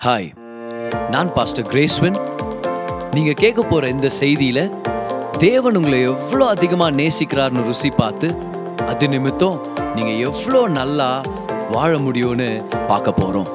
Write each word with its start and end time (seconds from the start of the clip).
Hi 0.00 0.28
நான் 1.10 1.30
pastor 1.34 1.66
கிரேஸ்வன் 1.66 2.18
நீங்கள் 3.14 3.38
கேட்க 3.38 3.60
போகிற 3.62 3.88
இந்த 3.88 4.08
செய்தியில் 4.18 4.62
தேவன் 5.38 5.76
உங்களை 5.76 5.98
எவ்வளோ 6.10 6.44
அதிகமாக 6.46 6.96
நேசிக்கிறார்னு 6.96 7.64
ருசி 7.66 7.90
பார்த்து 7.92 8.28
அது 8.86 9.08
நிமித்தம் 9.08 9.58
நீங்கள் 9.94 10.20
எவ்வளோ 10.20 10.68
நல்லா 10.70 11.08
வாழ 11.70 11.92
முடியும்னு 11.98 12.48
பார்க்க 12.88 13.12
போகிறோம் 13.12 13.50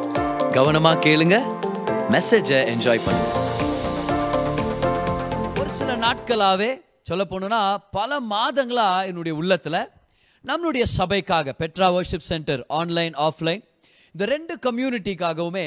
கவனமாக 0.53 1.01
கேளுங்க 1.05 1.37
மெசேஜை 2.11 2.59
என்ஜாய் 2.73 3.03
பண்ணுங்க. 3.05 3.31
ஒரு 5.59 5.71
சில 5.71 5.95
நாட்களாகவே 5.97 6.71
சொல்ல 7.03 7.23
போனோன்னா 7.23 7.61
பல 7.91 8.19
மாதங்களாக 8.29 9.07
என்னுடைய 9.07 9.35
உள்ளத்தில் 9.35 9.81
நம்மளுடைய 10.45 10.85
சபைக்காக 10.95 11.55
Petra 11.59 11.89
worship 11.93 12.27
centre 12.27 12.63
online 12.73 13.15
offline 13.23 13.61
இந்த 14.15 14.25
ரெண்டு 14.25 14.53
கம்யூனிட்டிக்காகவுமே 14.65 15.65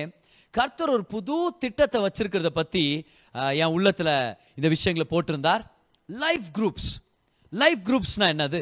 கர்த்தர் 0.58 0.92
ஒரு 0.96 1.04
புது 1.14 1.34
திட்டத்தை 1.58 1.98
வச்சிருக்கிறத 2.04 2.50
பத்தி 2.58 2.82
என் 3.62 3.74
உள்ளத்துல 3.76 4.10
இந்த 4.58 4.68
விஷயங்களை 4.74 5.06
போட்டிருந்தார். 5.10 5.62
லைஃப் 6.22 6.48
குரூப்ஸ் 6.56 6.90
லைஃப் 7.62 7.82
குரூப்ஸ்னா 7.88 8.26
என்னது? 8.34 8.60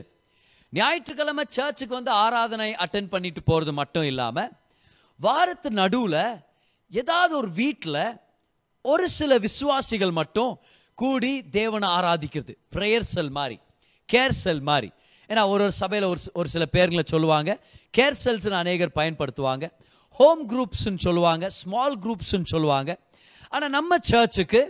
ஞாயிற்றுக்கிழமை 0.79 1.45
சர்ச்சுக்கு 1.57 1.95
வந்து 1.99 2.13
ஆராதனை 2.25 2.69
அட்டென்ட் 2.85 3.13
பண்ணிட்டு 3.15 3.43
போறது 3.51 3.73
மட்டும் 3.81 4.07
இல்லாம 4.11 4.45
வாரத்து 5.21 5.71
நடுவில் 5.81 6.23
ஏதாவது 7.03 7.33
ஒரு 7.41 7.51
வீட்டில் 7.61 8.01
ஒரு 8.93 9.07
சில 9.19 9.39
விசுவாசிகள் 9.47 10.13
மட்டும் 10.21 10.53
கூடி 11.03 11.33
தேவனை 11.59 11.89
ஆராதிக்கிறது. 11.99 12.53
ப்ரேயர் 12.75 13.11
செல் 13.15 13.35
மாதிரி 13.39 13.57
கேர் 14.13 14.37
செல் 14.45 14.65
மாதிரி. 14.71 14.89
ஏன்னா 15.31 15.43
ஒரு 15.53 15.63
ஒரு 15.67 15.75
சபையில் 15.83 16.09
ஒரு 16.13 16.21
ஒரு 16.41 16.49
சில 16.55 16.65
பேருங்களை 16.75 17.05
சொல்லுவாங்க. 17.15 17.51
கேர் 17.97 18.17
செல்ஸ்னு 18.25 18.61
அநேகர் 18.65 18.99
பயன்படுத்துவாங்க. 19.01 19.67
ஹோம் 20.17 20.43
குரூப்ஸ்ன்னு 20.49 20.97
சொல்லுவாங்க 20.97 21.51
ஸ்மால் 21.51 21.97
குரூப்ஸ்னு 21.99 22.51
சொல்லுவாங்க. 22.51 22.91
ஆனால் 23.53 23.71
நம்ம 23.71 23.97
சர்ச்சுக்கு 24.03 24.61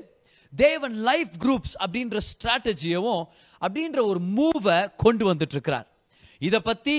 தேவன் 0.52 0.96
லைஃப் 1.00 1.34
குரூப்ஸ் 1.44 1.76
அப்படின்ற 1.80 2.20
ஸ்ட்ராட்டஜியவும் 2.30 3.22
அப்படின்ற 3.62 4.00
ஒரு 4.04 4.20
மூவை 4.36 4.78
கொண்டு 4.96 5.24
வந்துட்டு 5.34 5.52
இருக்கிறார் 5.52 5.86
இதை 6.40 6.60
பற்றி 6.60 6.96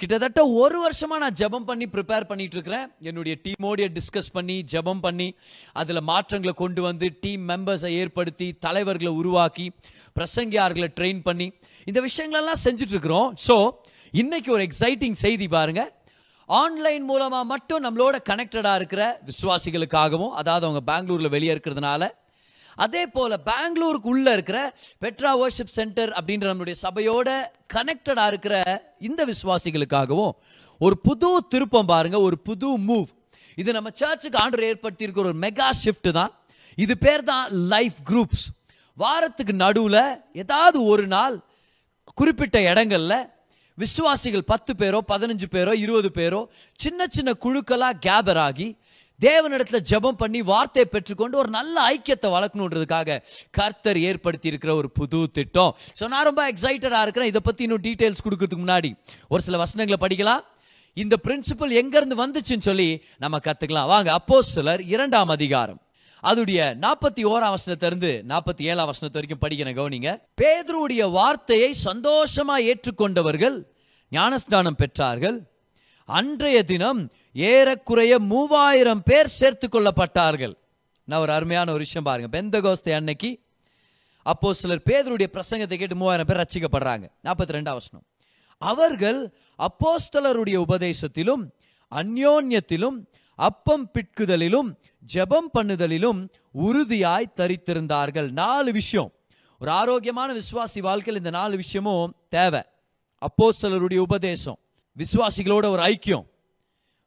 கிட்டத்தட்ட 0.00 0.46
ஒரு 0.46 0.78
வருஷமாக 0.80 1.20
நான் 1.22 1.34
ஜெபம் 1.34 1.64
பண்ணி 1.64 1.86
ப்ரிப்பேர் 1.86 2.24
பண்ணிட்டு 2.24 2.56
இருக்கிறேன் 2.56 2.86
என்னுடைய 3.00 3.36
டீமோடைய 3.44 3.86
டிஸ்கஸ் 3.92 4.30
பண்ணி 4.32 4.62
ஜெபம் 4.62 5.00
பண்ணி 5.00 5.26
அதில் 5.72 6.02
மாற்றங்களை 6.02 6.54
கொண்டு 6.54 6.82
வந்து 6.82 7.06
டீம் 7.20 7.48
மெம்பர்ஸை 7.48 7.90
ஏற்படுத்தி 7.92 8.48
தலைவர்களை 8.58 9.12
உருவாக்கி 9.12 9.66
பிரசங்கியார்களை 10.16 10.88
ட்ரெயின் 11.00 11.22
பண்ணி 11.22 11.48
இந்த 11.86 12.00
விஷயங்களெல்லாம் 12.00 12.62
செஞ்சுட்டு 12.64 12.90
இருக்கிறோம் 12.90 13.34
ஸோ 13.48 13.56
இன்னைக்கு 14.12 14.52
ஒரு 14.52 14.62
எக்ஸைட்டிங் 14.62 15.18
செய்தி 15.18 15.48
பாருங்கள் 15.48 15.90
ஆன்லைன் 16.48 17.04
மூலமாக 17.04 17.44
மட்டும் 17.44 17.84
நம்மளோட 17.84 18.16
கனெக்டடாக 18.28 18.74
இருக்கிற 18.74 19.20
விசுவாசிகளுக்காகவும் 19.26 20.32
அதாவது 20.32 20.66
அவங்க 20.66 20.80
பெங்களூரில் 20.80 21.28
வெளியே 21.28 21.54
இருக்கிறதுனால 21.54 22.04
அதே 22.76 23.06
போல் 23.06 23.42
பெங்களூருக்கு 23.42 24.08
உள்ளே 24.08 24.32
இருக்கிற 24.32 24.58
பெட்ரா 25.02 25.30
வர்ஷிப் 25.38 25.72
சென்டர் 25.72 26.10
அப்படின்ற 26.10 26.46
நம்மளுடைய 26.50 26.76
சபையோட 26.82 27.28
கனெக்டடாக 27.74 28.26
இருக்கிற 28.26 28.56
இந்த 28.98 29.24
விசுவாசிகளுக்காகவும் 29.24 30.34
ஒரு 30.80 30.98
புது 30.98 31.40
திருப்பம் 31.48 31.86
பாருங்க 31.86 32.20
ஒரு 32.20 32.38
புது 32.38 32.78
மூவ் 32.78 33.08
இது 33.58 33.72
நம்ம 33.72 33.90
சர்ச்சுக்கு 33.94 34.38
ஆண்டர் 34.38 34.64
ஏற்படுத்தி 34.64 35.04
இருக்கிற 35.04 35.26
ஒரு 35.26 35.38
மெகா 35.38 35.70
ஷிஃப்ட் 35.84 36.10
தான். 36.10 36.32
இது 36.78 36.98
பேர் 36.98 37.24
தான் 37.24 37.52
லைஃப் 37.68 37.98
குரூப்ஸ் 38.10 38.44
வாரத்துக்கு 38.98 39.52
நடுவில் 39.52 40.02
ஏதாவது 40.32 40.84
ஒரு 40.84 41.06
நாள் 41.06 41.36
குறிப்பிட்ட 42.14 42.58
இடங்கள்ல 42.60 43.14
விசுவாசிகள் 43.82 44.48
பத்து 44.52 44.72
பேரோ 44.80 45.00
பதினஞ்சு 45.12 45.48
பேரோ 45.54 45.72
இருபது 45.84 46.10
பேரோ 46.18 46.42
சின்ன 46.84 47.06
சின்ன 47.16 47.30
குழுக்களாக 47.44 48.00
கேதர் 48.06 48.40
ஆகி 48.48 48.68
தேவனிடத்துல 49.20 49.78
ஜெபம் 49.90 50.18
பண்ணி 50.22 50.40
வார்த்தையை 50.50 50.86
பெற்றுக்கொண்டு 50.90 51.38
ஒரு 51.42 51.50
நல்ல 51.56 51.76
ஐக்கியத்தை 51.94 52.28
வளர்க்கணுன்றதுக்காக 52.34 53.16
கர்த்தர் 53.58 53.98
ஏற்படுத்தி 54.08 54.48
இருக்கிற 54.52 54.72
ஒரு 54.80 54.88
புது 54.98 55.20
திட்டம். 55.38 55.72
ஸோ 55.98 56.04
நான் 56.12 56.28
ரொம்ப 56.28 56.42
எக்ஸைட்டடாக 56.52 57.04
இருக்கிறேன். 57.06 57.30
இதை 57.32 57.40
பற்றி 57.48 57.62
இன்னும் 57.66 57.82
டீட்டெயில்ஸ் 57.86 58.24
கொடுக்கறதுக்கு 58.26 58.64
முன்னாடி 58.64 58.90
ஒரு 59.32 59.42
சில 59.46 59.58
வசனங்களை 59.64 59.98
படிக்கலாம். 60.04 60.44
இந்த 60.96 61.16
பிரின்சிபல் 61.24 61.72
எங்கேருந்து 61.80 62.16
வந்துச்சுன்னு 62.22 62.68
சொல்லி 62.68 62.88
நம்ம 63.24 63.40
கற்றுக்கலாம் 63.48 63.90
வாங்க 63.94 64.12
அப்போ 64.18 64.38
சிலர் 64.54 64.82
இரண்டாம் 64.94 65.32
அதிகாரம். 65.36 65.80
அதுடைய 66.24 66.60
நாற்பத்தி 66.84 67.22
ஓராம் 67.32 67.52
வசனத்திலிருந்து 67.56 68.08
இருந்து 68.12 68.12
நாற்பத்தி 68.30 68.62
ஏழாம் 68.70 68.88
வசனத்து 68.90 69.18
வரைக்கும் 69.18 69.42
படிக்கிறேன் 69.42 69.76
கவனிங்க. 69.80 70.12
பேதருடைய 70.40 71.02
வார்த்தையை 71.18 71.68
சந்தோஷமா 71.88 72.56
ஏற்றுக்கொண்டவர்கள் 72.70 73.58
ஞானஸ்தானம் 74.10 74.78
பெற்றார்கள். 74.82 75.38
அன்றைய 76.08 76.58
தினம் 76.62 77.00
ஏறக்குறைய 77.32 78.18
மூவாயிரம் 78.18 79.02
பேர் 79.02 79.34
சேர்த்து 79.40 79.66
கொள்ளப்பட்டார்கள். 79.68 80.54
நான் 81.04 81.20
ஒரு 81.20 81.32
அருமையான 81.32 81.68
ஒரு 81.70 81.78
விஷயம் 81.78 82.06
பாருங்க. 82.08 82.28
பெந்தகோஸ்தே 82.36 82.92
அன்னைக்கு 82.92 83.30
அப்போ 84.22 84.48
சிலர் 84.52 84.86
பேதருடைய 84.86 85.28
பிரசங்கத்தை 85.34 85.76
கேட்டு 85.78 85.96
மூவாயிரம் 85.96 86.28
பேர் 86.30 86.40
ரச்சிக்கப்படுறாங்க 86.42 87.06
நாற்பத்தி 87.24 87.56
ரெண்டு 87.56 87.70
அவசனம் 87.70 88.04
அவர்கள் 88.62 89.20
அப்போஸ்தலருடைய 89.58 90.56
உபதேசத்திலும் 90.66 91.44
அந்யோன்யத்திலும் 91.92 92.96
அப்பம் 93.38 93.90
பிட்குதலிலும் 93.94 94.70
ஜெபம் 95.14 95.50
பண்ணுதலிலும் 95.54 96.20
உறுதியாய் 96.66 97.34
தரித்திருந்தார்கள். 97.36 98.30
நாலு 98.30 98.72
விஷயம். 98.72 99.12
ஒரு 99.60 99.70
ஆரோக்கியமான 99.70 100.32
விசுவாசி 100.32 100.80
வாழ்க்கையில் 100.80 101.22
இந்த 101.22 101.32
நாலு 101.38 101.56
விஷயமும் 101.56 102.14
தேவை. 102.28 102.62
அப்போஸ்தலருடைய 103.20 103.96
உபதேசம். 103.96 104.58
விசுவாசிகளோட 104.96 105.66
ஒரு 105.68 105.82
ஐக்கியம். 105.82 106.24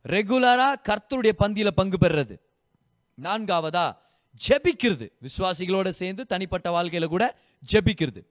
ரெகுலரா 0.03 0.75
கர்த்தருடைய 0.89 1.31
பந்தியில 1.39 1.67
பங்கு 1.67 1.97
பெறுறது. 2.01 2.35
நான்காவதா 3.23 3.95
ஜெபிக்கிறது. 4.47 5.11
விசுவாசிகளோட 5.21 5.89
சேர்ந்து 5.89 6.25
தனிப்பட்ட 6.25 6.81
வாழ்க்கையில 6.81 7.05
கூட 7.05 7.38
ஜெபிக்கிறது. 7.73 8.21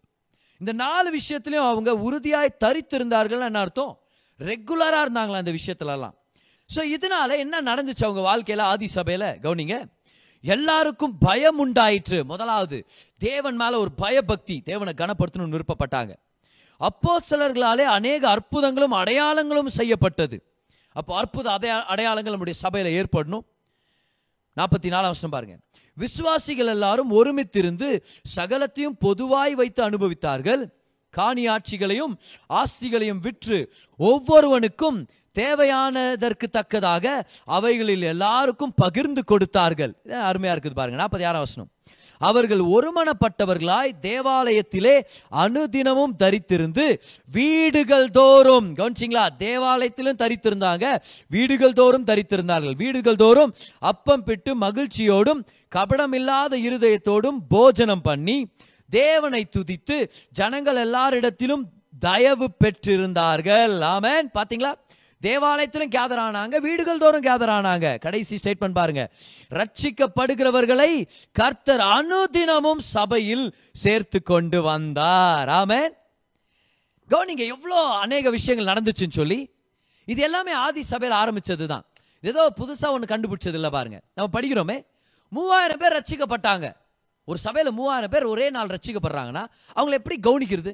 இந்த 0.59 0.73
நாலு 0.73 1.19
விஷயத்திலையும் 1.19 1.69
அவங்க 1.69 1.95
உறுதியாய் 1.95 2.57
தரித்திருந்தார்கள் 2.65 3.45
என்ன 3.45 3.61
அர்த்தம்? 3.61 4.01
ரெகுலரா 4.39 5.01
இருந்தாங்களா 5.03 5.41
அந்த 5.43 5.53
விஷயத்துலலாம். 5.53 6.15
ஸோ 6.75 6.81
இதனால 6.81 7.37
என்ன 7.37 7.75
நடந்துச்சு 7.75 8.05
அவங்க 8.05 8.23
வாழ்க்கையில 8.31 8.61
ஆதி 8.61 8.89
சபையில? 8.95 9.25
கவனிங்க. 9.43 9.91
எல்லாருக்கும் 10.41 11.19
பயம் 11.19 11.59
உண்டாயிற்று. 11.59 12.25
முதலாவது 12.25 12.87
தேவன் 13.19 13.57
மேல 13.57 13.79
ஒரு 13.79 13.93
பயபக்தி 13.93 14.61
தேவனை 14.61 14.93
கனப்படுத்தணும்னு 14.97 15.61
விருப்பப்பட்டாங்க. 15.61 16.17
அப்போஸ்தலர்களாலே 16.81 17.85
அநேக 17.85 18.29
அற்புதங்களும் 18.29 18.93
அடையாளங்களும் 18.93 19.67
செய்யப்பட்டது. 19.67 20.43
அப்போ 20.93 21.17
அற்புத 21.17 21.51
அடையா- 21.51 21.85
அடையாளங்கள் 21.85 22.31
நம்முடைய 22.31 22.59
சபையில் 22.59 23.05
ஏற்படணும். 23.05 23.45
நாற்பத்தி 24.57 24.87
நாலாம் 24.87 25.01
வருஷம் 25.01 25.31
பாருங்க. 25.31 25.57
விசுவாசிகள் 25.95 26.67
எல்லாரும் 26.67 27.11
ஒருமித்திருந்து 27.11 28.05
சகலத்தையும் 28.37 28.99
பொதுவாய் 28.99 29.55
வைத்து 29.55 29.91
அனுபவித்தார்கள். 29.91 30.71
காணியாட்சிகளையும் 31.17 32.17
ஆஸ்திகளையும் 32.49 33.21
விற்று 33.21 33.73
ஒவ்வொருவனுக்கும் 33.97 35.09
தேவையானதற்கு 35.39 36.49
தக்கதாக 36.51 37.29
அவைகளில் 37.45 38.03
எல்லாருக்கும் 38.03 38.75
பகிர்ந்து 38.75 39.25
கொடுத்தார்கள். 39.25 39.95
அருமையா 40.09 40.57
இருக்குது 40.57 40.75
பாருங்க. 40.75 41.05
நாற்பத்தி 41.05 41.27
ஆறாம் 41.27 41.39
வசனம். 41.39 41.71
அவர்கள் 42.21 42.63
ஒருமனப்பட்டவர்களாய் 42.75 43.93
தேவாலயத்திலே 44.03 44.95
அனுதினமும் 45.43 46.15
தரித்திருந்து 46.19 46.87
வீடுகள் 47.33 48.09
தோறும் 48.11 48.69
கவனிச்சிங்களா? 48.77 49.25
தேவாலயத்திலும் 49.39 50.21
தரித்திருந்தாங்க 50.23 50.87
வீடுகள் 51.29 51.79
தோறும் 51.81 52.05
தரித்திருந்தார்கள். 52.05 52.77
வீடுகள் 52.77 53.21
தோறும் 53.25 53.55
அப்பம் 53.79 54.25
பிட்டு 54.25 54.53
மகிழ்ச்சியோடும் 54.59 55.43
கபடமில்லாத 55.77 56.55
இருதயத்தோடும் 56.69 57.39
போஜனம் 57.49 58.07
பண்ணி 58.09 58.39
தேவனை 58.91 59.43
துதித்து 59.57 59.97
ஜனங்கள் 60.31 60.81
எல்லாரிடத்திலும் 60.87 61.65
தயவு 61.99 62.47
பெற்றிருந்தார்கள். 62.65 63.75
ஆமேன். 63.95 64.29
பாத்தீங்களா? 64.39 64.73
தேவாலயத்திலும் 65.21 65.91
கேதர் 65.91 66.23
ஆனாங்க 66.27 66.57
வீடுகள் 66.57 66.99
தோறும் 66.99 67.23
கேதர் 67.23 67.53
ஆனாங்க. 67.57 67.99
கடைசி 67.99 68.39
ஸ்டேட்மெண்ட் 68.43 68.79
பாருங்க. 68.81 69.03
ரட்சிக்கப்படுகிறவர்களை 69.51 71.07
கர்த்தர் 71.33 71.81
அனுதினமும் 71.81 72.79
சபையில் 72.79 73.57
சேர்த்து 73.73 74.23
கொண்டு 74.23 74.63
வந்தார். 74.63 75.49
ஆமென். 75.49 75.93
கவனிங்க 77.11 77.45
எவ்வளோ 77.47 77.79
அநேக 77.85 78.31
விஷயங்கள் 78.31 78.71
நடந்துச்சுன்னு 78.75 79.19
சொல்லி 79.21 79.55
இது 80.05 80.23
எல்லாமே 80.23 80.53
ஆதி 80.53 80.83
சபையில் 80.83 81.19
ஆரம்பிச்சது 81.19 81.67
தான் 81.67 81.85
ஏதோ 82.21 82.53
புதுசாக 82.57 82.95
ஒன்று 82.97 83.13
கண்டுபிடிச்சது 83.15 83.59
இல்லை 83.61 83.71
பாருங்க. 83.71 84.01
நம்ம 84.15 84.41
படிக்கிறோமே 84.41 84.77
மூவாயிரம் 85.29 85.79
பேர் 85.79 85.97
ரட்சிக்கப்பட்டாங்க. 85.99 86.67
ஒரு 87.25 87.39
சபையில் 87.39 87.73
மூவாயிரம் 87.73 88.11
பேர் 88.11 88.25
ஒரே 88.25 88.51
நாள் 88.51 88.67
ரட்சிக்கப்படுறாங்கன்னா 88.67 89.45
அவங்களை 89.77 89.97
எப்படி 90.01 90.17
கவனிக்கிறது? 90.23 90.73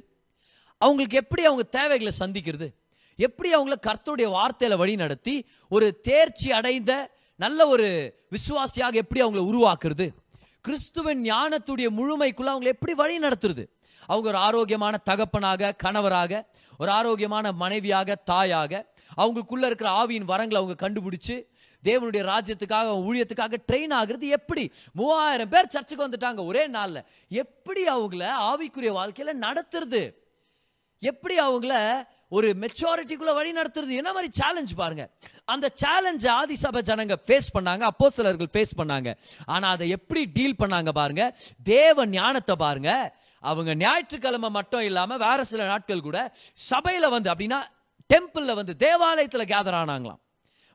அவங்களுக்கு 0.79 1.17
எப்படி 1.17 1.45
அவங்க 1.45 1.63
தேவைகளை 1.63 2.13
சந்திக்கிறது? 2.21 2.69
எப்படி 3.17 3.55
அவங்கள 3.55 3.75
கர்த்தருடைய 3.87 4.29
வார்த்தையில 4.29 4.77
வழி 4.77 4.97
நடத்தி 4.97 5.47
ஒரு 5.69 6.01
தேர்ச்சி 6.01 6.53
அடைந்த 6.53 7.11
நல்ல 7.37 7.67
ஒரு 7.67 8.15
விசுவாசியாக 8.31 8.93
எப்படி 8.93 9.23
அவங்கள 9.23 9.45
உருவாக்குறது? 9.53 10.09
கிறிஸ்துவின் 10.61 11.23
ஞானத்துடைய 11.23 11.89
முழுமைக்குள்ள 11.99 12.49
அவங்களை 12.51 12.65
எப்படி 12.65 12.95
வழி 12.95 13.19
நடத்துறது? 13.19 13.65
அவங்க 14.07 14.29
ஒரு 14.29 14.37
ஆரோக்கியமான 14.37 14.97
தகப்பனாக 14.97 15.73
கணவராக 15.73 16.47
ஒரு 16.79 16.91
ஆரோக்கியமான 16.91 17.53
மனைவியாக 17.53 18.15
தாயாக 18.15 18.93
அவங்களுக்குள்ள 19.17 19.67
இருக்கிற 19.67 19.91
ஆவியின் 19.91 20.29
வரங்களை 20.29 20.55
அவங்க 20.55 20.91
கண்டுபிடிச்சு 20.91 21.47
தேவனுடைய 21.85 22.23
ராஜ்யத்துக்காக 22.33 22.89
ஊழியத்துக்காக 23.09 23.57
ட்ரெயின் 23.73 23.95
ஆகுறது 23.95 24.21
எப்படி? 24.21 24.73
மூவாயிரம் 24.93 25.49
பேர் 25.49 25.69
சர்ச்சுக்கு 25.69 26.09
வந்துட்டாங்க 26.09 26.45
ஒரே 26.45 26.67
நாளில். 26.67 27.03
எப்படி 27.29 27.85
அவங்கள 27.85 28.29
ஆவிக்குரிய 28.41 28.93
வாழ்க்கையில் 28.93 29.41
நடத்துறது? 29.41 30.15
எப்படி 30.99 31.39
அவங்கள 31.39 31.75
ஒரு 32.29 32.57
மெச்சோரிட்டிக்குள்ள 32.61 33.35
வழி 33.35 33.53
நடத்துறது. 33.53 33.89
என்ன 33.89 34.13
மாதிரி 34.13 34.33
சேலஞ்ச் 34.33 34.75
பாருங்க. 34.75 35.11
அந்த 35.45 35.71
சேலஞ்ச் 35.75 36.27
ஆதிசபை 36.27 36.81
ஜனங்க 36.83 37.15
ஃபேஸ் 37.27 37.57
பண்ணாங்க 37.59 37.81
அப்போ 37.81 38.11
சிலர்கள் 38.11 38.49
ஃபேஸ் 38.53 38.79
பண்ணாங்க. 38.79 39.15
ஆனா 39.45 39.69
அதை 39.69 39.89
எப்படி 39.89 40.25
டீல் 40.25 40.55
பண்ணாங்க 40.59 40.89
பாருங்க. 40.89 41.39
தேவ 41.63 42.07
ஞானத்தை 42.07 42.57
பாருங்க. 42.57 43.17
அவங்க 43.41 43.75
ஞாயிற்றுக்கிழமை 43.75 44.51
மட்டும் 44.51 44.81
இல்லாம 44.81 45.17
வேற 45.17 45.45
சில 45.45 45.67
நாட்கள் 45.67 46.01
கூட 46.01 46.35
சபையில 46.71 47.11
வந்து 47.11 47.31
அப்படின்னா 47.31 47.63
டெம்பிள்ல 48.15 48.55
வந்து 48.55 48.75
தேவாலயத்துல 48.79 49.49
கேதர் 49.49 49.81
ஆனாங்களாம். 49.83 50.19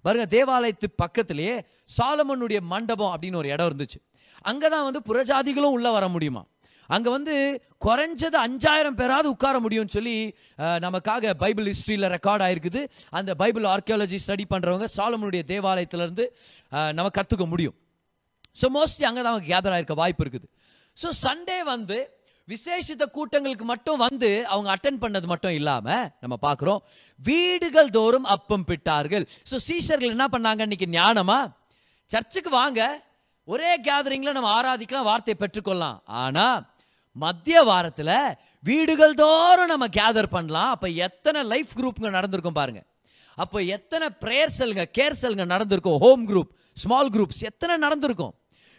பாருங்க 0.02 0.26
தேவாலயத்து 0.30 0.84
பக்கத்திலேயே 0.96 1.66
சாலமனுடைய 1.98 2.60
மண்டபம் 2.60 3.20
அப்படின்னு 3.20 3.36
ஒரு 3.36 3.50
இடம் 3.50 3.76
இருந்துச்சு. 3.76 4.10
அங்கதான் 4.46 4.92
வந்து 4.92 5.02
புறஜாதிகளும் 5.06 5.72
உள்ள 5.76 5.92
வர 5.92 6.08
முடியுமா? 6.08 6.46
அங்க 6.96 7.08
வந்து 7.18 7.36
குறைஞ்சது 7.86 8.38
அஞ்சாயிரம் 8.46 8.98
பேராவது 9.02 9.28
உட்கார 9.34 9.56
முடியும்னு 9.66 9.96
சொல்லி 9.98 10.16
நமக்காக 10.86 11.34
பைபிள் 11.44 11.70
ஹிஸ்டரியில 11.72 12.10
ரெக்கார்ட் 12.16 12.44
ஆயிருக்குது. 12.48 12.82
அந்த 13.18 13.32
பைபிள் 13.42 13.66
ஆர்கியாலஜி 13.74 14.18
ஸ்டடி 14.24 14.46
பண்றவங்க 14.54 14.88
சாலமனுடைய 14.98 15.44
தேவாலயத்துல 15.52 16.06
இருந்து 16.08 16.26
நம்ம 16.98 17.12
கத்துக்க 17.20 17.46
முடியும். 17.54 17.76
ஸோ 18.62 18.68
மோஸ்ட்லி 18.78 19.06
அங்கே 19.10 19.22
தான் 19.22 19.34
அவங்க 19.34 19.50
கேதர் 19.54 19.76
ஆயிருக்க 19.76 19.96
வாய்ப்பு 20.02 20.24
இருக்குது. 20.26 20.48
ஸோ 20.98 21.10
சண்டே 21.26 21.60
வந்து 21.74 22.00
விசேஷித்த 22.48 23.04
கூட்டங்களுக்கு 23.16 23.66
மட்டும் 23.72 24.00
வந்து 24.04 24.30
அவங்க 24.54 24.70
அட்டன் 24.74 25.02
பண்ணது 25.04 25.28
மட்டும் 25.32 25.56
இல்லாம 25.60 25.88
நம்ம 26.24 26.36
பார்க்குறோம் 26.48 26.82
வீடுகள் 27.28 27.94
தோறும் 27.98 28.28
அப்பம் 28.36 28.66
பிட்டார்கள். 28.70 29.26
ஸோ 29.50 29.56
சீஷர்கள் 29.68 30.14
என்ன 30.16 30.28
பண்ணாங்க? 30.34 30.62
இன்னைக்கு 30.68 30.88
ஞானமா? 30.98 31.40
சர்ச்சுக்கு 32.10 32.52
வாங்க. 32.62 32.82
ஒரே 33.48 33.72
கேதரிங்ல 33.88 34.32
நம்ம 34.38 34.50
ஆராதிக்கலாம் 34.58 35.08
வார்த்தையை 35.10 35.38
பெற்றுக்கொள்ளலாம். 35.44 35.98
ஆனால் 36.24 36.60
மத்திய 37.12 37.62
வாரத்தில் 37.62 38.16
வீடுகள் 38.64 39.14
தோறும் 39.14 39.72
நம்ம 39.74 39.88
கேதர் 39.88 40.34
பண்ணலாம். 40.36 40.70
அப்போ 40.70 40.88
எத்தனை 40.88 41.44
லைஃப் 41.44 41.72
குரூப்ங்க 41.76 42.10
நடந்திருக்கும் 42.10 42.60
பாருங்க. 42.60 42.82
அப்போ 43.36 43.60
எத்தனை 43.60 44.08
ப்ரேயர் 44.22 44.58
செல்ங்க 44.60 44.84
கேர் 45.00 45.20
செல்ங்க 45.22 45.46
நடந்திருக்கும்? 45.46 46.00
ஹோம் 46.00 46.24
குரூப் 46.28 46.52
ஸ்மால் 46.74 47.10
குரூப்ஸ் 47.10 47.42
எத்தனை 47.42 47.78
நடந்திருக்கும்? 47.78 48.34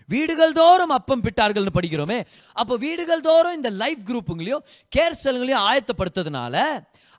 வீடுகள் 0.08 0.52
தோறும் 0.52 0.90
அப்பம் 0.90 1.22
பிட்டார்கள்னு 1.22 1.74
படிக்கிறோமே. 1.74 2.18
அப்போ 2.52 2.76
வீடுகள் 2.76 3.20
தோறும் 3.20 3.54
இந்த 3.54 3.70
லைஃப் 3.70 4.02
குரூப்புங்களையும் 4.06 4.64
கேர் 4.96 5.20
செல்களையும் 5.24 5.64
ஆயத்தப்படுத்ததுனால 5.68 6.64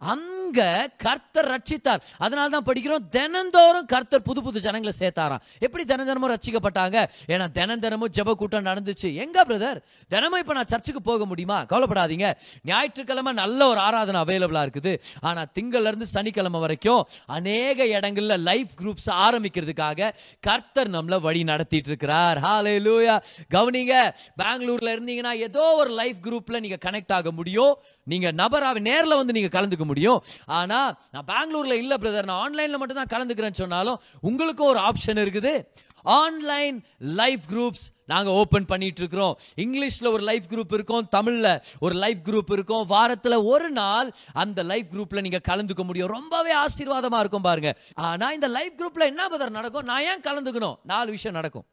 அங்க 0.04 0.60
கர்த்தர் 0.98 1.50
ரட்சித்தார். 1.52 2.02
அதனால 2.18 2.50
தான் 2.50 2.66
படிக்கிறோம் 2.66 3.06
தினந்தோறும் 3.10 3.86
கர்த்தர் 3.86 4.22
புது 4.22 4.44
புது 4.44 4.60
ஜனங்களை 4.60 4.94
சேர்த்தாராம். 5.00 5.44
எப்படி 5.60 5.86
தினம் 5.86 6.06
தினமும் 6.06 6.32
ரட்சிக்கப்பட்டாங்க? 6.34 6.98
ஏன்னா 7.28 7.52
தினம் 7.52 7.80
தினமும் 7.80 8.12
ஜெப 8.18 8.34
கூட்டம் 8.34 8.66
நடந்துச்சு. 8.66 9.14
எங்க 9.14 9.44
பிரதர் 9.44 9.80
தினமும் 10.08 10.40
இப்ப 10.40 10.54
நான் 10.54 10.68
சர்ச்சுக்கு 10.68 11.02
போக 11.02 11.26
முடியுமா? 11.26 11.64
கவலைப்படாதீங்க. 11.64 12.28
ஞாயிற்றுக்கிழமை 12.64 13.34
நல்ல 13.34 13.68
ஒரு 13.68 13.80
ஆராதனை 13.80 14.22
அவைலபிளா 14.22 14.64
இருக்குது. 14.68 14.94
ஆனா 15.22 15.44
திங்கள்ல 15.60 15.92
இருந்து 15.92 16.06
சனிக்கிழமை 16.06 16.60
வரைக்கும் 16.60 17.08
அநேக 17.26 17.86
இடங்கள்ல 17.86 18.40
லைஃப் 18.40 18.74
குரூப்ஸ் 18.82 19.10
ஆரம்பிக்கிறதுக்காக 19.26 20.12
கர்த்தர் 20.40 20.92
நம்மள 20.92 21.22
வழி 21.22 21.44
நடத்திட்டு 21.44 21.90
இருக்கிறார். 21.90 22.38
ஹாலே 22.38 22.76
லூயா 22.88 23.16
கவனிங்க 23.56 23.96
பெங்களூர்ல 24.44 24.90
இருந்தீங்கன்னா 24.96 25.34
ஏதோ 25.48 25.64
ஒரு 25.82 25.90
லைஃப் 26.02 26.22
குரூப்ல 26.24 26.60
நீங்க 26.60 26.78
கனெக்ட் 26.86 27.14
ஆக 27.20 27.32
முடியும். 27.32 27.74
நீங்க 28.04 28.32
நபராக 28.32 28.80
நேரில் 28.80 29.16
வந்து 29.16 29.34
நீங்க 29.34 29.62
கலந்துக்க 29.62 29.86
முடியும். 29.86 30.24
ஆனா 30.46 30.98
நான் 31.12 31.26
பெங்களூர்ல 31.28 31.72
இல்ல 31.72 31.96
பிரதர் 31.96 32.24
நான் 32.24 32.44
ஆன்லைன்ல 32.46 32.78
மட்டும் 32.78 33.00
தான் 33.04 33.14
கலந்துக்கிறேன்னு 33.14 33.62
சொன்னாலும் 33.64 34.02
உங்களுக்கும் 34.22 34.68
ஒரு 34.68 34.80
ஆப்ஷன் 34.80 35.22
இருக்குது. 35.26 35.64
ஆன்லைன் 36.02 36.84
லைஃப் 36.98 37.40
குரூப்ஸ் 37.50 37.86
நாங்கள் 38.06 38.34
ஓப்பன் 38.34 38.66
பண்ணிட்டு 38.66 39.02
இருக்கிறோம் 39.02 39.40
இங்கிலீஷில் 39.56 40.08
ஒரு 40.08 40.24
லைஃப் 40.24 40.44
குரூப் 40.50 40.74
இருக்கும் 40.74 41.08
தமிழில் 41.08 41.62
ஒரு 41.80 41.96
லைஃப் 41.96 42.18
குரூப் 42.24 42.52
இருக்கும். 42.52 42.86
வாரத்தில் 42.86 43.34
ஒரு 43.34 43.70
நாள் 43.70 44.14
அந்த 44.34 44.64
லைஃப் 44.64 44.86
குரூப்பில் 44.94 45.22
நீங்கள் 45.22 45.46
கலந்துக்க 45.50 45.84
முடியும். 45.84 46.08
ரொம்பவே 46.08 46.52
ஆசீர்வாதமாக 46.56 47.20
இருக்கும் 47.20 47.42
பாருங்க. 47.42 47.80
ஆனால் 47.94 48.34
இந்த 48.34 48.48
லைஃப் 48.48 48.74
குரூப்பில் 48.78 49.10
என்ன 49.12 49.28
பதர் 49.28 49.52
நடக்கும்? 49.52 49.84
நான் 49.84 50.02
ஏன் 50.02 50.20
கலந்துக்கணும்? 50.20 50.76
நாலு 50.84 51.10
விஷயம் 51.10 51.36
நடக்கும். 51.36 51.66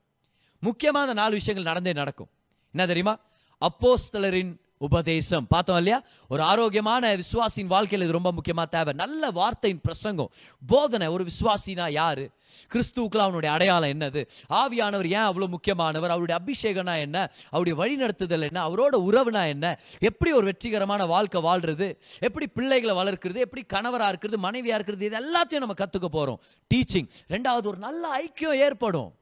முக்கியமாக 0.61 1.09
அந்த 1.09 1.21
நாலு 1.21 1.33
விஷயங்கள் 1.33 1.73
நடந்தே 1.73 1.93
நடக்கும். 1.93 2.31
என்ன 2.73 2.87
தெரியுமா? 2.87 3.19
அப்போஸ்தலரின் 3.61 4.53
உபதேசம். 4.81 5.47
பார்த்தோம் 5.47 5.77
இல்லையா? 5.77 6.03
ஒரு 6.29 6.43
ஆரோக்கியமான 6.43 7.17
விசுவாசியின் 7.17 7.67
வாழ்க்கையில் 7.67 8.09
இது 8.09 8.19
ரொம்ப 8.19 8.33
முக்கியமா 8.33 8.69
தேவை. 8.69 8.93
நல்ல 8.93 9.31
வார்த்தையின் 9.31 9.81
பிரசங்கம். 9.81 10.31
போதனை. 10.67 11.07
ஒரு 11.07 11.25
விசுவாசினா 11.25 11.91
யாரு? 11.91 12.31
கிறிஸ்துவுக்குள்ள 12.73 13.19
அவனுடைய 13.19 13.55
அடையாளம் 13.55 13.91
என்னது? 13.91 14.27
ஆவியானவர் 14.49 15.07
ஏன் 15.07 15.29
அவ்வளோ 15.29 15.49
முக்கியமானவர்? 15.49 16.11
அவருடைய 16.11 16.41
அபிஷேகனா 16.41 16.99
என்ன? 16.99 17.33
அவருடைய 17.51 17.79
வழிநடத்துதல் 17.81 18.41
என்ன? 18.41 18.69
அவரோட 18.69 18.93
உறவுனா 18.93 19.47
என்ன? 19.47 19.81
எப்படி 19.99 20.33
ஒரு 20.33 20.45
வெற்றிகரமான 20.45 21.07
வாழ்க்கை 21.07 21.43
வாழ்றது? 21.43 21.97
எப்படி 22.19 22.47
பிள்ளைகளை 22.47 22.95
வளர்க்கிறது? 22.95 23.41
எப்படி 23.41 23.65
கணவராக 23.67 24.09
இருக்கிறது? 24.09 24.51
மனைவியா 24.51 24.75
இருக்கிறது? 24.75 25.05
இது 25.05 25.17
எல்லாத்தையும் 25.17 25.65
நம்ம 25.65 25.75
கத்துக்க 25.77 26.09
போறோம். 26.13 26.39
டீச்சிங் 26.75 27.09
ரெண்டாவது 27.29 27.67
ஒரு 27.67 27.77
நல்ல 27.77 28.25
ஐக்கியம் 28.25 28.55
ஏற்படும். 28.55 29.15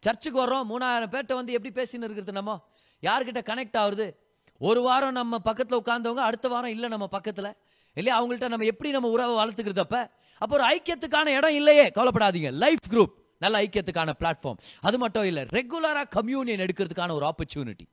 சர்ச்சுக்கு 0.00 0.46
வர்றோம். 0.46 0.68
மூணாயிரம் 0.68 1.12
பேர்ட்ட 1.12 1.34
வந்து 1.34 1.52
எப்படி 1.52 1.82
பேசின்னு 1.82 2.08
இருக்கிறது 2.08 2.32
நம்ம? 2.32 2.68
யார்கிட்ட 3.02 3.40
கனெக்ட் 3.50 3.76
ஆகுறது? 3.78 4.28
ஒரு 4.60 4.80
வாரம் 4.82 5.12
நம்ம 5.12 5.38
பக்கத்தில் 5.38 5.78
உட்கார்ந்தவங்க 5.78 6.22
அடுத்த 6.28 6.48
வாரம் 6.48 6.70
இல்லை 6.70 6.88
நம்ம 6.88 7.06
பக்கத்தில். 7.06 7.52
இல்லையா? 7.94 8.16
அவங்கள்ட்ட 8.22 8.48
நம்ம 8.48 8.64
எப்படி 8.64 8.90
நம்ம 8.90 9.08
உறவை 9.08 9.34
வளர்த்துக்கிறதப்ப? 9.34 9.96
அப்போ 10.38 10.52
ஒரு 10.56 10.64
ஐக்கியத்துக்கான 10.64 11.26
இடம் 11.26 11.54
இல்லையே 11.54 11.86
கவலைப்படாதீங்க. 11.94 12.50
லைஃப் 12.52 12.84
குரூப் 12.90 13.14
நல்ல 13.38 13.62
ஐக்கியத்துக்கான 13.62 14.12
பிளாட்ஃபார்ம் 14.18 14.58
அது 14.80 14.98
மட்டும் 14.98 15.24
இல்லை 15.24 15.42
ரெகுலராக 15.52 16.08
கம்யூனியன் 16.08 16.60
எடுக்கிறதுக்கான 16.60 17.12
ஒரு 17.12 17.26
ஆப்பர்ச்சுனிட்டி 17.26 17.86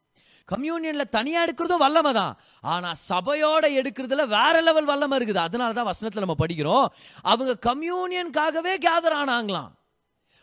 கம்யூனியன்ல 0.56 1.04
தனியா 1.10 1.46
எடுக்கிறதும் 1.46 1.78
வல்லமை 1.78 2.14
தான். 2.14 2.34
ஆனா 2.62 2.92
சபையோட 3.10 3.66
எடுக்கிறதுல 3.80 4.28
வேற 4.28 4.62
லெவல் 4.62 4.86
வல்லமை 4.86 5.16
இருக்குது. 5.18 5.42
அதனால 5.48 5.74
தான் 5.74 5.86
வசனத்தில் 5.86 6.24
நம்ம 6.24 6.36
படிக்கிறோம். 6.46 6.88
அவங்க 7.22 7.54
கம்யூனியனுக்காகவே 7.66 8.74
கேதர் 8.86 9.18
ஆனாங்களாம். 9.22 9.72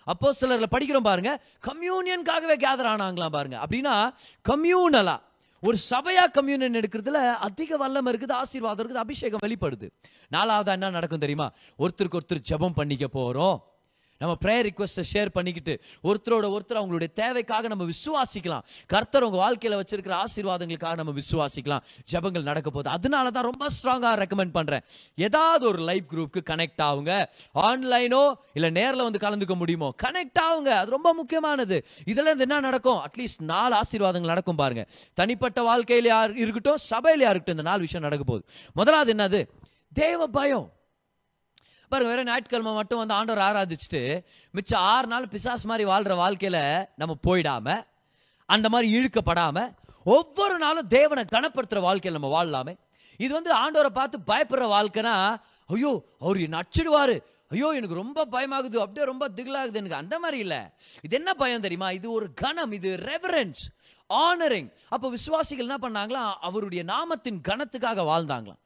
அப்போ 0.05 0.35
சிலர்ல 0.41 0.67
படிக்கிறோம் 0.71 1.09
பாருங்க. 1.11 1.45
கம்யூனியனுக்காகவே 1.67 2.57
கேதர் 2.65 2.91
ஆனாங்களாம் 2.95 3.35
பாருங்க. 3.37 3.59
அப்படின்னா 3.67 3.95
கம்யூனலா 4.49 5.17
ஒரு 5.67 5.77
சபையா 5.91 6.25
கம்யூனியன் 6.31 6.79
எடுக்கிறதுல 6.81 7.19
அதிக 7.49 7.77
வல்லம் 7.83 8.09
இருக்குது 8.09 8.33
ஆசீர்வாதம் 8.33 8.83
இருக்குது 8.85 9.03
அபிஷேகம் 9.05 9.43
வெளிப்படுது. 9.45 9.87
நாலாவது 10.29 10.71
என்ன 10.73 10.91
நடக்கும் 10.91 11.19
தெரியுமா? 11.19 11.47
ஒருத்தருக்கு 11.79 12.19
ஒருத்தர் 12.21 12.47
ஜெபம் 12.51 12.77
பண்ணிக்க 12.81 13.07
போறோம். 13.15 13.57
நம்ம 14.19 14.37
ப்ரேயர் 14.45 14.67
ரிக்வஸ்ட்டை 14.69 15.03
ஷேர் 15.13 15.29
பண்ணிக்கிட்டு 15.29 15.81
ஒருத்தரோட 16.05 16.47
ஒருத்தர் 16.57 16.79
அவங்களுடைய 16.81 17.13
தேவைக்காக 17.13 17.69
நம்ம 17.69 17.85
விசுவாசிக்கலாம். 17.85 18.63
கர்த்தர் 18.87 19.23
உங்கள் 19.23 19.43
வாழ்க்கையில 19.45 19.81
வச்சிருக்கிற 19.81 20.25
ஆசீர்வாதங்களுக்காக 20.25 20.95
நம்ம 20.95 21.13
விசுவாசிக்கலாம். 21.13 21.81
ஜெபங்கள் 22.13 22.43
நடக்க 22.43 22.71
போகுது. 22.71 22.91
அதனால 22.91 23.31
தான் 23.31 23.43
ரொம்ப 23.43 23.67
ஸ்ட்ராங்காக 23.77 24.23
ரெக்கமெண்ட் 24.23 24.55
பண்ணுறேன் 24.55 24.81
ஏதாவது 25.15 25.67
ஒரு 25.67 25.83
லைஃப் 25.83 26.05
குரூப்க்கு 26.11 26.41
கனெக்ட் 26.51 26.83
ஆகுங்க 26.83 27.25
ஆன்லைனோ 27.55 28.33
இல்லை 28.53 28.71
நேரில் 28.71 29.03
வந்து 29.03 29.19
கலந்துக்க 29.29 29.55
முடியுமோ? 29.55 29.95
கனெக்ட் 30.03 30.41
ஆகுங்க 30.43 30.69
அது 30.69 30.91
ரொம்ப 30.91 31.15
முக்கியமானது. 31.15 31.85
இதில் 32.05 32.25
இருந்து 32.25 32.47
என்ன 32.49 32.61
நடக்கும்? 32.61 33.01
அட்லீஸ்ட் 33.07 33.43
நாலு 33.43 33.77
ஆசீர்வாதங்கள் 33.77 34.33
நடக்கும் 34.35 34.57
பாருங்க. 34.57 34.87
தனிப்பட்ட 35.15 35.77
வாழ்க்கையில 35.77 36.05
யார் 36.05 36.37
இருக்கட்டும் 36.37 36.77
சபையில் 36.77 37.21
யார் 37.21 37.31
இருக்கட்டும் 37.31 37.59
இந்த 37.59 37.71
நாலு 37.71 37.81
விஷயம் 37.81 38.03
நடக்க 38.03 38.25
போகுது. 38.25 38.45
முதலாவது 38.75 39.15
என்னது? 39.15 39.49
தேவ 39.93 40.27
பயம். 40.27 40.73
பாருங்க 41.91 42.11
வேற 42.13 42.23
ஞாயிற்றுக்கிழமை 42.25 42.73
மட்டும் 42.73 43.01
வந்து 43.03 43.15
ஆண்டவர் 43.15 43.45
ஆராதிச்சுட்டு 43.47 44.03
மிச்சம் 44.51 44.85
ஆறு 44.93 45.07
நாள் 45.07 45.31
பிசாஸ் 45.33 45.69
மாதிரி 45.71 45.85
வாழ்ற 45.91 46.15
வாழ்க்கையில 46.23 46.59
நம்ம 46.97 47.17
போயிடாம 47.27 47.77
அந்த 48.49 48.69
மாதிரி 48.69 48.89
இழுக்கப்படாம 48.99 49.59
ஒவ்வொரு 50.15 50.59
நாளும் 50.59 50.89
தேவனை 50.89 51.23
கனப்படுத்துற 51.33 51.81
வாழ்க்கையில 51.89 52.17
நம்ம 52.19 52.31
வாழலாமே. 52.37 52.75
இது 53.17 53.33
வந்து 53.33 53.53
ஆண்டவரை 53.55 53.91
பார்த்து 53.99 54.17
பயப்படுற 54.31 54.65
வாழ்க்கைனா 54.77 55.15
ஐயோ 55.67 55.93
அவர் 56.21 56.39
என்ன 56.41 56.63
அச்சிடுவாரு. 56.63 57.17
ஐயோ 57.49 57.69
எனக்கு 57.79 57.95
ரொம்ப 57.95 58.25
பயமாகுது 58.25 58.83
அப்படியே 58.85 59.05
ரொம்ப 59.05 59.29
திகிலாகுது. 59.37 59.81
எனக்கு 59.83 60.01
அந்த 60.03 60.19
மாதிரி 60.19 60.39
இல்ல. 60.39 60.57
இது 61.03 61.17
என்ன 61.17 61.31
பயம் 61.35 61.65
தெரியுமா? 61.67 61.91
இது 61.91 62.13
ஒரு 62.13 62.27
கணம் 62.35 62.73
இது 62.73 62.91
ரெவரன்ஸ் 63.11 63.63
ஆனரிங் 64.11 64.71
அப்ப 64.89 65.11
விசுவாசிகள் 65.11 65.69
என்ன 65.69 65.79
பண்ணாங்களா? 65.89 66.25
அவருடைய 66.41 66.85
நாமத்தின் 66.85 67.41
கணத்துக்காக 67.49 68.05
வாழ்ந்தாங்களாம். 68.11 68.61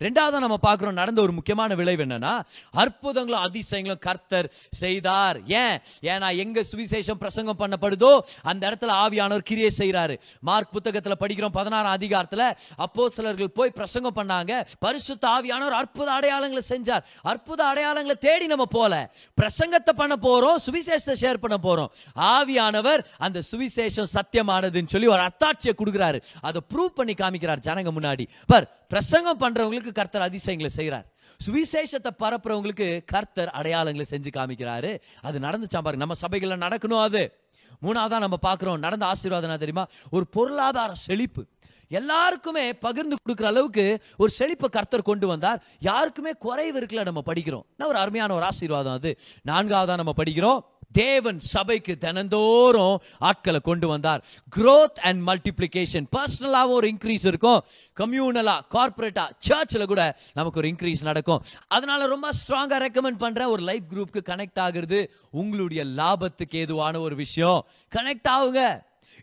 ரெண்டாவது 0.00 0.42
நம்ம 0.44 0.58
பார்க்குறோம் 0.62 0.92
நடந்த 0.92 1.20
ஒரு 1.22 1.32
முக்கியமான 1.32 1.74
விளைவு 1.74 2.04
என்னன்னா 2.04 2.40
அற்புதங்களும் 2.70 3.40
அதிசயங்களும் 3.40 3.98
கர்த்தர் 3.98 4.52
செய்தார். 4.70 5.38
ஏன்? 5.46 5.78
ஏன்னா 6.02 6.36
எங்க 6.36 6.62
சுவிசேஷம் 6.72 7.20
பிரசங்கம் 7.24 7.58
பண்ணப்படுதோ 7.58 8.18
அந்த 8.42 8.70
இடத்துல 8.70 8.92
ஆவியானவர் 9.04 9.48
கிரியை 9.50 9.70
செய்கிறாரு 9.78 10.16
மார்க் 10.40 10.74
புத்தகத்துல 10.74 11.14
படிக்கிறோம் 11.20 11.56
பதினாறாம் 11.58 11.96
அதிகாரத்துல 11.98 12.52
அப்போ 12.76 13.08
சிலர்கள் 13.08 13.50
போய் 13.50 13.70
பிரசங்கம் 13.70 14.16
பண்ணாங்க. 14.16 14.52
பரிசுத்த 14.78 15.28
ஆவியானவர் 15.28 15.78
அற்புத 15.80 16.12
அடையாளங்களை 16.12 16.62
செஞ்சார். 16.68 17.02
அற்புத 17.22 17.64
அடையாளங்களை 17.64 18.16
தேடி 18.18 18.46
நம்ம 18.46 18.64
போல 18.64 19.12
பிரசங்கத்தை 19.40 19.92
பண்ண 19.96 20.16
போறோம் 20.22 20.58
சுவிசேஷத்தை 20.66 21.16
ஷேர் 21.20 21.42
பண்ண 21.44 21.56
போறோம். 21.62 21.90
ஆவியானவர் 22.16 23.04
அந்த 23.18 23.42
சுவிசேஷம் 23.50 24.12
சத்தியமானதுன்னு 24.16 24.88
சொல்லி 24.88 25.06
ஒரு 25.06 25.30
அத்தாட்சியை 25.30 25.74
கொடுக்குறாரு. 25.78 26.22
அதை 26.40 26.60
ப்ரூவ் 26.74 26.96
பண்ணி 26.98 27.12
காமிக்கிறார் 27.12 27.64
ஜனங்க 27.68 27.90
முன்னாடி. 28.00 28.26
பர் 28.46 28.83
பிரசங்கம் 28.88 29.40
பண்றவங்களுக்கு 29.40 29.92
கர்த்தர் 29.92 30.22
அதிசயங்களை 30.22 30.72
செய்கிறார் 30.72 31.12
சுவிசேஷத்தை 31.46 32.10
பரப்புறவங்களுக்கு 32.18 33.04
கர்த்தர் 33.04 33.50
அடையாளங்களை 33.54 34.04
செஞ்சு 34.10 34.26
காமிக்கிறாரு. 34.36 35.00
அது 35.22 35.38
நடந்துச்சா 35.38 35.82
பாருங்க. 35.82 35.96
நம்ம 35.96 36.14
சபைகளில் 36.14 36.58
நடக்கணும் 36.58 37.02
அது. 37.02 37.38
மூணாவதா 37.82 38.18
நம்ம 38.18 38.38
பார்க்குறோம். 38.46 38.78
நடந்த 38.78 39.06
ஆசீர்வாதம் 39.06 39.50
என்ன 39.50 39.58
தெரியுமா? 39.58 39.86
ஒரு 40.10 40.26
பொருளாதார 40.26 40.94
செழிப்பு. 40.94 41.46
எல்லாருக்குமே 41.88 42.72
பகிர்ந்து 42.74 43.16
கொடுக்குற 43.16 43.44
அளவுக்கு 43.44 44.02
ஒரு 44.16 44.30
செழிப்பை 44.30 44.68
கர்த்தர் 44.68 45.02
கொண்டு 45.02 45.26
வந்தார். 45.26 45.64
யாருக்குமே 45.78 46.30
குறைவு 46.38 46.80
இருக்கல 46.80 47.04
நம்ம 47.04 47.22
படிக்கிறோம். 47.26 47.62
நான் 47.76 47.88
ஒரு 47.88 47.98
அருமையான 47.98 48.34
ஒரு 48.34 48.44
ஆசீர்வாதம் 48.44 48.92
அது. 48.92 49.20
நான்காவதா 49.48 49.94
நம்ம 49.94 50.12
படிக்கிறோம். 50.16 50.60
தேவன் 51.00 51.38
சபைக்கு 51.52 51.94
தினந்தோறும் 52.04 52.96
ஆட்களை 53.28 53.60
கொண்டு 53.60 53.86
வந்தார். 53.88 54.20
க்ரோத் 54.56 55.00
அண்ட் 55.08 55.20
மல்டிப்ளிகேஷன் 55.28 56.06
பர்சனலாகவும் 56.16 56.78
ஒரு 56.78 56.88
இன்க்ரீஸ் 56.92 57.26
இருக்கும். 57.30 57.60
கம்யூனலா 58.00 58.56
கார்பரேட்டா 58.74 59.24
சர்ச்சில் 59.38 59.90
கூட 59.92 60.02
நமக்கு 60.34 60.60
ஒரு 60.60 60.68
இன்க்ரீஸ் 60.68 61.08
நடக்கும். 61.10 61.42
அதனால 61.68 62.06
ரொம்ப 62.14 62.30
ஸ்ட்ராங்காக 62.40 62.80
ரெக்கமெண்ட் 62.86 63.22
பண்ணுற 63.24 63.46
ஒரு 63.54 63.62
லைஃப் 63.62 63.86
குரூப்க்கு 63.92 64.22
கனெக்ட் 64.30 64.62
ஆகுறது 64.66 65.00
உங்களுடைய 65.30 65.84
லாபத்துக்கு 66.00 66.60
ஏதுவான 66.62 67.00
ஒரு 67.06 67.16
விஷயம். 67.24 67.60
கனெக்ட் 67.96 68.30
ஆகுங்க. 68.36 68.62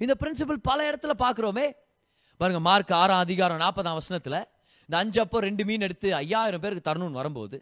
இந்த 0.03 0.13
பிரின்சிபல் 0.21 0.65
பல 0.69 0.79
இடத்துல 0.91 1.15
பார்க்குறோமே. 1.23 1.67
பாருங்க 2.41 2.61
மார்க் 2.69 2.93
ஆறாம் 3.01 3.25
அதிகாரம் 3.27 3.59
நாற்பதாம் 3.59 3.99
வசனத்தில் 3.99 4.39
இந்த 4.85 4.95
அஞ்சு 5.03 5.19
அப்போ 5.21 5.39
ரெண்டு 5.39 5.63
மீன் 5.65 5.85
எடுத்து 5.87 6.07
ஐயாயிரம் 6.15 6.59
பேருக்கு 6.59 6.85
தரணும்னு 6.87 7.19
வரும்போது 7.19 7.57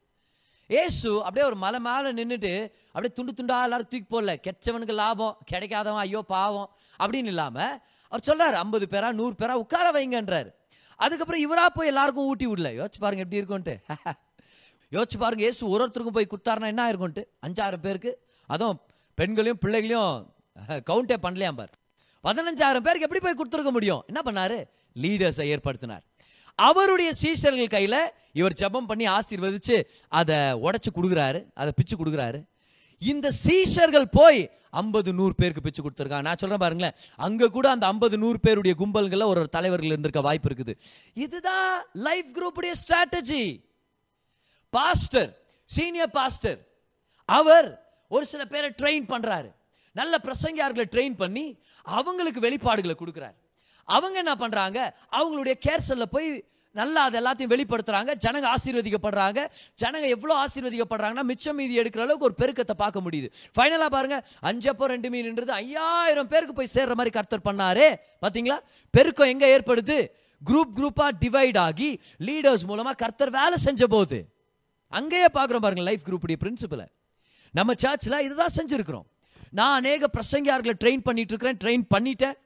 ஏசு 0.70 1.10
அப்படியே 1.26 1.46
ஒரு 1.50 1.58
மலை 1.64 1.80
மேலே 1.88 2.10
நின்றுட்டு 2.20 2.54
அப்படியே 2.94 3.12
துண்டு 3.18 3.34
துண்டா 3.38 3.58
எல்லாரும் 3.68 3.90
தூக்கி 3.92 4.08
போடல. 4.14 4.34
கெச்சவனுக்கு 4.46 4.96
லாபம் 5.02 5.38
கிடைக்காதவன் 5.52 6.04
ஐயோ 6.06 6.22
பாவம் 6.34 6.70
அப்படின்னு 7.00 7.32
இல்லாமல் 7.34 7.74
அவர் 8.12 8.26
சொல்றாரு 8.30 8.58
ஐம்பது 8.64 8.86
பேரா 8.94 9.10
நூறு 9.20 9.36
பேரா 9.42 9.56
உட்கார 9.64 9.88
வைங்கன்றார். 9.98 10.50
அதுக்கப்புறம் 11.00 11.44
இவரா 11.46 11.66
போய் 11.78 11.92
எல்லாருக்கும் 11.92 12.28
ஊட்டி 12.32 12.48
விடல. 12.48 12.72
யோசிச்சு 12.80 13.00
பாருங்க 13.06 13.26
எப்படி 13.26 13.42
இருக்கும்ட்டு 13.42 13.76
யோசிச்சு 14.96 15.18
பாருங்க 15.24 15.44
ஏசு 15.50 15.62
ஒரு 15.74 15.82
ஒருத்தருக்கும் 15.84 16.18
போய் 16.18 16.32
கொடுத்தாருன்னா 16.32 16.72
என்ன 16.74 16.84
ஆயிருக்கும்ட்டு 16.86 17.24
அஞ்சாறு 17.48 17.78
பேருக்கு 17.86 18.12
அதுவும் 18.50 18.80
பெண்களையும் 19.18 19.62
பிள்ளைகளையும் 19.64 20.14
கவுண்டே 20.90 21.18
பண்ணலையாம் 21.26 21.60
பார். 21.60 21.74
பதினஞ்சாயிரம் 22.24 22.86
பேருக்கு 22.86 23.08
எப்படி 23.08 23.22
போய் 23.26 23.40
கொடுத்துருக்க 23.40 23.72
முடியும்? 23.76 24.02
என்ன 24.10 24.22
பண்ணாரு? 24.28 24.58
லீடர்ஸை 24.96 25.46
ஏற்படுத்தினார். 25.54 26.04
அவருடைய 26.68 27.10
சீஷர்கள் 27.24 27.74
கையில 27.76 27.98
இவர் 28.40 28.60
ஜெபம் 28.62 28.90
பண்ணி 28.92 29.06
ஆசீர்வதிச்சு 29.18 29.78
அதை 30.20 30.38
உடைச்சு 30.66 30.90
கொடுக்குறாரு 30.98 31.40
அதை 31.62 31.72
பிச்சு 31.80 31.96
கொடுக்குறாரு. 31.98 32.40
இந்த 33.12 33.28
சீஷர்கள் 33.46 34.08
போய் 34.20 34.40
ஐம்பது 34.82 35.10
நூறு 35.20 35.34
பேருக்கு 35.40 35.64
பிச்சு 35.66 35.84
கொடுத்துருக்காங்க. 35.84 36.28
நான் 36.28 36.40
சொல்றேன் 36.42 36.64
பாருங்களேன் 36.64 36.96
அங்க 37.28 37.50
கூட 37.58 37.68
அந்த 37.76 37.86
ஐம்பது 37.92 38.16
நூறு 38.24 38.40
பேருடைய 38.46 38.74
கும்பல்கள்ல 38.82 39.28
ஒரு 39.34 39.42
ஒரு 39.44 39.52
தலைவர்கள் 39.58 39.94
இருந்திருக்க 39.94 40.22
வாய்ப்பு 40.28 40.50
இருக்குது. 40.50 40.74
இதுதான் 41.26 41.70
லைஃப் 42.08 42.30
குரூப்புடைய 42.38 42.74
ஸ்ட்ராட்டஜி. 42.82 43.44
பாஸ்டர் 44.74 45.32
சீனியர் 45.78 46.14
பாஸ்டர் 46.20 46.60
அவர் 47.30 47.70
ஒரு 48.16 48.26
சில 48.34 48.44
பேரை 48.54 48.70
ட்ரெயின் 48.82 49.08
பண்றாரு. 49.14 49.50
நல்ல 50.00 50.16
பிரசங்கியார்களை 50.26 50.86
ட்ரெயின் 50.94 51.18
பண்ணி 51.24 51.46
அவங்களுக்கு 51.98 52.42
வெளிப்பாடுகளை 52.48 52.96
கொடுக்குறாரு. 53.00 53.39
அவங்க 53.98 54.18
என்ன 54.24 54.36
பண்றாங்க? 54.44 54.80
அவங்களுடைய 55.20 55.56
கேர்சல்ல 55.66 56.08
போய் 56.16 56.30
நல்லா 56.80 57.02
அது 57.08 57.18
எல்லாத்தையும் 57.20 57.52
வெளிப்படுத்துறாங்க. 57.54 58.12
ஜனங்க 58.26 58.48
ஆசீர்வதிக்கப்படுறாங்க. 58.56 59.40
ஜனங்க 59.82 60.08
எவ்வளோ 60.16 60.34
ஆசீர்வதிக்கப்படுறாங்கன்னா 60.44 61.24
மிச்சம் 61.32 61.58
மீதி 61.60 61.80
எடுக்கிற 61.82 62.02
அளவுக்கு 62.06 62.28
ஒரு 62.30 62.36
பெருக்கத்தை 62.42 62.76
பார்க்க 62.84 63.06
முடியுது. 63.06 63.28
ஃபைனலாக 63.56 63.92
பாருங்க. 63.96 64.18
அஞ்சப்போ 64.50 64.88
ரெண்டு 64.94 65.10
மீன்ன்றது 65.14 65.54
ஐயாயிரம் 65.64 66.32
பேருக்கு 66.34 66.58
போய் 66.60 66.74
சேர்ற 66.74 66.96
மாதிரி 67.00 67.14
கர்த்தர் 67.18 67.48
பண்ணாரு. 67.50 67.88
பார்த்தீங்களா 68.24 68.58
பெருக்கம் 68.94 69.32
எங்க 69.34 69.46
ஏற்படுது? 69.56 69.98
குரூப் 70.50 70.76
குரூப்பாக 70.78 71.14
டிவைட் 71.24 71.58
ஆகி 71.68 71.90
லீடர்ஸ் 72.28 72.66
மூலமாக 72.70 73.00
கர்த்தர் 73.04 73.32
வேலை 73.40 73.58
செஞ்ச 73.66 73.88
போது. 73.96 74.20
அங்கேயே 74.88 75.30
பார்க்குறோம் 75.38 75.66
பாருங்க 75.66 75.84
லைஃப் 75.90 76.06
குரூப்புடைய 76.08 76.38
பிரின்சிபலை 76.44 76.86
நம்ம 77.58 77.74
சர்ச்சில் 77.84 78.24
இதுதான் 78.28 78.56
செஞ்சுருக்கிறோம். 78.56 79.08
நான் 79.60 79.76
அநேக 79.82 80.10
பிரசங்கியார்களை 80.18 80.76
ட்ரெயின் 80.84 81.04
பண்ணிட்டு 81.08 81.34
இருக்கிறேன் 81.34 81.60
ட்ரெயின் 81.64 81.86
பண்ணிட்டேன். 81.96 82.38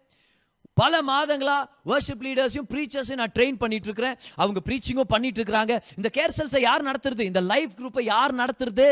பல 0.73 1.03
மாதங்களா 1.03 1.57
வர்ஷிப் 1.85 2.23
லீடர்ஸையும் 2.23 2.67
ப்ரீச்சர்ஸையும் 2.69 3.15
நான் 3.15 3.33
ட்ரெயின் 3.39 3.57
பண்ணிட்டு 3.57 3.85
இருக்கிறேன் 3.85 4.15
அவங்க 4.35 4.59
ப்ரீச்சிங்கும் 4.65 5.11
பண்ணிட்டு 5.13 5.43
இருக்கிறாங்க 5.43 5.73
இந்த 5.97 6.09
கேர்சல்ஸை 6.13 6.59
யார் 6.59 6.83
நடத்துறது? 6.83 7.19
இந்த 7.19 7.41
லைஃப் 7.41 7.71
குரூப்பை 7.77 8.01
யார் 8.01 8.35
நடத்துறது? 8.35 8.87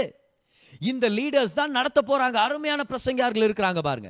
இந்த 0.90 1.06
லீடர்ஸ் 1.18 1.60
தான் 1.60 1.76
நடத்த 1.78 2.00
போகிறாங்க 2.10 2.38
அருமையான 2.48 2.82
பிரசங்கியார்கள் 2.92 3.46
இருக்கிறாங்க 3.48 3.82
பாருங்க. 3.88 4.10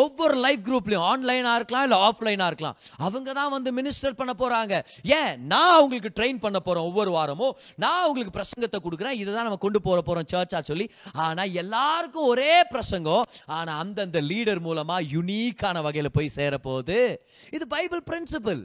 ஒவ்வொரு 0.00 0.36
லைஃப் 0.44 0.62
குரூப்லையும் 0.66 1.06
ஆன்லைனாக 1.10 1.58
இருக்கலாம் 1.58 1.84
இல்லை 1.86 1.98
ஆஃப்லைனா 2.06 2.46
இருக்கலாம். 2.50 2.76
அவங்க 3.06 3.30
தான் 3.38 3.52
வந்து 3.54 3.70
மினிஸ்டர் 3.78 4.16
பண்ண 4.20 4.32
போகிறாங்க 4.42 4.74
ஏன்? 5.18 5.32
நான் 5.52 5.74
அவங்களுக்கு 5.78 6.10
ட்ரெயின் 6.18 6.40
பண்ண 6.44 6.58
போகிறோம் 6.68 6.86
ஒவ்வொரு 6.90 7.10
வாரமும். 7.16 7.54
நான் 7.84 8.02
அவங்களுக்கு 8.04 8.36
பிரசங்கத்தை 8.38 8.80
கொடுக்குறேன். 8.86 9.18
இதை 9.22 9.30
தான் 9.34 9.46
நம்ம 9.48 9.60
கொண்டு 9.66 9.80
போகிற 9.86 10.00
போகிறோம் 10.08 10.30
சர்ச்சா 10.32 10.60
சொல்லி. 10.70 10.86
ஆனால் 11.26 11.52
எல்லாருக்கும் 11.64 12.30
ஒரே 12.32 12.54
பிரசங்கம். 12.74 13.26
ஆனால் 13.58 13.80
அந்தந்த 13.82 14.22
லீடர் 14.30 14.62
மூலமாக 14.68 15.08
யுனீக்கான 15.14 15.82
வகையில் 15.88 16.14
போய் 16.18 16.34
சேர 16.38 16.58
போகுது 16.68 17.00
இது 17.58 17.66
பைபிள் 17.76 18.04
பிரின்சிபல் 18.10 18.62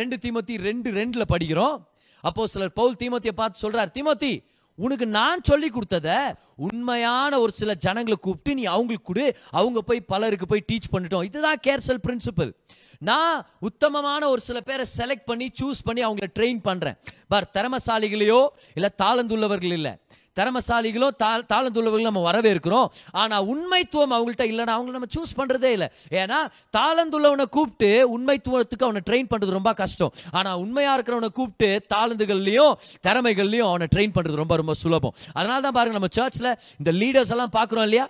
ரெண்டு 0.00 0.16
தீமத்தி 0.24 0.54
ரெண்டு 0.68 0.88
ரெண்டில் 1.00 1.30
படிக்கிறோம். 1.34 1.78
அப்போ 2.24 2.42
சிலர் 2.52 2.76
பவுல் 2.80 3.00
தீமத்தியை 3.00 3.34
பார்த்து 3.40 3.62
சொல்றார் 3.64 3.90
தீமத்தி 3.96 4.32
உனக்கு 4.76 5.06
நான் 5.06 5.42
சொல்லி 5.42 5.68
கொடுத்தத 5.68 6.34
உண்மையான 6.56 7.38
ஒரு 7.40 7.52
சில 7.52 7.74
ஜனங்களை 7.74 8.18
கூப்பிட்டு 8.20 8.54
நீ 8.60 8.64
அவங்களுக்கு 8.64 9.12
கொடு. 9.12 9.36
அவங்க 9.50 9.80
போய் 9.80 10.00
பலருக்கு 10.00 10.46
போய் 10.46 10.64
டீச் 10.72 10.92
பண்ணிட்டோம். 10.92 11.24
இதுதான் 11.24 11.60
கேர்சல் 11.66 12.02
பிரின்சிபல் 12.06 12.52
நான் 12.98 13.46
உத்தமமான 13.60 14.28
ஒரு 14.28 14.40
சில 14.40 14.60
பேரை 14.60 14.86
செலக்ட் 14.96 15.28
பண்ணி 15.30 15.50
சூஸ் 15.62 15.84
பண்ணி 15.84 16.02
அவங்கள 16.06 16.26
ட்ரெயின் 16.38 16.60
பண்றேன். 16.62 16.96
பார் 17.28 17.50
திறமசாலிகளையோ 17.54 18.46
இல்ல 18.74 18.90
தாளந்துள்ளவர்கள் 19.02 19.72
இல்லை. 19.72 19.94
திறமசாலிகளோ 20.38 21.08
தா 21.22 21.30
தாளந்துள்ளவர்களும் 21.52 22.08
நம்ம 22.10 22.22
வரவேற்கிறோம். 22.28 22.88
ஆனால் 23.22 23.44
உண்மைத்துவம் 23.52 24.14
அவங்கள்ட்ட 24.16 24.46
இல்லைன்னா 24.52 24.74
அவங்கள 24.76 24.94
நம்ம 24.98 25.10
சூஸ் 25.16 25.36
பண்ணுறதே 25.40 25.70
இல்லை. 25.76 25.88
ஏன்னா 26.22 26.40
தாளந்துள்ளவனை 26.78 27.46
கூப்பிட்டு 27.56 27.90
உண்மைத்துவத்துக்கு 28.16 28.88
அவனை 28.88 29.02
ட்ரெயின் 29.10 29.30
பண்ணுறது 29.32 29.58
ரொம்ப 29.58 29.72
கஷ்டம். 29.82 30.12
ஆனால் 30.38 30.58
உண்மையாக 30.64 30.96
இருக்கிறவனை 30.98 31.30
கூப்பிட்டு 31.38 31.70
தாளந்துகள்லையும் 31.94 32.74
திறமைகள்லையும் 33.06 33.70
அவனை 33.70 33.88
ட்ரெயின் 33.94 34.16
பண்ணுறது 34.16 34.42
ரொம்ப 34.42 34.56
ரொம்ப 34.62 34.76
சுலபம். 34.82 35.14
அதனால 35.38 35.58
தான் 35.66 35.76
பாருங்க 35.78 35.98
நம்ம 36.00 36.12
சர்ச்சில் 36.18 36.52
இந்த 36.80 36.92
லீடர்ஸ் 37.00 37.32
எல்லாம் 37.36 37.54
பார்க்குறோம் 37.58 37.86
இல்லையா? 37.88 38.06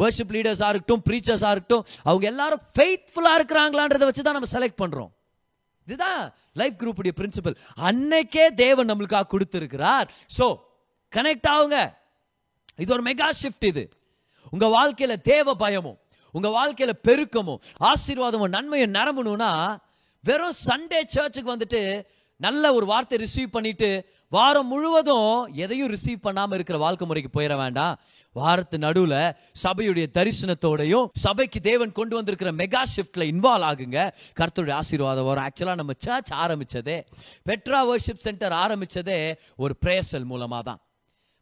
வர்ஷிப் 0.00 0.32
லீடர்ஸாக 0.36 0.70
இருக்கட்டும் 0.72 1.02
ப்ரீச்சர்ஸாக 1.08 1.52
இருக்கட்டும் 1.54 1.84
அவங்க 2.08 2.24
எல்லாரும் 2.30 2.62
ஃபெய்த்ஃபுல்லாக 2.76 3.38
இருக்கிறாங்களான்றதை 3.38 4.06
வச்சு 4.08 4.22
தான் 4.26 4.36
நம்ம 4.38 4.48
செலக்ட் 4.54 4.80
பண்ணுறோம் 4.82 5.10
இதுதான் 5.86 6.22
லைஃப் 6.60 6.78
குரூப்புடைய 6.80 7.12
பிரின்சிபல் 7.18 7.56
அன்னைக்கே 7.88 8.46
தேவன் 8.62 8.88
நம்மளுக்காக 8.90 9.28
கொடுத்துருக்கிறார். 9.32 10.06
ஸோ 10.38 10.46
கனெக்ட் 11.16 11.48
ஆகுங்க. 11.54 11.78
இது 12.82 12.92
ஒரு 12.96 13.04
மெகா 13.10 13.28
ஷிஃப்ட் 13.42 13.66
இது. 13.72 13.84
உங்க 14.50 14.66
வாழ்க்கையில 14.76 15.14
தேவ 15.30 15.54
பயமும் 15.62 15.98
உங்க 16.34 16.48
வாழ்க்கையில 16.56 16.92
பெருக்கமும் 17.08 17.62
ஆசீர்வாதமும் 17.90 18.54
நன்மையும் 18.56 18.94
நிரம்பணும்னா 18.98 19.52
வெறும் 20.24 20.58
சண்டே 20.66 21.00
சர்ச்சுக்கு 21.14 21.50
வந்துட்டு 21.54 21.80
நல்ல 22.40 22.72
ஒரு 22.74 22.86
வார்த்தை 22.86 23.16
ரிசீவ் 23.18 23.54
பண்ணிட்டு 23.54 23.88
வாரம் 24.32 24.68
முழுவதும் 24.72 25.54
எதையும் 25.64 25.90
ரிசீவ் 25.94 26.24
பண்ணாம 26.26 26.54
இருக்கிற 26.54 26.78
வாழ்க்கை 26.78 27.04
முறைக்கு 27.06 27.30
போயிட 27.36 27.54
வேண்டாம். 27.56 27.98
வாரத்து 28.32 28.76
நடுவில் 28.84 29.20
சபையுடைய 29.62 30.06
தரிசனத்தோடையும் 30.18 31.06
சபைக்கு 31.24 31.60
தேவன் 31.60 31.96
கொண்டு 31.98 32.14
வந்திருக்கிற 32.16 32.52
மெகா 32.60 32.82
ஷிஃப்ட்ல 32.94 33.26
இன்வால்வ் 33.32 33.68
ஆகுங்க. 33.70 34.00
கர்த்தருடைய 34.40 34.72
ஆசீர்வாதம் 34.80 35.28
வரும். 35.30 35.46
ஆக்சுவலாக 35.48 35.80
நம்ம 35.82 35.96
சர்ச் 36.06 36.32
ஆரம்பித்ததே 36.44 36.98
பெட்ரா 37.50 37.80
வர்ஷிப் 37.90 38.24
சென்டர் 38.26 38.56
ஆரம்பிச்சதே 38.64 39.20
ஒரு 39.56 39.76
பிரேசல் 39.84 40.28
மூலமாக 40.32 40.62
தான் 40.70 40.80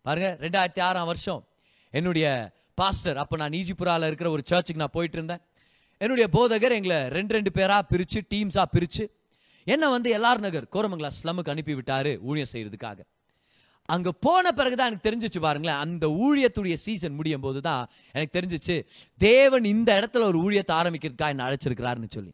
பாருங்க 0.06 0.30
ரெண்டாயிரத்தி 0.44 0.82
ஆறாம் 0.86 1.08
வருஷம். 1.10 1.42
என்னுடைய 1.94 2.26
பாஸ்டர் 2.80 3.18
அப்போ 3.22 3.34
நான் 3.42 3.56
ஈஜிபுரால 3.60 4.08
இருக்கிற 4.10 4.28
ஒரு 4.34 4.42
சர்ச்சுக்கு 4.50 4.82
நான் 4.82 4.96
போயிட்டு 4.96 5.16
இருந்தேன். 5.18 5.42
என்னுடைய 6.00 6.26
போதகர் 6.36 6.76
எங்களை 6.78 6.98
ரெண்டு 7.16 7.32
ரெண்டு 7.36 7.50
பேராக 7.56 7.82
பிரித்து 7.92 8.20
டீம்ஸாக 8.32 8.66
பிரித்து 8.74 9.04
என்னை 9.66 9.88
வந்து 9.96 10.08
எல்லார் 10.16 10.44
நகர் 10.46 10.66
கோரமங்கலா 10.74 11.10
ஸ்லமுக்கு 11.18 11.52
அனுப்பி 11.52 11.74
விட்டாரு 11.78 12.12
ஊழியம் 12.28 12.50
செய்கிறதுக்காக 12.52 13.00
அங்கே 13.94 14.10
போன 14.26 14.52
பிறகுதான் 14.58 14.88
எனக்கு 14.90 15.06
தெரிஞ்சிச்சு 15.06 15.40
பாருங்களேன் 15.44 15.80
அந்த 15.84 16.06
ஊழியத்துடைய 16.24 16.76
சீசன் 16.84 17.16
முடியும் 17.18 17.44
போது 17.46 17.60
தான் 17.60 17.82
எனக்கு 18.14 18.34
தெரிஞ்சிச்சு 18.38 18.76
தேவன் 19.20 19.64
இந்த 19.64 19.90
இடத்துல 20.00 20.26
ஒரு 20.30 20.38
ஊழியத்தை 20.44 20.74
ஆரம்பிக்கிறதுக்காக 20.80 21.34
என்னை 21.34 21.46
அழைச்சிருக்கிறாருன்னு 21.46 22.10
சொல்லி. 22.16 22.32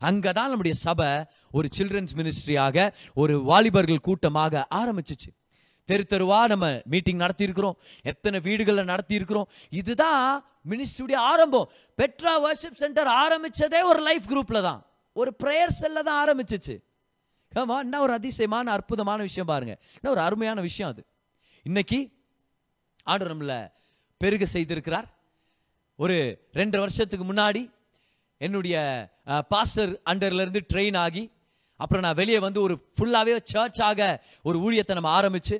அங்கதான் 0.00 0.50
நம்முடைய 0.52 0.74
சபை 0.86 1.10
ஒரு 1.58 1.68
சில்ட்ரன்ஸ் 1.78 2.14
மினிஸ்ட்ரியாக 2.18 2.86
ஒரு 3.14 3.34
வாலிபர்கள் 3.50 4.06
கூட்டமாக 4.08 4.66
ஆரம்பிச்சிச்சு. 4.80 5.30
தெரு 5.88 6.04
தெருவா 6.10 6.40
நம்ம 6.52 6.66
மீட்டிங் 6.92 7.22
நடத்தி 7.22 7.44
இருக்கிறோம் 7.48 7.76
எத்தனை 8.10 8.38
வீடுகளில் 8.40 8.90
நடத்தி 8.92 9.14
இருக்கிறோம் 9.14 9.48
இதுதான் 9.80 10.44
மினிஸ்ட்ரியுடைய 10.70 11.18
ஆரம்பம். 11.30 11.68
பெட்ரா 11.98 12.34
வர்ஷிப் 12.46 12.80
சென்டர் 12.82 13.10
ஆரம்பிச்சதே 13.22 13.80
ஒரு 13.90 14.00
லைஃப் 14.08 14.26
குரூப்ல 14.32 14.60
தான். 14.62 14.80
ஒரு 15.16 15.30
ப்ரேயர் 15.42 15.78
செல்ல 15.80 16.02
தான் 16.02 16.20
ஆரம்பிச்சிச்சு. 16.24 16.76
ஆமா 17.54 17.76
என்ன 17.86 18.00
ஒரு 18.00 18.12
அதிசயமான 18.12 18.70
அற்புதமான 18.72 19.20
விஷயம் 19.28 19.50
பாருங்க. 19.52 19.74
என்ன 19.98 20.10
ஒரு 20.10 20.20
அருமையான 20.20 20.60
விஷயம் 20.60 20.90
அது. 20.92 21.02
இன்னைக்கு 21.66 21.98
ஆண்டவர் 23.06 23.32
நம்மள 23.34 23.56
பெருக 24.20 24.44
செய்திருக்கிறார். 24.52 25.08
ஒரு 25.98 26.16
ரெண்டு 26.52 26.76
வருஷத்துக்கு 26.78 27.24
முன்னாடி 27.32 27.62
என்னுடைய 28.40 28.76
பாஸ்டர் 29.48 29.92
அண்டர்லேருந்து 30.10 30.60
ட்ரெயின் 30.72 30.96
ஆகி 30.96 31.24
அப்புறம் 31.80 32.04
நான் 32.04 32.18
வெளியே 32.20 32.38
வந்து 32.38 32.60
ஒரு 32.62 32.74
ஃபுல்லாகவே 32.96 33.34
சர்ச்சாக 33.52 34.00
ஒரு 34.42 34.56
ஊழியத்தை 34.64 34.94
நம்ம 34.98 35.10
ஆரம்பிச்சு 35.20 35.56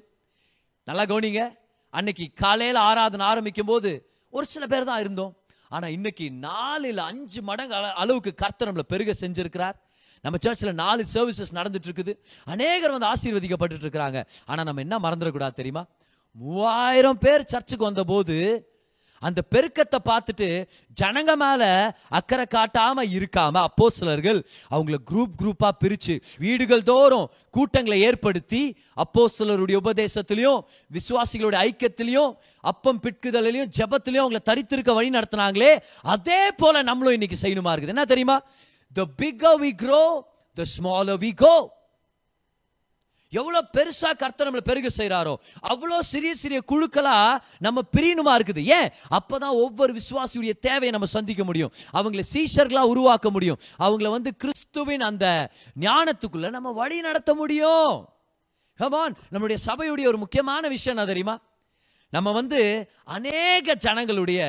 நல்லா 0.88 1.04
கவனிங்க. 1.10 1.42
அன்னைக்கு 1.98 2.24
காலையில் 2.42 2.80
ஆராதனை 2.88 3.24
ஆரம்பிக்கும் 3.30 3.70
போது 3.70 3.90
ஒரு 4.36 4.46
சில 4.52 4.64
பேர் 4.72 4.88
தான் 4.90 5.02
இருந்தோம். 5.04 5.32
ஆனால் 5.74 5.92
இன்னைக்கு 5.96 6.26
நாலில் 6.46 7.00
அஞ்சு 7.10 7.40
மடங்கு 7.48 7.74
அளவுக்கு 8.02 8.30
கர்த்தர் 8.42 8.68
நம்மளை 8.70 8.86
பெருக 8.92 9.12
செஞ்சிருக்கிறார். 9.22 9.76
நம்ம 10.24 10.38
சர்ச்சில் 10.44 10.80
நாலு 10.82 11.02
சர்வீசஸ் 11.14 11.56
நடந்துட்டு 11.58 11.88
இருக்குது 11.88 12.12
அநேகர் 12.54 12.94
வந்து 12.94 13.08
ஆசீர்வதிக்கப்பட்டு 13.12 13.84
இருக்கிறாங்க. 13.86 14.18
ஆனால் 14.50 14.66
நம்ம 14.68 14.82
என்ன 14.86 14.98
மறந்துடக்கூடாது 15.06 15.54
தெரியுமா? 15.60 15.82
மூவாயிரம் 16.42 17.22
பேர் 17.24 17.50
சர்ச்சுக்கு 17.52 17.88
வந்தபோது 17.90 18.36
அந்த 19.22 19.40
பெருக்கத்தை 19.54 19.98
பார்த்துட்டு 20.10 20.48
ஜனங்க 21.00 21.32
மேல 21.36 21.62
அக்கறை 22.18 22.46
காட்டாம 22.54 23.04
இருக்காம 23.16 23.62
அப்போஸ்தலர்கள் 23.68 24.40
அவங்கள 24.70 24.98
குரூப் 25.10 25.36
குரூப்பா 25.40 25.68
பிரிச்சு 25.84 26.14
வீடுகள் 26.38 26.82
தோறும் 26.82 27.26
கூட்டங்களை 27.50 27.98
ஏற்படுத்தி 28.02 28.62
அப்போஸ்தலருடைய 28.96 29.76
உபதேசத்திலையும் 29.82 30.60
விசுவாசிகளுடைய 30.90 31.60
ஐக்கியத்திலையும் 31.68 32.32
அப்பம் 32.72 33.00
பிட்குதலையும் 33.00 33.70
ஜபத்திலையும் 33.78 34.24
அவங்கள 34.24 34.42
தரித்திருக்க 34.50 34.92
வழி 34.94 35.10
நடத்துனாங்களே 35.10 35.72
அதே 36.14 36.50
போல 36.56 36.82
நம்மளும் 36.82 37.12
இன்னைக்கு 37.12 37.38
செய்யணுமா 37.42 37.72
இருக்குது. 37.74 37.94
என்ன 37.96 38.04
தெரியுமா? 38.04 38.36
The 38.96 39.06
bigger 39.22 39.60
we 39.64 39.70
grow 39.82 40.02
the 40.58 40.64
smaller 40.74 41.20
we 41.24 41.32
go 41.34 41.54
எவ்வளோ 43.32 43.60
பெருசாக 43.76 44.14
கர்த்தர் 44.22 44.48
நம்மளை 44.48 44.64
பெருக 44.70 44.88
செய்கிறாரோ 44.98 45.34
அவ்வளோ 45.72 45.98
சிறிய 46.12 46.32
சிறிய 46.34 46.60
குழுக்களாக 46.70 47.40
நம்ம 47.66 47.82
பிரியணுமா 47.96 48.32
இருக்குது. 48.38 48.62
ஏன்? 48.78 48.88
அப்போ 49.18 49.38
தான் 49.38 49.54
ஒவ்வொரு 49.64 49.92
விசுவாசியுடைய 50.00 50.54
தேவையை 50.66 50.92
நம்ம 50.96 51.08
சந்திக்க 51.16 51.44
முடியும். 51.44 51.72
அவங்களை 51.98 52.24
சீஷர்களாக 52.34 52.92
உருவாக்க 52.92 53.30
முடியும். 53.30 53.60
அவங்கள 53.78 54.10
வந்து 54.16 54.32
கிறிஸ்துவின் 54.36 55.04
அந்த 55.10 55.26
ஞானத்துக்குள்ளே 55.86 56.50
நம்ம 56.50 56.72
வழி 56.72 57.00
நடத்த 57.00 57.30
முடியும். 57.34 57.94
கமான் 58.80 59.16
நம்முடைய 59.30 59.58
சபையுடைய 59.68 60.06
ஒரு 60.12 60.18
முக்கியமான 60.18 60.68
விஷயம் 60.68 60.96
என்ன 60.96 61.06
தெரியுமா? 61.10 61.36
நம்ம 62.12 62.28
வந்து 62.32 62.60
அநேக 63.16 63.74
ஜனங்களுடைய 63.84 64.40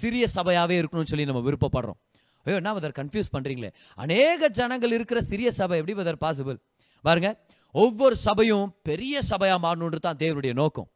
சிறிய 0.00 0.24
சபையாகவே 0.34 0.74
இருக்கணும்னு 0.80 1.10
சொல்லி 1.12 1.30
நம்ம 1.30 1.42
விருப்பப்படுறோம். 1.48 1.98
ஐயோ 2.46 2.56
என்ன 2.60 2.72
பதர் 2.74 2.98
கன்ஃபியூஸ் 2.98 3.32
பண்ணுறீங்களே 3.32 3.70
அநேக 4.04 4.48
ஜனங்கள் 4.58 4.92
இருக்கிற 4.96 5.18
சிறிய 5.30 5.48
சபை 5.50 5.78
எப்படி 5.80 5.96
பதர் 6.00 6.20
பாசிபிள் 6.24 6.58
பாருங்க. 7.04 7.30
ஒவ்வொரு 7.74 8.16
சபையும் 8.26 8.68
பெரிய 8.88 9.20
சபையாக 9.30 9.58
மாறணுன்றது 9.64 10.06
தான் 10.06 10.20
தேவனுடைய 10.22 10.52
நோக்கம். 10.60 10.88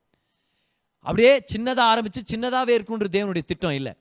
அப்படியே 1.06 1.32
சின்னதாக 1.52 1.90
ஆரம்பித்து 1.92 2.20
சின்னதாகவே 2.32 2.72
இருக்கணுன்றது 2.78 3.16
தேவனுடைய 3.18 3.44
திட்டம் 3.50 3.76
இல்லை. 3.78 3.92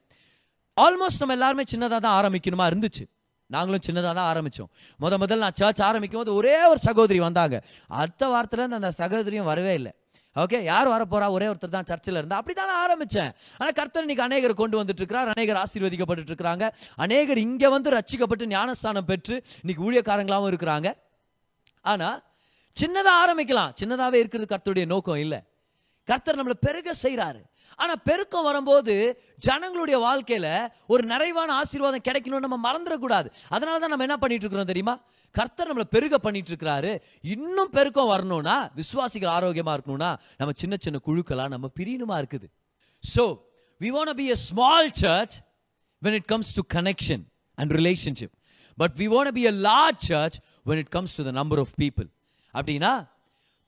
ஆல்மோஸ்ட் 0.77 1.21
நம்ம 1.23 1.35
எல்லாருமே 1.37 1.63
சின்னதாக 1.73 2.01
தான் 2.05 2.17
ஆரம்பிக்கணுமா 2.19 2.67
இருந்துச்சு. 2.71 3.05
நாங்களும் 3.49 3.85
சின்னதாக 3.87 4.13
தான் 4.17 4.29
ஆரம்பித்தோம் 4.31 4.69
முத 5.03 5.17
முதல்ல 5.23 5.45
நான் 5.45 5.57
சர்ச் 5.61 5.81
ஆரம்பிக்கும் 5.87 6.21
போது 6.21 6.33
ஒரே 6.39 6.53
ஒரு 6.71 6.79
சகோதரி 6.87 7.19
வந்தாங்க. 7.27 7.55
அடுத்த 8.01 8.29
வாரத்தில் 8.33 8.77
அந்த 8.79 8.91
சகோதரியும் 9.01 9.49
வரவே 9.51 9.73
இல்லை. 9.79 9.91
ஓகே 10.35 10.59
யார் 10.71 10.87
வர 10.93 11.03
போறா 11.13 11.27
ஒரே 11.35 11.47
ஒருத்தர் 11.51 11.75
தான் 11.75 11.87
சர்ச்சில் 11.91 12.19
இருந்தா. 12.19 12.37
அப்படி 12.41 12.53
தான் 12.59 12.69
நான் 12.71 12.81
ஆரம்பிச்சேன். 12.85 13.31
ஆனால் 13.59 13.75
கர்த்தர் 13.79 14.05
இன்னைக்கு 14.05 14.25
அநேகர் 14.27 14.53
கொண்டு 14.61 14.75
வந்துட்டு 14.81 15.01
இருக்கிறார். 15.01 15.31
அநேகர் 15.35 15.59
ஆசீர்வதிக்கப்பட்டு 15.63 16.31
இருக்கிறாங்க. 16.31 16.67
அநேகர் 17.05 17.41
இங்கே 17.47 17.69
வந்து 17.75 17.91
ரச்சிக்கப்பட்டு 17.97 18.47
ஞானஸ்தானம் 18.55 19.09
பெற்று 19.11 19.35
இன்னைக்கு 19.63 19.83
ஊழியக்காரங்களாகவும் 19.87 20.51
இருக்கிறாங்க. 20.53 20.89
ஆனால் 21.85 22.17
சின்னதா 22.77 23.13
ஆரம்பிக்கலாம். 23.23 23.71
சின்னதாவே 23.79 24.17
இருக்கிறது 24.23 24.51
கர்த்தருடைய 24.53 24.85
நோக்கம் 24.93 25.21
இல்லை. 25.25 25.39
கர்த்தர் 26.07 26.37
நம்மளை 26.39 26.57
பெருக 26.67 26.93
செய்கிறாரு 27.05 27.41
ஆனா 27.81 27.93
பெருக்கம் 28.07 28.45
வரும்போது 28.47 28.93
ஜனங்களுடைய 29.45 29.97
வாழ்க்கையில 30.05 30.47
ஒரு 30.93 31.03
நிறைவான 31.11 31.49
ஆசீர்வாதம் 31.61 32.03
கிடைக்கணும்னு 32.07 32.45
நம்ம 32.45 32.57
மறந்துடக்கூடாது. 32.67 33.27
அதனால 33.55 33.75
தான் 33.81 33.91
நம்ம 33.93 34.05
என்ன 34.07 34.17
பண்ணிட்டு 34.23 34.45
இருக்கிறோம் 34.45 34.71
தெரியுமா? 34.71 34.95
கர்த்தர் 35.35 35.69
நம்மளை 35.69 35.87
பெருக 35.95 36.15
பண்ணிட்டு 36.25 36.51
இருக்கிறாரு 36.51 36.91
இன்னும் 37.33 37.71
பெருக்கம் 37.77 38.11
வரணும்னா 38.13 38.57
விசுவாசிகள் 38.79 39.33
ஆரோக்கியமா 39.37 39.73
இருக்கணும்னா 39.77 40.11
நம்ம 40.39 40.53
சின்ன 40.61 40.77
சின்ன 40.85 41.01
குழுக்களா 41.07 41.45
நம்ம 41.53 41.69
பிரியணுமா 41.79 42.17
இருக்குது. 42.21 42.47
So 43.03 43.25
we 43.81 43.91
want 43.97 44.15
be 44.21 44.27
a 44.35 44.37
small 44.47 44.91
church 45.03 45.35
when 46.01 46.17
it 46.19 46.29
comes 46.33 46.53
to 46.59 46.63
connection 46.77 47.23
and 47.57 47.73
relationship 47.79 48.35
but 48.77 48.95
we 49.01 49.07
want 49.15 49.33
be 49.39 49.45
a 49.51 49.53
large 49.69 50.01
church 50.11 50.37
when 50.71 50.81
it 50.83 50.91
comes 50.97 51.15
to 51.19 51.25
the 51.29 51.33
number 51.41 51.61
of 51.65 51.74
people 51.83 52.09
அப்படின்னா 52.53 52.92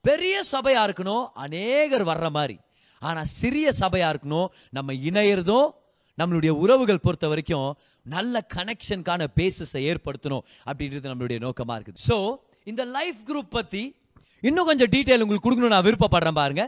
பெரிய 0.02 0.36
சபையா 0.52 0.82
இருக்கணும் 0.88 1.26
அநேகர் 1.34 2.06
வர்ற 2.06 2.30
மாதிரி. 2.30 2.56
ஆனா 3.02 3.24
சிறிய 3.24 3.68
சபையா 3.80 4.08
இருக்கணும் 4.14 4.48
நம்ம 4.70 4.94
இணையறதும் 4.94 5.70
நம்மளுடைய 6.18 6.50
உறவுகள் 6.50 7.04
பொறுத்த 7.06 7.28
வரைக்கும் 7.28 7.70
நல்ல 8.02 8.46
கனெக்ஷனுக்கான 8.56 9.28
பேசஸை 9.38 9.82
ஏற்படுத்தணும் 9.90 10.44
அப்படின்றது 10.66 11.12
நம்மளுடைய 11.12 11.40
நோக்கமா 11.46 11.76
இருக்குது. 11.78 12.02
ஸோ 12.08 12.36
இந்த 12.64 12.86
லைஃப் 12.86 13.22
குரூப் 13.26 13.50
பத்தி 13.50 13.96
இன்னும் 14.40 14.66
கொஞ்சம் 14.66 14.90
டீட்டெயில் 14.90 15.22
உங்களுக்கு 15.22 15.46
கொடுக்கணும்னு 15.46 15.76
நான் 15.76 15.88
விருப்பப்படுறேன் 15.90 16.40
பாருங்க. 16.42 16.64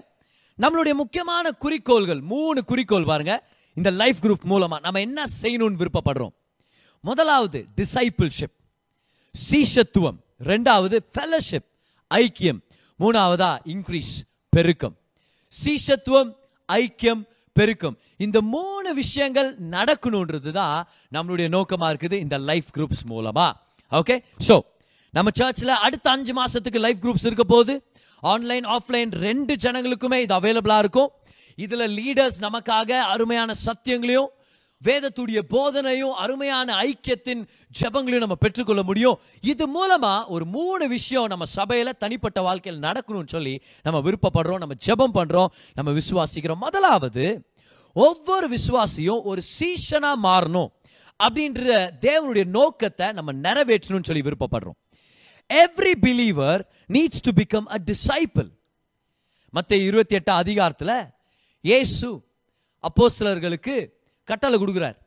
நம்மளுடைய 0.64 0.94
முக்கியமான 0.94 1.52
குறிக்கோள்கள் 1.52 2.22
மூணு 2.22 2.64
குறிக்கோள் 2.64 3.06
பாருங்க. 3.06 3.34
இந்த 3.74 3.90
லைஃப் 4.02 4.20
குரூப் 4.22 4.46
மூலமா 4.50 4.80
நம்ம 4.80 5.00
என்ன 5.00 5.24
செய்யணும்னு 5.42 5.82
விருப்பப்படுறோம். 5.82 6.34
முதலாவது 7.04 7.66
டிசைபிள்ஷிப் 7.80 8.56
சீஷத்துவம். 9.36 10.20
ரெண்டாவது 10.52 10.98
ஃபெலோஷிப் 11.14 11.68
ஐக்கியம். 12.12 12.60
மூணாவதா 13.00 13.52
இன்க்ரீஸ் 13.74 14.14
பெருக்கம். 14.50 14.96
சீசத்துவம் 15.54 16.32
ஐக்கியம் 16.70 17.24
பெருக்கம். 17.56 17.98
இந்த 18.26 18.38
மூணு 18.54 18.90
விஷயங்கள் 18.94 19.50
நடக்கணுன்றது 19.76 20.52
தான் 20.52 20.78
நம்மளுடைய 21.16 21.48
நோக்கமாக 21.56 21.92
இருக்குது 21.94 22.18
இந்த 22.26 22.38
லைஃப் 22.50 22.70
குரூப்ஸ் 22.78 23.04
மூலமா. 23.12 23.48
ஓகே 23.92 24.16
ஸோ 24.48 24.56
நம்ம 25.14 25.32
சர்ச்சில் 25.40 25.74
அடுத்த 25.86 26.08
அஞ்சு 26.16 26.34
மாதத்துக்கு 26.40 26.80
லைஃப் 26.86 27.02
குரூப்ஸ் 27.04 27.28
இருக்க 27.30 27.46
போகுது. 27.54 27.76
ஆன்லைன் 28.24 28.66
ஆஃப்லைன் 28.76 29.12
ரெண்டு 29.28 29.54
ஜனங்களுக்குமே 29.66 30.20
இது 30.26 30.34
அவைலபிளாக 30.40 30.84
இருக்கும். 30.86 31.12
இதில் 31.58 31.94
லீடர்ஸ் 32.00 32.40
நமக்காக 32.48 33.00
அருமையான 33.14 33.54
சத்தியங்களையும் 33.66 34.32
வேதத்துடைய 34.88 35.40
போதனையும் 35.54 36.16
அருமையான 36.24 36.68
ஐக்கியத்தின் 36.82 37.42
ஜெபங்களையும் 37.80 38.26
நம்ம 38.26 38.36
பெற்றுக்கொள்ள 38.36 38.84
முடியும். 38.84 39.20
இது 39.42 39.66
மூலமா 39.76 40.14
ஒரு 40.28 40.46
மூணு 40.46 40.88
விஷயம் 40.88 41.26
நம்ம 41.26 41.46
சபையில 41.56 41.94
தனிப்பட்ட 41.98 42.42
வாழ்க்கையில் 42.42 42.82
நடக்கணும்னு 42.82 43.34
சொல்லி 43.36 43.62
நம்ம 43.84 44.02
விருப்பப்படுறோம் 44.10 44.64
நம்ம 44.64 44.76
ஜெபம் 44.88 45.16
பண்றோம் 45.20 45.52
நம்ம 45.74 45.92
விசுவாசிக்கிறோம். 45.92 46.64
முதலாவது 46.68 47.26
ஒவ்வொரு 47.94 48.48
விசுவாசியும் 48.56 49.22
ஒரு 49.24 49.42
சீசனா 49.60 50.12
மாறணும் 50.24 50.72
அப்படின்ற 51.24 51.68
தேவனுடைய 52.02 52.46
நோக்கத்தை 52.46 53.12
நம்ம 53.12 53.34
நிறைவேற்றணும்னு 53.34 54.10
சொல்லி 54.10 54.22
விருப்பப்படுறோம். 54.22 54.78
Every 55.50 55.94
believer 56.02 56.62
needs 56.88 57.24
to 57.26 57.32
become 57.42 57.68
a 57.76 57.78
disciple 57.86 58.50
மற்ற 59.50 59.76
இருபத்தி 59.76 60.16
எட்டாம் 60.16 60.42
அதிகாரத்துல 60.44 60.94
இயேசு 61.62 62.10
அப்போஸ்தலர்களுக்கு 62.84 63.76
கட்டளை 64.30 64.58
கொடுக்குறார். 64.64 64.98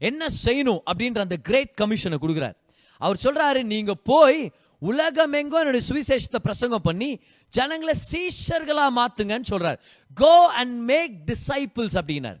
என்ன 0.00 0.22
செய்யணும் 0.44 0.80
அப்படின்ற 0.90 1.20
அந்த 1.26 1.36
கிரேட் 1.48 1.74
கமிஷனை 1.80 2.18
கொடுக்குறார். 2.22 2.56
அவர் 3.00 3.22
சொல்கிறாரு 3.24 3.60
நீங்கள் 3.72 4.02
போய் 4.10 4.38
உலகமெங்கும் 4.82 5.60
என்னுடைய 5.60 5.84
சுவிசேஷத்தை 5.90 6.40
பிரசங்கம் 6.46 6.84
பண்ணி 6.86 7.08
ஜனங்களை 7.52 7.94
சீஷர்களாக 8.10 8.90
மாற்றுங்கன்னு 8.98 9.48
சொல்கிறார் 9.52 9.78
கோ 10.20 10.34
அண்ட் 10.60 10.76
மேக் 10.90 11.14
டிசைபிள்ஸ் 11.30 11.96
அப்படின்னார் 12.00 12.38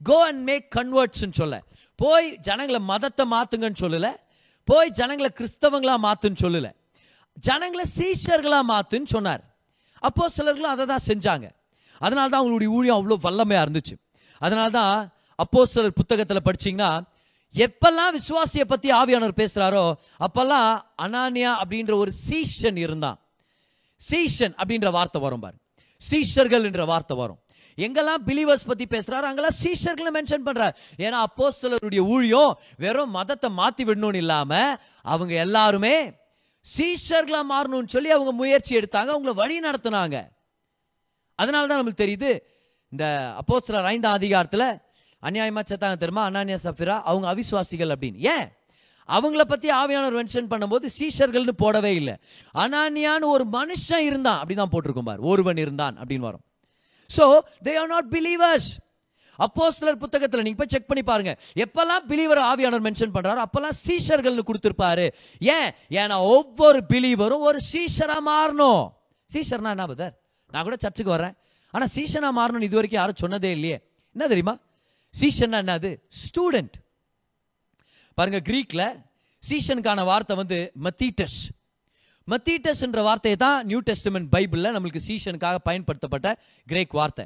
கோ 0.00 0.18
அண்ட் 0.28 0.42
மேக் 0.48 0.66
கன்வெர்ட்ஸ்ன்னு 0.76 1.38
சொல்ல. 1.40 1.56
போய் 1.98 2.26
ஜனங்களை 2.46 2.80
மதத்தை 2.90 3.24
மாற்றுங்கன்னு 3.32 3.80
சொல்லலை. 3.84 4.12
போய் 4.68 4.88
ஜனங்களை 5.00 5.30
கிறிஸ்தவங்களாக 5.38 6.00
மாற்றுன்னு 6.06 6.40
சொல்லலை. 6.44 6.70
ஜனங்களை 7.48 7.84
சீஷர்களாக 7.98 8.64
மாற்றுன்னு 8.72 9.10
சொன்னார். 9.16 9.42
அப்போ 10.08 10.24
சிலர்களும் 10.36 10.74
அதை 10.74 10.84
தான் 10.92 11.04
செஞ்சாங்க. 11.10 11.46
அதனால 12.00 12.26
தான் 12.32 12.40
அவங்களுடைய 12.42 12.70
ஊழியம் 12.76 12.98
அவ்வளோ 12.98 13.18
வல்லமையாக 13.26 13.64
இருந்துச்சு. 13.66 13.94
அதனால 14.40 14.68
தான் 14.80 14.96
அப்போ 15.42 15.60
சிலர் 15.72 15.98
புத்தகத்தில் 16.00 16.46
படிச்சிங்கன்னா 16.48 16.90
எப்பெல்லாம் 17.54 18.14
விசுவாசியை 18.18 18.64
பற்றி 18.68 18.88
ஆவியானவர் 18.98 19.40
பேசுகிறாரோ 19.40 19.84
அப்பெல்லாம் 20.26 20.70
அனானியா 21.04 21.50
அப்படின்ற 21.62 21.92
ஒரு 22.02 22.12
சீஷன் 22.26 22.78
இருந்தான். 22.84 23.18
சீஷன் 24.00 24.54
அப்படின்ற 24.60 24.90
வார்த்தை 24.98 25.20
வரும் 25.24 25.42
பாரு. 25.44 25.56
சீஷர்கள் 26.00 26.66
என்ற 26.68 26.84
வார்த்தை 26.90 27.16
வரும். 27.22 27.40
எங்கெல்லாம் 27.78 28.22
பிலீவர்ஸ் 28.28 28.66
பத்தி 28.70 28.84
பேசுறாரு 28.94 29.26
அங்கெல்லாம் 29.28 29.58
சீஷர்களை 29.60 30.10
மென்ஷன் 30.16 30.46
பண்றாரு. 30.48 30.74
ஏன்னா 31.04 31.18
அப்போ 31.26 31.46
சிலருடைய 31.58 32.02
ஊழியம் 32.14 32.52
வெறும் 32.84 33.14
மதத்தை 33.18 33.48
மாத்தி 33.60 33.84
விடணும்னு 33.88 34.20
இல்லாம 34.24 34.52
அவங்க 35.12 35.32
எல்லாருமே 35.44 35.94
சீஷர்களா 36.66 37.40
மாறணும்னு 37.52 37.92
சொல்லி 37.94 38.10
அவங்க 38.16 38.32
முயற்சி 38.40 38.72
எடுத்தாங்க 38.80 39.12
அவங்கள 39.14 39.34
வழி 39.42 39.56
நடத்தினாங்க. 39.68 40.16
அதனால 41.38 41.66
தான் 41.66 41.78
நம்மளுக்கு 41.80 42.04
தெரியுது 42.04 42.30
இந்த 42.92 43.04
அப்போஸ்தலர் 43.40 43.90
ஐந்தாம் 43.92 44.18
அதிகாரத்தில் 44.20 44.66
அநியாயமா 45.22 45.62
செத்தாங்க 45.70 45.96
தெரியுமா? 45.96 46.30
அனானியா 46.30 46.58
சஃபிரா 46.64 46.96
அவங்க 47.10 47.26
அவிசுவாசிகள் 47.34 47.92
அப்படின்னு. 47.94 48.20
ஏன்? 48.34 48.46
அவங்கள 49.08 49.40
பத்தி 49.40 49.68
ஆவியானவர் 49.70 50.16
மென்ஷன் 50.20 50.48
பண்ணும்போது 50.52 50.86
சீஷர்கள்னு 50.98 51.54
போடவே 51.64 51.92
இல்லை. 52.00 52.14
அனானியான்னு 52.54 53.26
ஒரு 53.34 53.44
மனுஷன் 53.52 54.04
இருந்தான். 54.08 54.38
அப்படிதான் 54.42 54.72
போட்டிருக்கும் 54.72 55.08
பார். 55.10 55.20
ஒருவன் 55.20 55.56
இருந்தான் 55.56 55.96
அப்படின்னு 56.00 56.26
வரும். 56.28 56.44
So 57.10 57.24
they 57.66 57.74
are 57.82 57.92
not 57.94 58.08
believers 58.16 58.70
அப்போஸ்தலர் 59.38 59.98
புத்தகத்தில் 60.02 60.42
நீங்க 60.42 60.58
போய் 60.58 60.72
செக் 60.72 60.88
பண்ணி 60.90 61.02
பாருங்க. 61.02 61.32
எப்பெல்லாம் 61.64 62.04
பிலீவர் 62.10 62.40
ஆவியானவர் 62.50 62.84
மென்ஷன் 62.88 63.14
பண்றாரோ 63.14 63.44
அப்பெல்லாம் 63.46 63.76
சீஷர்கள்னு 63.86 64.44
கொடுத்துருப்பாரு. 64.48 65.06
ஏன்? 65.56 65.68
ஏன்னா 66.00 66.16
ஒவ்வொரு 66.34 66.80
பிலீவரும் 66.88 67.44
ஒரு 67.48 67.58
சீஷரா 67.72 68.18
மாறணும். 68.32 68.82
சீஷர்னா 69.34 69.70
என்ன 69.76 69.86
பதர் 69.86 70.14
நான் 70.52 70.62
கூட 70.62 70.76
சர்ச்சுக்கு 70.84 71.16
வரேன் 71.16 71.34
ஆனால் 71.74 71.90
சீஷனா 71.96 72.30
மாறணும்னு 72.38 72.68
இது 72.68 72.78
வரைக்கும் 72.80 73.00
யாரும் 73.00 73.20
சொன்னதே 73.24 73.50
இல்லையே. 73.56 73.78
என்ன 74.16 74.26
தெரியுமா? 74.26 74.54
சீஷன்னா 75.20 75.58
என்னது? 75.64 75.90
ஸ்டூடெண்ட் 76.22 76.76
பாருங்க 78.14 78.40
கிரீக்ல 78.50 78.82
சீஷனுக்கான 79.42 80.04
வார்த்தை 80.04 80.36
வந்து 80.36 80.58
மத்தீட்டஸ் 80.86 81.40
மத்தீட்டஸ் 82.28 82.82
என்ற 82.86 83.02
வார்த்தையை 83.02 83.36
தான் 83.36 83.64
நியூ 83.66 83.80
டெஸ்டமெண்ட் 83.86 84.28
பைபிளில் 84.34 84.74
நம்மளுக்கு 84.74 85.00
சீஷனுக்காக 85.08 85.56
பயன்படுத்தப்பட்ட 85.68 86.28
கிரேக் 86.66 86.90
வார்த்தை. 86.90 87.24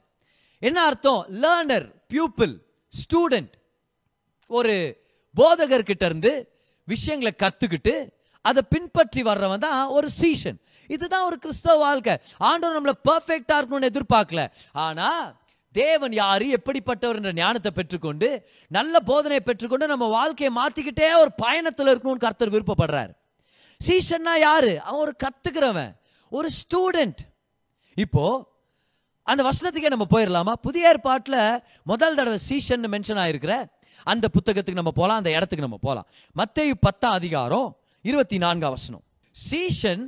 என்ன 0.59 0.79
அர்த்தம்? 0.85 1.23
லேர்னர் 1.43 1.87
பியூப்பிள் 2.13 2.55
ஸ்டூடெண்ட் 2.95 3.55
ஒரு 4.47 4.75
போதகர்கிட்ட 5.41 6.05
இருந்து 6.05 6.33
விஷயங்களை 6.85 7.33
கற்றுக்கிட்டு 7.43 7.95
அதை 8.41 8.63
பின்பற்றி 8.69 9.23
வர்றவன் 9.23 9.65
தான் 9.67 9.87
ஒரு 9.87 10.09
சீஷன். 10.21 10.59
இதுதான் 10.87 11.25
ஒரு 11.25 11.39
கிறிஸ்தவ 11.39 11.77
வாழ்க்கை. 11.79 12.15
ஆண்டவர் 12.39 12.77
நம்மளை 12.79 12.97
பர்ஃபெக்டாக 13.11 13.59
இருக்கணும்னு 13.61 13.91
எதிர்பார்க்கல. 13.93 14.43
ஆனால் 14.73 15.25
தேவன் 15.83 16.15
யாரு 16.23 16.47
எப்படிப்பட்டவர் 16.57 17.19
என்ற 17.21 17.33
ஞானத்தை 17.41 17.71
பெற்றுக்கொண்டு 17.79 18.29
நல்ல 18.77 18.99
போதனையை 19.11 19.43
பெற்றுக்கொண்டு 19.49 19.87
நம்ம 19.93 20.09
வாழ்க்கையை 20.19 20.51
மாற்றிக்கிட்டே 20.59 21.09
ஒரு 21.23 21.33
பயணத்தில் 21.45 21.91
இருக்கணும்னு 21.93 22.25
கர்த்தர் 22.25 22.55
விருப்பப்படுறாரு. 22.55 23.13
சீஷன்னா 23.81 24.35
யாரு? 24.49 24.73
அவன் 24.87 25.03
ஒரு 25.07 25.15
கத்துக்கிறவன் 25.25 25.93
ஒரு 26.33 26.49
ஸ்டூடெண்ட் 26.61 27.23
இப்போ 28.05 28.25
அந்த 29.27 29.43
வசனத்துக்கே 29.49 29.93
நம்ம 29.95 30.07
போயிடலாமா 30.11 30.53
புதிய 30.67 30.91
ஏற்பாட்டில் 30.93 31.41
முதல் 31.91 32.17
தடவை 32.19 32.39
சீசன் 32.49 32.85
மென்ஷன் 32.93 33.21
ஆயிருக்கிற 33.23 33.55
அந்த 34.13 34.27
புத்தகத்துக்கு 34.37 34.81
நம்ம 34.81 34.93
போகலாம் 34.99 35.21
அந்த 35.21 35.31
இடத்துக்கு 35.37 35.67
நம்ம 35.67 35.79
போகலாம் 35.87 36.07
மத்திய 36.37 36.75
பத்தாம் 36.87 37.17
அதிகாரம் 37.21 37.69
இருபத்தி 38.09 38.37
நான்காம் 38.45 38.75
வசனம். 38.77 39.05
சீஷன் 39.37 40.05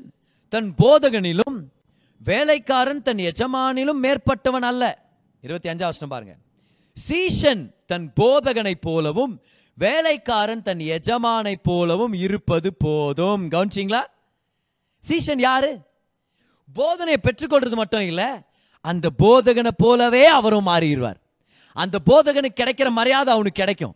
தன் 0.53 0.71
போதகனிலும் 0.83 1.57
வேலைக்காரன் 2.21 3.03
தன் 3.07 3.23
எஜமானிலும் 3.31 4.01
மேற்பட்டவன் 4.05 4.67
அல்ல. 4.71 4.85
இருபத்தி 5.41 5.69
அஞ்சாம் 5.69 5.91
வருஷம் 5.91 6.09
பாருங்க. 6.09 6.37
சீஷன் 7.09 7.71
தன் 7.87 8.13
போதகனை 8.21 8.75
போலவும் 8.81 9.43
வேலைக்காரன் 9.75 10.63
தன் 10.63 10.79
எஜமானை 10.79 11.55
போலவும் 11.63 12.13
இருப்பது 12.13 12.75
போதும். 12.75 13.49
கவனிச்சிங்களா? 13.49 14.01
சீஷன் 15.09 15.39
யாரு? 15.39 15.79
போதனையை 16.75 17.17
பெற்றுக்கொள்றது 17.23 17.75
மட்டும் 17.75 18.01
இல்லை 18.01 18.27
அந்த 18.81 19.09
போதகனை 19.19 19.71
போலவே 19.77 20.27
அவரும் 20.27 20.67
மாறிடுவார். 20.67 21.17
அந்த 21.73 21.99
போதகனுக்கு 22.11 22.59
கிடைக்கிற 22.61 22.91
மரியாதை 22.91 23.35
அவனுக்கு 23.35 23.65
கிடைக்கும். 23.65 23.95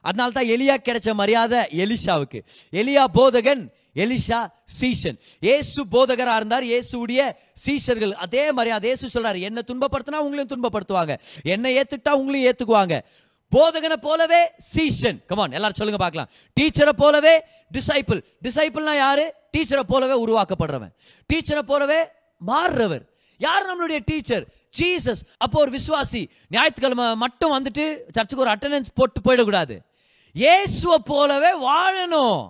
அதனால 0.00 0.30
தான் 0.30 0.46
எலியா 0.46 0.76
கிடைச்ச 0.84 1.14
மரியாதை 1.14 1.58
எலிஷாவுக்கு. 1.58 2.40
எலியா 2.72 3.04
போதகன் 3.14 3.72
எலிஷா 3.94 4.40
சீஷன். 4.80 5.18
இயேசு 5.46 5.80
போதகரா 5.94 6.34
இருந்தார். 6.40 6.64
இயேசுடைய 6.72 7.20
சீஷர்கள். 7.64 8.12
அதே 8.26 8.52
மாதிரி 8.52 8.70
அதே 8.78 8.92
சொல்றாரு 9.02 9.40
என்ன 9.48 9.62
துன்பப்படுத்தினா 9.70 10.20
உங்களையும் 10.26 10.52
துன்பப்படுத்துவாங்க. 10.54 11.16
என்ன 11.54 11.68
ஏத்துக்கிட்டா 11.80 12.14
உங்களையும் 12.20 12.48
ஏத்துக்குவாங்க. 12.50 12.96
போதகனை 13.52 13.96
போலவே 14.08 14.42
சீஷன். 14.74 15.18
கமான் 15.30 15.56
எல்லாரும் 15.58 15.78
சொல்லுங்க 15.78 16.00
பார்க்கலாம். 16.02 16.28
டீச்சரை 16.56 16.92
போலவே 17.02 17.34
டிசைபிள் 17.76 18.20
டிசைபிள்னா 18.46 18.94
யாரு? 19.04 19.24
டீச்சரை 19.54 19.84
போலவே 19.92 20.16
உருவாக்கப்படுறவன். 20.24 20.92
டீச்சரை 21.30 21.62
போலவே 21.72 22.00
மாறுறவர். 22.50 23.04
யார் 23.40 23.68
நம்மளுடைய 23.70 23.98
டீச்சர் 24.10 24.44
ஜீசஸ் 24.78 25.22
அப்போ 25.44 25.56
ஒரு 25.60 25.70
விசுவாசி 25.76 26.20
ஞாயிற்றுக்கிழமை 26.54 27.06
மட்டும் 27.22 27.54
வந்துட்டு 27.56 27.84
சர்ச்சுக்கு 28.16 28.44
ஒரு 28.44 28.52
அட்டண்டன்ஸ் 28.54 28.96
போட்டு 28.98 29.20
போயிடக்கூடாது. 29.26 29.76
இயேசுவை 30.34 30.98
போலவே 31.12 31.52
வாழணும். 31.68 32.40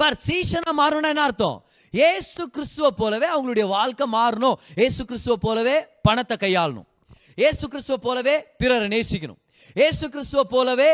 பார் 0.00 0.16
சீஷனா 0.28 0.72
மாறணும்னா 0.80 1.10
என்ன 1.14 1.22
அர்த்தம்? 1.28 1.58
ஏசு 1.92 2.42
கிறிஸ்துவ 2.54 2.88
போலவே 3.00 3.26
அவங்களுடைய 3.34 3.66
வாழ்க்கை 3.76 4.06
மாறணும். 4.12 4.56
ஏசு 4.84 5.04
கிறிஸ்துவ 5.04 5.36
போலவே 5.46 5.76
பணத்தை 6.02 6.36
கையாளணும். 6.44 6.88
ஏசு 7.48 7.64
கிறிஸ்துவ 7.68 7.98
போலவே 8.06 8.34
பிறரை 8.60 8.88
நேசிக்கணும். 8.94 9.40
ஏசு 9.86 10.04
கிறிஸ்துவ 10.08 10.42
போலவே 10.54 10.90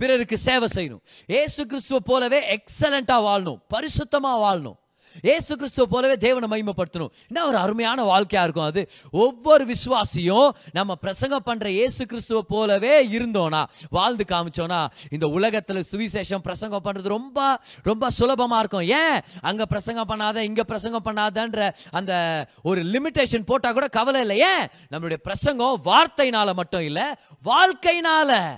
பிறருக்கு 0.00 0.36
சேவை 0.46 0.68
செய்யணும். 0.74 1.02
ஏசு 1.26 1.60
கிறிஸ்துவ 1.66 1.98
போலவே 2.10 2.40
எக்ஸலண்டா 2.56 3.16
வாழணும். 3.28 3.60
பரிசுத்தமா 3.74 4.32
வாழணும். 4.44 4.78
ஏசு 5.22 5.56
கிறிஸ்துவ 5.56 5.86
போலவே 5.86 6.16
தேவனை 6.16 6.48
மகிமைப்படுத்தணும். 6.48 7.08
என்ன 7.28 7.46
ஒரு 7.46 7.56
அருமையான 7.56 8.02
வாழ்க்கையா 8.02 8.42
இருக்கும் 8.42 8.64
அது? 8.64 8.90
ஒவ்வொரு 9.10 9.66
விசுவாசியும் 9.66 10.50
நம்ம 10.72 10.94
பிரசங்கம் 10.94 11.42
பண்ற 11.44 11.70
இயேசு 11.70 12.06
கிறிஸ்துவ 12.06 12.42
போலவே 12.42 13.06
இருந்தோனா 13.06 13.64
வாழ்ந்து 13.90 14.24
காமிச்சோனா 14.28 14.86
இந்த 15.10 15.26
உலகத்துல 15.26 15.82
சுவிசேஷம் 15.92 16.38
பிரசங்கம் 16.38 16.84
பண்றது 16.84 17.08
ரொம்ப 17.08 17.60
ரொம்ப 17.82 18.08
சுலபமா 18.18 18.58
இருக்கும். 18.58 18.80
ஏன்? 18.80 19.20
அங்க 19.40 19.66
பிரசங்கம் 19.66 20.08
பண்ணாத 20.08 20.36
இங்க 20.36 20.64
பிரசங்கம் 20.64 21.04
பண்ணாதன்ற 21.04 21.74
அந்த 21.90 22.46
ஒரு 22.62 22.82
லிமிட்டேஷன் 22.82 23.46
போட்டா 23.46 23.72
கூட 23.72 23.88
கவலை 23.88 24.20
இல்லை. 24.20 24.38
ஏன்? 24.38 24.66
நம்மளுடைய 24.90 25.14
பிரசங்கம் 25.14 25.80
வார்த்தையினால 25.84 26.54
மட்டும் 26.54 26.80
இல்ல 26.80 27.18
வாழ்க்கையினால. 27.44 28.56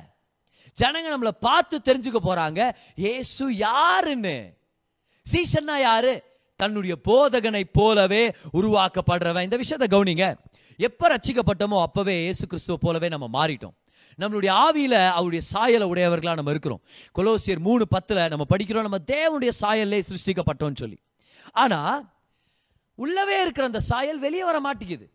ஜனங்க 0.80 1.16
நம்மளை 1.16 1.28
பார்த்து 1.28 1.80
தெரிஞ்சுக்க 1.84 2.16
போறாங்க 2.24 2.70
ஏசு 2.96 3.56
யாருன்னு? 3.56 4.52
சீசன்னா 5.32 5.76
யாரு? 5.80 6.29
தன்னுடைய 6.60 6.94
போதகனை 7.04 7.62
போலவே 7.72 8.22
உருவாக்கப்படுறவன். 8.52 9.42
இந்த 9.42 9.56
விஷயத்தை 9.56 9.88
கவனிங்க. 9.88 10.24
எப்ப 10.76 11.08
ரச்சிக்கப்பட்டோமோ 11.08 11.80
அப்பவே 11.80 12.16
இயேசு 12.20 12.46
கிறிஸ்துவ 12.46 12.78
போலவே 12.78 13.08
நம்ம 13.08 13.26
மாறிட்டோம். 13.32 13.76
நம்மளுடைய 14.18 14.50
ஆவியில 14.66 14.94
அவருடைய 15.08 15.44
சாயலை 15.52 15.86
உடையவர்களா 15.92 16.34
நம்ம 16.34 16.50
இருக்கிறோம். 16.50 16.80
கொலோசியர் 17.18 17.58
மூணு 17.58 17.84
பத்துல 17.94 18.28
நம்ம 18.28 18.44
படிக்கிறோம். 18.50 18.88
நம்ம 18.88 18.98
தேவனுடைய 19.12 19.50
சாயல்லே 19.60 20.02
சிருஷ்டிக்கப்பட்டோம்னு 20.10 20.76
சொல்லி. 20.76 20.98
ஆனா 21.52 21.78
உள்ளவே 22.98 23.40
இருக்கிற 23.40 23.66
அந்த 23.66 23.80
சாயல் 23.80 24.18
வெளியே 24.18 24.44
வர 24.44 24.60
மாட்டேங்குது. 24.60 25.10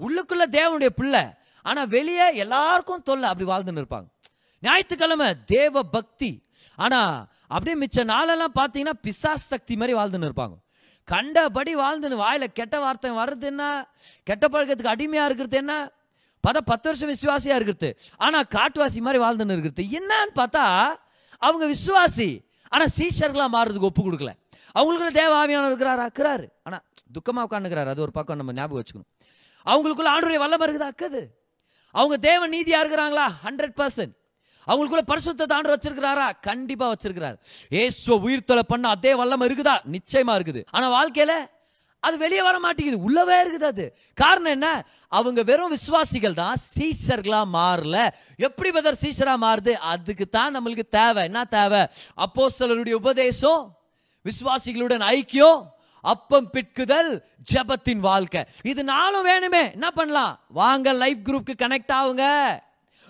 உள்ளுக்குள்ள 0.00 0.44
தேவனுடைய 0.50 0.90
பிள்ளை. 0.96 1.24
ஆனா 1.62 1.84
வெளியே 1.84 2.36
எல்லாருக்கும் 2.36 3.02
தொல்லை. 3.02 3.28
அப்படி 3.28 3.50
வாழ்ந்துன்னு 3.50 3.82
இருப்பாங்க. 3.82 4.08
ஞாயிற்றுக்கிழமை 4.60 5.34
தேவ 5.44 5.82
பக்தி. 5.82 6.32
ஆனா 6.76 7.28
அப்படியே 7.48 7.86
மிச்ச 7.86 8.04
நாளெல்லாம் 8.04 8.54
பார்த்தீங்கன்னா 8.54 8.94
பிசாஸ் 9.02 9.48
சக்தி 9.52 9.76
மாதிரி 9.76 9.98
வாழ்ந்துன்னு 9.98 10.28
இருப்பாங்க. 10.30 10.56
கண்டபடி 11.04 11.76
வாழ்ந்துன்னு 11.76 12.20
வாயில 12.24 12.44
கெட்ட 12.44 12.80
வார்த்தை 12.80 13.10
வர்றது 13.10 13.42
என்ன? 13.42 13.88
கெட்ட 14.22 14.46
பழக்கத்துக்கு 14.48 14.92
அடிமையா 14.94 15.24
இருக்கிறது 15.24 15.56
என்ன? 15.56 15.90
பத 16.48 16.58
பத்து 16.64 16.94
வருஷம் 16.94 17.10
விசுவாசியா 17.10 17.54
இருக்கிறது. 17.54 17.98
ஆனா 18.16 18.40
காட்டுவாசி 18.40 19.00
மாதிரி 19.00 19.24
வாழ்ந்துன்னு 19.24 19.58
இருக்கிறது. 19.58 19.82
என்னன்னு 19.98 20.38
பார்த்தா 20.38 20.64
அவங்க 21.38 21.66
விசுவாசி 21.66 22.44
ஆனா 22.68 22.84
சீஷர்களா 22.84 23.46
மாறுறதுக்கு 23.52 23.88
ஒப்பு 23.90 24.12
கொடுக்கல. 24.12 24.32
அவங்களுக்குள்ள 24.78 25.12
தேவ 25.12 25.46
ஆவியானவர் 25.46 25.72
இருக்கிறாரா? 25.72 26.08
இருக்கிறாரு. 26.08 26.46
ஆனா 26.62 26.80
துக்கமா 27.14 27.44
உட்காந்துக்கிறாரு 27.50 27.86
அது 27.86 28.00
ஒரு 28.00 28.12
பக்கம் 28.12 28.36
நம்ம 28.36 28.52
ஞாபகம் 28.52 28.82
வச்சுக்கணும். 28.82 29.10
அவங்களுக்குள்ள 29.66 30.10
ஆண்டுடைய 30.14 30.38
வல்லமை 30.38 30.66
இருக்குதா? 30.68 30.90
அக்குது 30.92 31.26
அவங்க 31.90 32.16
தேவ 32.16 32.48
நீதியா 32.48 32.78
இருக்கிறாங்களா? 32.84 33.26
ஹண்ட்ரட் 33.44 33.74
பர்சன்ட் 33.76 34.14
அவங்களுக்குள்ள 34.66 35.02
பரிசுத்த 35.06 35.54
ஆண்டு 35.54 35.76
வச்சிருக்கிறாரா? 35.76 36.32
கண்டிப்பா 36.40 36.92
வச்சிருக்கிறார். 36.92 37.36
ஏசுவ 37.70 38.18
உயிர்த்தலை 38.26 38.62
பண்ண 38.62 38.88
அதே 38.88 39.14
வல்லமை 39.14 39.48
இருக்குதா? 39.48 39.80
நிச்சயமா 39.92 40.34
இருக்குது. 40.36 40.64
ஆனா 40.70 41.04
வாழ்க்கையில 41.04 41.30
அது 42.00 42.18
வெளியே 42.18 42.42
வர 42.42 42.58
மாட்டேங்குது. 42.58 42.98
உள்ளவே 42.98 43.36
இருக்குது 43.40 43.64
அது. 43.64 43.96
காரணம் 44.14 44.50
என்ன? 44.50 44.86
அவங்க 45.08 45.42
வெறும் 45.42 45.68
விசுவாசிகள் 45.68 46.34
தான். 46.34 46.56
சீசர்களா 46.78 47.44
மாறல. 47.52 48.08
எப்படி 48.36 48.70
பதர் 48.70 48.98
சீசரா 49.00 49.34
மாறுது? 49.40 49.70
அதுக்கு 49.70 50.28
தான் 50.28 50.60
நம்மளுக்கு 50.60 50.88
தேவை. 50.90 51.24
என்ன 51.24 51.44
தேவை? 51.44 51.86
அப்போஸ்தலருடைய 52.16 52.92
உபதேசம் 52.92 53.78
விசுவாசிகளுடன் 54.24 55.20
ஐக்கியம் 55.20 55.66
அப்பம் 56.00 56.50
பிட்குதல் 56.50 57.22
ஜெபத்தின் 57.54 57.98
வாழ்க்கை. 57.98 58.44
இது 58.62 58.84
நாளும் 58.84 59.26
வேணுமே. 59.26 59.72
என்ன 59.72 59.90
பண்ணலாம்? 59.90 60.40
வாங்க 60.48 60.92
லைஃப் 60.92 61.18
குரூப்க்கு 61.24 61.54
கனெக்ட் 61.58 61.92
ஆகுங்க 61.92 62.24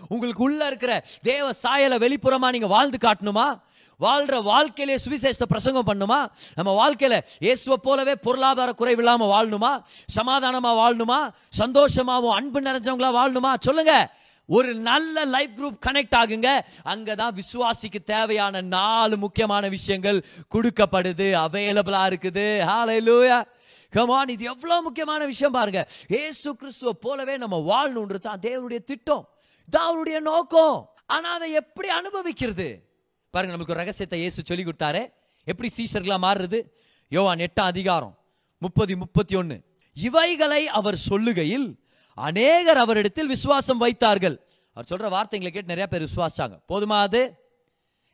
உங்களுக்கு 0.08 0.42
உள்ள 0.42 0.66
இருக்கிற 0.66 1.04
தேவ 1.22 1.52
சாயலை 1.52 1.98
வெளிப்புறமா 1.98 2.48
நீங்க 2.48 2.66
வாழ்ந்து 2.66 2.98
காட்டணுமா? 3.02 3.60
வாழ்ற 4.00 4.42
வாழ்க்கையிலே 4.42 4.98
சுவிசேஷத்தை 5.04 5.42
பிரசங்கம் 5.48 5.86
பண்ணுமா? 5.86 6.26
நம்ம 6.54 6.90
வாழ்க்கையில 6.90 7.20
இயேசுவை 7.38 7.78
போலவே 7.82 8.14
பொருளாதார 8.14 8.74
குறைவில்லாம 8.78 9.26
வாழணுமா? 9.34 9.82
சமாதானமா 10.22 10.70
வாழணுமா? 10.80 11.30
சந்தோஷமாவும் 11.58 12.30
அன்பு 12.30 12.60
நிறைஞ்சவங்களா 12.60 13.10
வாழணுமா? 13.18 13.54
சொல்லுங்க. 13.60 14.20
ஒரு 14.46 14.74
நல்ல 14.74 15.24
லைஃப் 15.24 15.50
குரூப் 15.56 15.78
கனெக்ட் 15.86 16.14
ஆகுங்க. 16.16 16.60
அங்கதான் 16.84 17.38
விசுவாசிக்கு 17.38 18.04
தேவையான 18.04 18.60
நாலு 18.60 19.16
முக்கியமான 19.16 19.68
விஷயங்கள் 19.68 20.24
கொடுக்கப்படுது. 20.54 21.46
அவைலபிளா 21.46 22.02
இருக்குது. 22.12 22.64
ஹalleluya 22.66 23.44
கமான் 23.90 24.28
இது 24.28 24.44
எவ்வளவு 24.44 24.82
முக்கியமான 24.82 25.24
விஷயம் 25.24 25.52
பாருங்க. 25.52 25.88
ஏசு 26.08 26.56
கிறிஸ்துவ 26.56 26.92
போலவே 26.92 27.36
நம்ம 27.36 27.56
வாழணுன்றது 27.58 28.18
தான் 28.18 28.38
தேவனுடைய 28.38 28.84
திட்டம். 28.84 29.28
இதான் 29.70 29.88
அவருடைய 29.88 30.20
நோக்கம். 30.20 30.90
ஆனா 31.06 31.32
அதை 31.32 31.52
எப்படி 31.52 31.88
அனுபவிக்கிறது? 31.88 32.90
பாருங்க 33.30 33.54
நமக்கு 33.54 33.72
ஒரு 33.72 33.80
ரகசியத்தை 33.80 34.18
இயேசு 34.18 34.42
சொல்லி 34.44 34.64
கொடுத்தாரு. 34.64 35.12
எப்படி 35.44 35.70
சீசர்களாக 35.76 36.24
மாறுறது? 36.26 36.62
யோவான் 37.08 37.38
எட்டாம் 37.38 37.70
அதிகாரம் 37.74 38.18
முப்பது 38.58 38.96
முப்பத்தி 38.96 39.34
ஒன்னு 39.34 39.62
இவைகளை 39.92 40.68
அவர் 40.68 40.98
சொல்லுகையில் 41.08 41.76
அநேகர் 42.14 42.76
அவரிடத்தில் 42.76 43.26
விசுவாசம் 43.26 43.78
வைத்தார்கள். 43.78 44.46
அவர் 44.72 44.88
சொல்ற 44.90 45.10
வார்த்தைகளை 45.10 45.52
கேட்டு 45.52 45.74
நிறைய 45.74 45.86
பேர் 45.86 46.02
விசுவாசிச்சாங்க. 46.02 46.60
போதுமா 46.68 47.00
அது? 47.00 47.50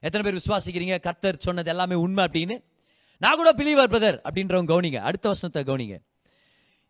எத்தனை 0.00 0.30
பேர் 0.30 0.40
விசுவாசிக்கிறீங்க? 0.40 1.00
கர்த்தர் 1.00 1.36
சொன்னது 1.38 1.68
எல்லாமே 1.68 1.94
உண்மை 1.94 2.24
அப்படின்னு. 2.24 2.62
நான் 3.18 3.36
கூட 3.36 3.52
பிலீவர் 3.52 3.90
பிரதர் 3.90 4.18
அப்படின்றவங்க 4.24 4.70
கவனிங்க. 4.72 4.96
அடுத்த 4.96 5.28
வருஷத்தை 5.28 5.62
கவனிங்க. 5.62 5.98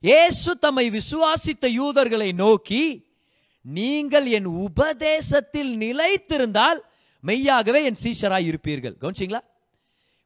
ஏசு 0.00 0.58
தம்மை 0.58 0.90
விசுவாசித்த 0.90 1.66
யூதர்களை 1.66 2.32
நோக்கி 2.32 3.07
நீங்கள் 3.68 4.26
என் 4.26 4.44
உபதேசத்தில் 4.44 5.78
நிலைத்திருந்தால் 5.78 6.78
மெய்யாகவே 7.20 7.84
என் 7.84 7.96
சீஷராய் 8.02 8.48
இருப்பீர்கள். 8.48 8.94
கவனிச்சிங்களா? 9.00 9.40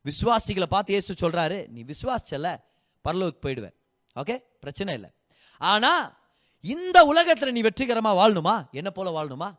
விசுவாசிகளை 0.05 0.62
பார்த்து 0.62 0.94
ஏசு 0.94 1.14
சொல்றாரு 1.14 1.66
நீ 1.68 1.83
விசுவாசிச்சல 1.83 2.61
பரலோக்கு 3.09 3.40
போயிடுவேன். 3.42 3.74
ஓகே 4.16 4.38
பிரச்சனை 4.61 4.94
இல்லை. 4.94 5.11
ஆனா 5.59 6.20
இந்த 6.61 7.05
உலகத்துல 7.05 7.50
நீ 7.50 7.61
வெற்றிகரமா 7.61 8.11
வாழணுமா? 8.20 8.70
என்ன 8.70 8.90
போல 8.90 9.22
வாழணுமா? 9.22 9.55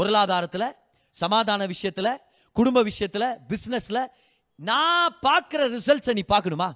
பொருளாதாரத்துல 0.00 0.72
சமாதான 1.10 1.66
விஷயத்துல 1.66 2.16
குடும்ப 2.52 2.84
விஷயத்துல 2.84 3.36
பிசினஸ்ல 3.48 4.06
நான் 4.54 5.18
பார்க்குற 5.22 5.78
ரிசல்ட்ஸை 5.78 6.12
நீ 6.12 6.24
பார்க்கணுமா? 6.28 6.72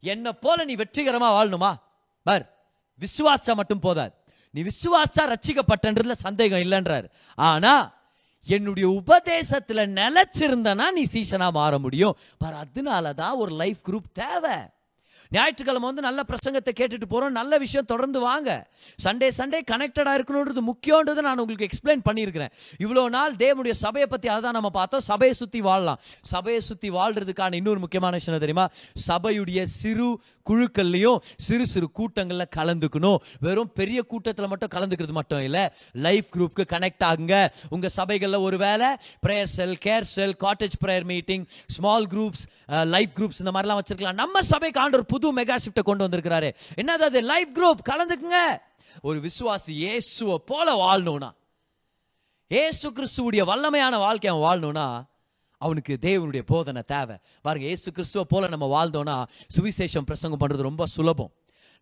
என்ன 0.00 0.32
போல 0.32 0.64
நீ 0.64 0.74
வெற்றிகரமா 0.74 1.30
வாழணுமா? 1.38 1.74
பார் 2.22 2.56
விசுவாசம் 2.98 3.56
மட்டும் 3.56 3.78
போதாது. 3.78 4.14
நீ 4.54 4.62
விசுவாசா 4.62 5.22
ரட்சிக்கப்பட்டன்றதுல 5.22 6.12
சந்தேகம் 6.12 6.60
இல்லைன்றாரு. 6.60 7.08
ஆனா 7.34 7.72
என்னுடைய 8.46 8.86
உபதேசத்துல 9.00 9.80
நிலைச்சிருந்தனா 10.00 10.86
நீ 10.98 11.02
சீசனா 11.14 11.48
மாற 11.52 11.78
முடியும். 11.78 12.16
பார் 12.38 12.54
அதனால 12.54 13.12
தான் 13.12 13.36
ஒரு 13.36 13.52
லைஃப் 13.62 13.80
குரூப் 13.88 14.10
தேவை. 14.12 14.56
ஞாயிற்றுக்கிழமை 15.36 15.86
வந்து 15.90 16.04
நல்ல 16.08 16.20
பிரசங்கத்தை 16.30 16.72
கேட்டுட்டு 16.80 17.06
போகிறோம் 17.12 17.36
நல்ல 17.40 17.52
விஷயம் 17.64 17.88
தொடர்ந்து 17.92 18.18
வாங்க. 18.28 18.50
சண்டே 19.04 19.28
சண்டே 19.38 19.60
கனெக்டடாக 19.72 20.18
இருக்கணுன்றது 20.18 20.62
முக்கியன்றது 20.70 21.20
நான் 21.28 21.40
உங்களுக்கு 21.44 21.68
எக்ஸ்பிளைன் 21.68 22.04
பண்ணியிருக்கிறேன். 22.08 22.52
இவ்வளோ 22.84 23.04
நாள் 23.16 23.34
தேவனுடைய 23.44 23.74
சபையை 23.84 24.08
பற்றி 24.14 24.28
அதான் 24.36 24.56
நம்ம 24.58 24.70
பார்த்தோம். 24.78 25.04
சபையை 25.10 25.34
சுற்றி 25.40 25.60
வாழலாம். 25.68 26.00
சபையை 26.32 26.60
சுற்றி 26.68 26.90
வாழ்றதுக்கான 26.98 27.58
இன்னொரு 27.60 27.82
முக்கியமான 27.84 28.12
விஷயம் 28.20 28.44
தெரியுமா? 28.46 28.66
சபையுடைய 29.08 29.62
சிறு 29.80 30.08
குழுக்கள்லையும் 30.48 31.18
சிறு 31.46 31.66
சிறு 31.72 31.86
கூட்டங்களில் 31.98 32.52
கலந்துக்கணும். 32.58 33.18
வெறும் 33.46 33.72
பெரிய 33.80 34.00
கூட்டத்தில் 34.12 34.50
மட்டும் 34.52 34.72
கலந்துக்கிறது 34.76 35.14
மட்டும் 35.20 35.42
இல்லை. 35.48 35.64
லைஃப் 36.06 36.28
குரூப்க்கு 36.34 36.64
கனெக்ட் 36.74 37.04
ஆகுங்க. 37.10 37.34
உங்கள் 37.74 37.94
சபைகளில் 37.98 38.44
ஒரு 38.46 38.56
வேலை 38.66 38.90
prayer 39.26 39.50
cell 39.56 39.76
care 39.86 40.08
cell 40.14 40.36
cottage 40.44 40.76
prayer 40.84 41.06
meeting 41.12 41.44
small 41.76 42.08
groups 42.14 42.44
life 42.94 43.12
groups 43.18 43.40
இந்த 43.42 43.52
மாதிரிலாம் 43.56 43.80
வச்சுருக்கலாம். 43.80 44.20
நம்ம 44.22 44.42
சபைக்கு 44.52 44.82
ஆண்டவர் 44.84 45.10
புது 45.14 45.23
மெகா 45.32 45.56
ஷிஃப்ட்டை 45.64 45.82
கொண்டு 45.82 46.04
வந்திருக்கிறாரு. 46.08 46.50
என்னது 46.80 47.04
அது? 47.08 47.22
Life 47.22 47.52
group. 47.54 47.80
கலந்துக்குங்க. 47.90 48.40
ஒரு 49.02 49.18
விசுவாசி 49.20 49.72
இயேசுவை 49.82 50.36
போல 50.46 50.74
வாழணும்னா 50.82 51.30
ஏசு 52.50 52.86
கிறிஸ்துவுடைய 52.92 53.42
வல்லமையான 53.50 53.98
வாழ்க்கை 53.98 54.30
அவன் 54.30 54.44
வாழணும்னா 54.46 54.86
அவனுக்கு 55.58 55.98
தேவனுடைய 56.00 56.42
போதனை 56.46 56.82
தேவை. 56.82 57.16
பாருங்க 57.42 57.66
ஏசு 57.66 57.88
கிறிஸ்துவை 57.92 58.26
போல 58.28 58.48
நம்ம 58.48 58.66
வாழ்ந்தோம்னா 58.74 59.16
சுவிசேஷம் 59.56 60.08
பிரசங்கம் 60.10 60.42
பண்றது 60.42 60.68
ரொம்ப 60.70 60.86
சுலபம். 60.86 61.32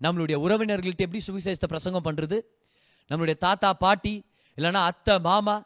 நம்மளுடைய 0.00 0.36
உறவினர்கள்ட்ட 0.44 1.06
எப்படி 1.06 1.22
சுவிசேஷத்தை 1.26 1.68
பிரசங்கம் 1.68 2.06
பண்றது? 2.08 2.38
நம்மளுடைய 3.10 3.36
தாத்தா 3.36 3.72
பாட்டி 3.72 4.14
இல்லைனா 4.58 4.80
அத்தை 4.90 5.18
மாமா 5.18 5.56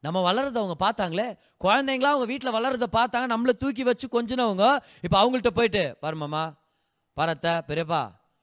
நம்ம 0.00 0.32
வளர்றத 0.32 0.56
அவங்க 0.62 0.76
பார்த்தாங்களே? 0.86 1.28
குழந்தைங்களா 1.64 2.10
அவங்க 2.14 2.26
வீட்டில் 2.32 2.56
வளர்றத 2.56 2.86
பார்த்தாங்க 2.92 3.26
நம்மளை 3.34 3.52
தூக்கி 3.62 3.82
வச்சு 3.82 4.06
கொஞ்சினவங்க 4.08 4.66
இப்போ 5.02 5.16
அவங்கள்ட்ட 5.22 5.50
போயிட்டு 5.58 5.96
பாரு 6.00 6.16
மாமா 6.16 6.42
பாரத்த 7.16 7.48
பெரியப்பா 7.68 8.00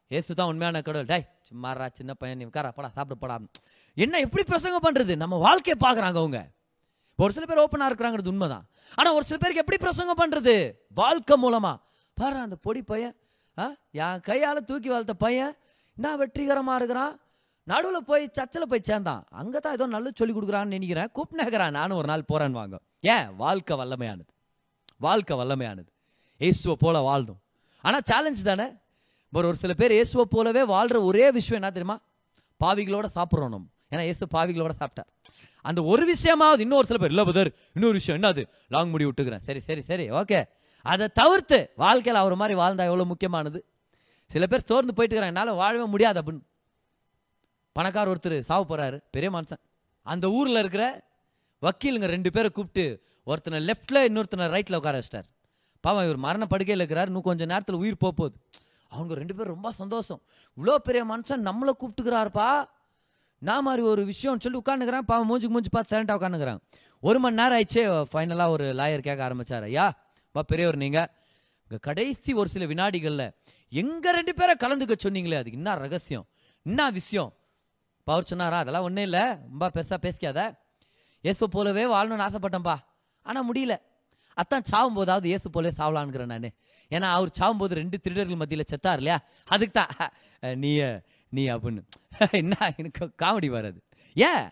ஏசு 0.08 0.36
தான் 0.38 0.50
உண்மையான 0.52 0.82
கடவுள். 0.82 1.08
டேய் 1.12 1.26
சும்மாறா 1.50 1.86
சின்ன 2.00 2.12
பையன் 2.14 2.38
நீ 2.40 2.46
உட்காரா 2.50 2.70
படா 2.78 2.90
சாப்பிட 2.98 3.16
படா. 3.22 3.36
என்ன 3.94 4.20
எப்படி 4.26 4.44
பிரசங்கம் 4.44 4.86
பண்றது? 4.88 5.14
நம்ம 5.24 5.36
வாழ்க்கையை 5.46 5.78
பார்க்குறாங்க 5.86 6.20
அவங்க. 6.24 6.52
ஒரு 7.16 7.34
சில 7.34 7.46
பேர் 7.46 7.62
ஓப்பனாக 7.64 7.90
இருக்கிறாங்கிறது 7.90 8.32
உண்மைதான். 8.34 8.66
ஆனால் 8.96 9.14
ஒரு 9.18 9.26
சில 9.30 9.38
பேருக்கு 9.42 9.64
எப்படி 9.64 9.80
பிரசங்கம் 9.86 10.22
பண்றது? 10.24 10.56
வாழ்க்கை 11.02 11.36
மூலமா. 11.44 11.74
பாரு 12.18 12.38
அந்த 12.38 12.56
பொடி 12.56 12.82
பையன் 12.92 13.16
ஆ 13.58 13.66
என் 14.04 14.24
கையால் 14.30 14.68
தூக்கி 14.70 14.90
வளர்த்த 14.94 15.14
பையன் 15.26 15.54
என்ன 15.98 16.16
வெற்றிகரமாக 16.22 16.80
இருக்கிறான்? 16.80 17.14
நடுவில் 17.68 18.08
போய் 18.10 18.24
சர்ச்சில் 18.38 18.70
போய் 18.72 18.88
சேர்ந்தான். 18.90 19.24
அங்கே 19.42 19.60
தான் 19.60 19.76
ஏதோ 19.78 19.86
நல்ல 19.86 20.08
சொல்லி 20.20 20.34
கொடுக்குறான்னு 20.34 20.76
நினைக்கிறேன். 20.76 21.12
கூப்பிட்டுக்கிறேன் 21.18 21.76
நானும் 21.80 21.98
ஒரு 21.98 22.08
நாள் 22.12 22.30
போகிறேன்னு 22.32 22.60
வாங்க. 22.62 22.78
ஏன்? 23.14 23.28
வாழ்க்கை 23.44 23.78
வல்லமையானது. 23.82 24.32
வாழ்க்கை 24.98 25.38
வல்லமையானது. 25.42 25.90
இயேசுவை 26.42 26.76
போல 26.80 27.00
வாழணும். 27.10 27.40
ஆனால் 27.84 28.04
சேலஞ்ச் 28.12 28.42
தானே? 28.50 28.68
ஒரு 29.34 29.46
ஒரு 29.50 29.58
சில 29.62 29.74
பேர் 29.80 29.94
இயேசுவை 29.98 30.26
போலவே 30.34 30.64
வாழ்கிற 30.74 30.98
ஒரே 31.10 31.26
விஷயம் 31.38 31.60
என்ன 31.62 31.72
தெரியுமா? 31.78 31.98
பாவிகளோட 32.64 33.08
சாப்பிட்றோம் 33.18 33.54
நம்ம 33.56 33.68
ஏன்னா 33.94 34.04
இயேசு 34.10 34.28
பாவிகளோட 34.36 34.74
சாப்பிட்டார். 34.82 35.10
அந்த 35.70 35.80
ஒரு 35.92 36.04
விஷயமாவது 36.14 36.62
இன்னொரு 36.66 36.88
சில 36.90 36.98
பேர் 37.02 37.14
இல்லை 37.14 37.26
புதர் 37.30 37.50
இன்னொரு 37.76 37.96
விஷயம் 38.00 38.18
என்னது? 38.20 38.44
லாங் 38.74 38.92
முடி 38.94 39.06
விட்டுக்கிறேன். 39.06 39.44
சரி 39.48 39.62
சரி 39.68 39.82
சரி 39.90 40.06
ஓகே 40.22 40.40
அதை 40.86 41.06
தவிர்த்து 41.20 41.60
வாழ்க்கையில் 41.84 42.22
அவர் 42.22 42.36
மாதிரி 42.42 42.56
வாழ்ந்தா 42.60 42.86
எவ்வளோ 42.90 43.06
முக்கியமானது? 43.12 43.60
சில 44.32 44.46
பேர் 44.52 44.68
சோர்ந்து 44.70 44.94
போயிட்டு 44.94 45.14
இருக்கிறாங்க. 45.16 45.36
என்னால் 45.36 45.60
வாழவே 45.62 45.86
முடியாது 45.94 46.20
அப்படின்னு. 46.22 46.44
பணக்கார 47.76 48.06
ஒருத்தர் 48.14 48.38
சாவு 48.50 48.66
போகிறாரு 48.70 48.98
பெரிய 49.16 49.30
மனுஷன். 49.36 49.62
அந்த 50.06 50.26
ஊரில் 50.38 50.62
இருக்கிற 50.64 50.86
வக்கீலுங்க 51.66 52.08
ரெண்டு 52.16 52.30
பேரை 52.32 52.50
கூப்பிட்டு 52.50 52.86
ஒருத்தனை 53.24 53.60
லெஃப்டில் 53.70 54.06
இன்னொருத்தனை 54.10 54.48
ரைட்டில் 54.56 54.80
உட்கார 54.80 54.96
வச்சிட்டார். 55.00 55.28
பாவம் 55.86 56.06
இவர் 56.08 56.20
மரண 56.26 56.44
படுக்கையில் 56.54 56.82
இருக்கிறார். 56.82 57.10
இன்னும் 57.12 57.28
கொஞ்சம் 57.30 57.52
நேரத்தில் 57.54 57.82
உயிர் 57.84 58.02
போகுது. 58.04 58.36
அவங்க 58.94 59.14
ரெண்டு 59.20 59.36
பேரும் 59.38 59.54
ரொம்ப 59.56 59.70
சந்தோஷம். 59.82 60.22
இவ்வளோ 60.58 60.76
பெரிய 60.88 61.02
மனுஷன் 61.12 61.44
நம்மளை 61.50 61.74
கூப்பிட்டுக்கிறாருப்பா. 61.82 62.48
நான் 63.48 63.66
மாதிரி 63.68 63.84
ஒரு 63.92 64.02
விஷயம்னு 64.12 64.44
சொல்லி 64.46 64.60
உட்காந்துக்கிறேன் 64.62 65.06
பாவம் 65.12 65.30
மூஞ்சுக்கு 65.30 65.56
மூஞ்சி 65.56 65.72
பார்த்து 65.74 65.94
சைலண்டாக 65.94 66.18
உட்காந்துக்கிறேன் 66.20 66.60
ஒரு 67.08 67.18
மணி 67.24 67.38
நேரம் 67.40 67.58
ஆயிடுச்சு. 67.58 67.82
ஃபைனலாக 68.12 68.56
ஒரு 68.56 68.66
லாயர் 68.80 69.06
கேட்க 69.08 69.22
ஆரம்பித்தார் 69.28 69.66
ஐயா 69.70 69.86
பா 70.36 70.42
பெரியவர் 70.52 70.78
நீங்கள் 70.84 71.10
இங்கே 71.66 71.80
கடைசி 71.88 72.32
ஒரு 72.42 72.50
சில 72.54 72.66
வினாடிகளில் 72.72 73.28
எங்கள் 73.82 74.16
ரெண்டு 74.18 74.34
பேரை 74.40 74.54
கலந்துக்க 74.64 74.96
சொன்னீங்களே? 75.06 75.38
அதுக்கு 75.42 75.60
என்ன 75.62 75.72
ரகசியம்? 75.84 76.26
என்ன 76.66 76.90
விஷயம்? 77.00 77.32
பவர் 78.08 78.30
சொன்னாரா? 78.32 78.58
அதெல்லாம் 78.64 78.86
ஒன்றும் 78.88 79.08
இல்லை. 79.10 79.24
ரொம்ப 79.50 79.70
பெருசாக 79.76 80.00
பேசிக்காத. 80.06 80.40
இயேசு 81.26 81.50
போலவே 81.56 81.84
வாழணும்னு 81.94 82.26
ஆசைப்பட்டேன்ப்பா 82.28 82.76
ஆனால் 83.26 83.48
முடியல. 83.50 83.76
அத்தான் 84.42 84.68
சாவும் 84.72 84.98
போதாவது 85.00 85.28
இயேசு 85.32 85.48
போலே 85.56 85.72
சாவலான்ங்கிறேன் 85.80 86.34
நான். 86.34 86.50
ஏன்னா 86.92 87.08
அவர் 87.18 87.32
சாவும் 87.40 87.62
போது 87.62 87.74
ரெண்டு 87.82 87.98
திருடர்கள் 88.06 88.42
மத்தியில் 88.42 88.70
செத்தார் 88.72 89.00
இல்லையா? 89.02 89.18
அதுக்கு 89.54 89.76
தான் 89.80 89.94
நீ 90.64 90.72
நீ 91.34 91.44
அப்படின்னு 91.54 91.82
என்ன 92.42 92.56
எனக்கு 92.80 93.04
காமெடி 93.22 93.48
வராது. 93.56 93.80
ஏன்? 94.16 94.44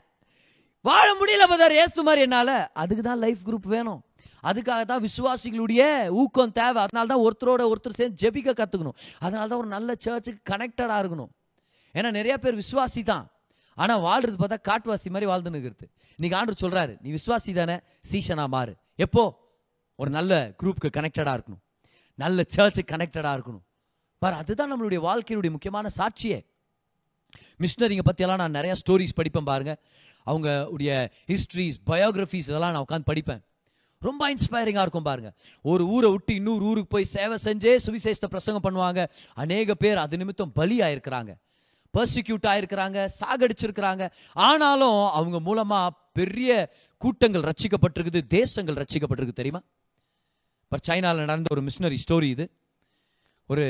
வாழ 0.86 1.08
முடியல 1.20 1.46
பதார் 1.52 1.76
ஏசு 1.82 2.04
மாதிரி 2.08 2.22
என்னால. 2.28 2.52
அதுக்கு 2.84 3.04
தான் 3.10 3.22
லைஃப் 3.26 3.42
குரூப் 3.48 3.68
வேணும். 3.74 4.00
அதுக்காக 4.50 4.84
தான் 4.92 5.04
விசுவாசிகளுடைய 5.08 5.82
ஊக்கம் 6.22 6.54
தேவை. 6.60 6.80
அதனால 6.86 7.06
தான் 7.12 7.24
ஒருத்தரோட 7.26 7.62
ஒருத்தர் 7.72 7.98
சேர்ந்து 8.00 8.20
ஜெபிக்க 8.24 8.52
கற்றுக்கணும் 8.62 8.98
அதனால 9.26 9.46
தான் 9.52 9.62
ஒரு 9.64 9.70
நல்ல 9.76 9.90
சர்ச்சுக்கு 10.06 10.42
கனெக்டடாக 10.52 11.02
இருக்கணும். 11.04 11.32
ஏன்னா 11.96 12.10
நிறைய 12.20 12.36
பேர் 12.44 12.62
விசுவாசி 12.64 13.02
தான். 13.12 13.26
ஆனால் 13.78 14.02
வாழ்றது 14.08 14.38
பார்த்தா 14.42 14.58
காட்டுவாசி 14.70 15.10
மாதிரி 15.16 15.28
வாழ்ந்துன்னு 15.32 15.60
இருக்கிறது 15.60 15.88
இன்னைக்கு 16.20 16.38
ஆண்டு 16.40 16.62
சொல்கிறாரு 16.64 16.94
நீ 17.04 17.10
விசுவாசி 17.18 17.52
தானே? 17.60 17.76
சீசனாக 18.12 18.50
மாறு. 18.56 18.74
எப்போ? 19.06 19.24
ஒரு 19.96 20.10
நல்ல 20.10 20.54
குரூப்புக்கு 20.64 20.96
கனெக்டடாக 20.98 21.36
இருக்கணும். 21.38 21.62
நல்ல 22.16 22.44
சர்ச்சுக்கு 22.48 22.96
கனெக்டடாக 22.96 23.36
இருக்கணும். 23.38 23.64
பாரு 24.18 24.36
அதுதான் 24.36 24.72
நம்மளுடைய 24.72 25.00
வாழ்க்கையினுடைய 25.10 25.50
முக்கியமான 25.50 25.90
சாட்சியே. 25.98 26.40
மிஷினரிங்க 27.60 28.04
பற்றியெல்லாம் 28.04 28.42
நான் 28.44 28.64
நிறையா 28.64 28.76
ஸ்டோரிஸ் 28.82 29.18
படிப்பேன் 29.20 29.50
பாருங்க. 29.52 29.74
அவங்க 30.24 30.70
உடைய 30.70 31.12
ஹிஸ்ட்ரிஸ் 31.32 31.78
பயோகிராஃபிஸ் 31.86 32.50
இதெல்லாம் 32.50 32.74
நான் 32.74 32.86
உட்காந்து 32.90 33.10
படிப்பேன். 33.12 33.42
ரொம்ப 34.00 34.34
இன்ஸ்பைரிங்காக 34.34 34.86
இருக்கும் 34.86 35.08
பாருங்க. 35.08 35.34
ஒரு 35.62 35.88
ஊரை 35.88 36.10
விட்டு 36.12 36.34
இன்னொரு 36.34 36.64
ஊருக்கு 36.64 36.88
போய் 36.88 37.04
சேவை 37.04 37.38
செஞ்சே 37.44 37.74
சுவிசேஷத்தை 37.86 38.30
பிரசங்கம் 38.30 38.66
பண்ணுவாங்க. 38.68 39.08
அநேக 39.34 39.76
பேர் 39.76 39.98
அது 39.98 40.18
நிமித்தம் 40.18 40.52
பலி 40.52 40.80
ஆயிருக்கிறாங்க 40.80 41.34
பர்சிக்யூட் 41.98 42.46
ஆயிருக்கிறாங்க 42.52 43.08
சாகடிச்சிருக்கிறாங்க. 43.20 44.04
ஆனாலும் 44.34 45.00
அவங்க 45.08 45.40
மூலமாக 45.40 45.96
பெரிய 46.14 46.52
கூட்டங்கள் 46.98 47.46
ரட்சிக்கப்பட்டிருக்குது 47.50 48.22
தேசங்கள் 48.28 48.76
ரச்சிக்கப்பட்டிருக்கு 48.76 49.40
தெரியுமா? 49.42 49.62
இப்போ 50.72 50.86
சைனாவில் 50.88 51.30
நடந்த 51.30 51.50
ஒரு 51.54 51.62
மிஷினரி 51.68 51.98
ஸ்டோரி 52.02 52.28
இது. 52.34 52.46
ஒரு 53.50 53.64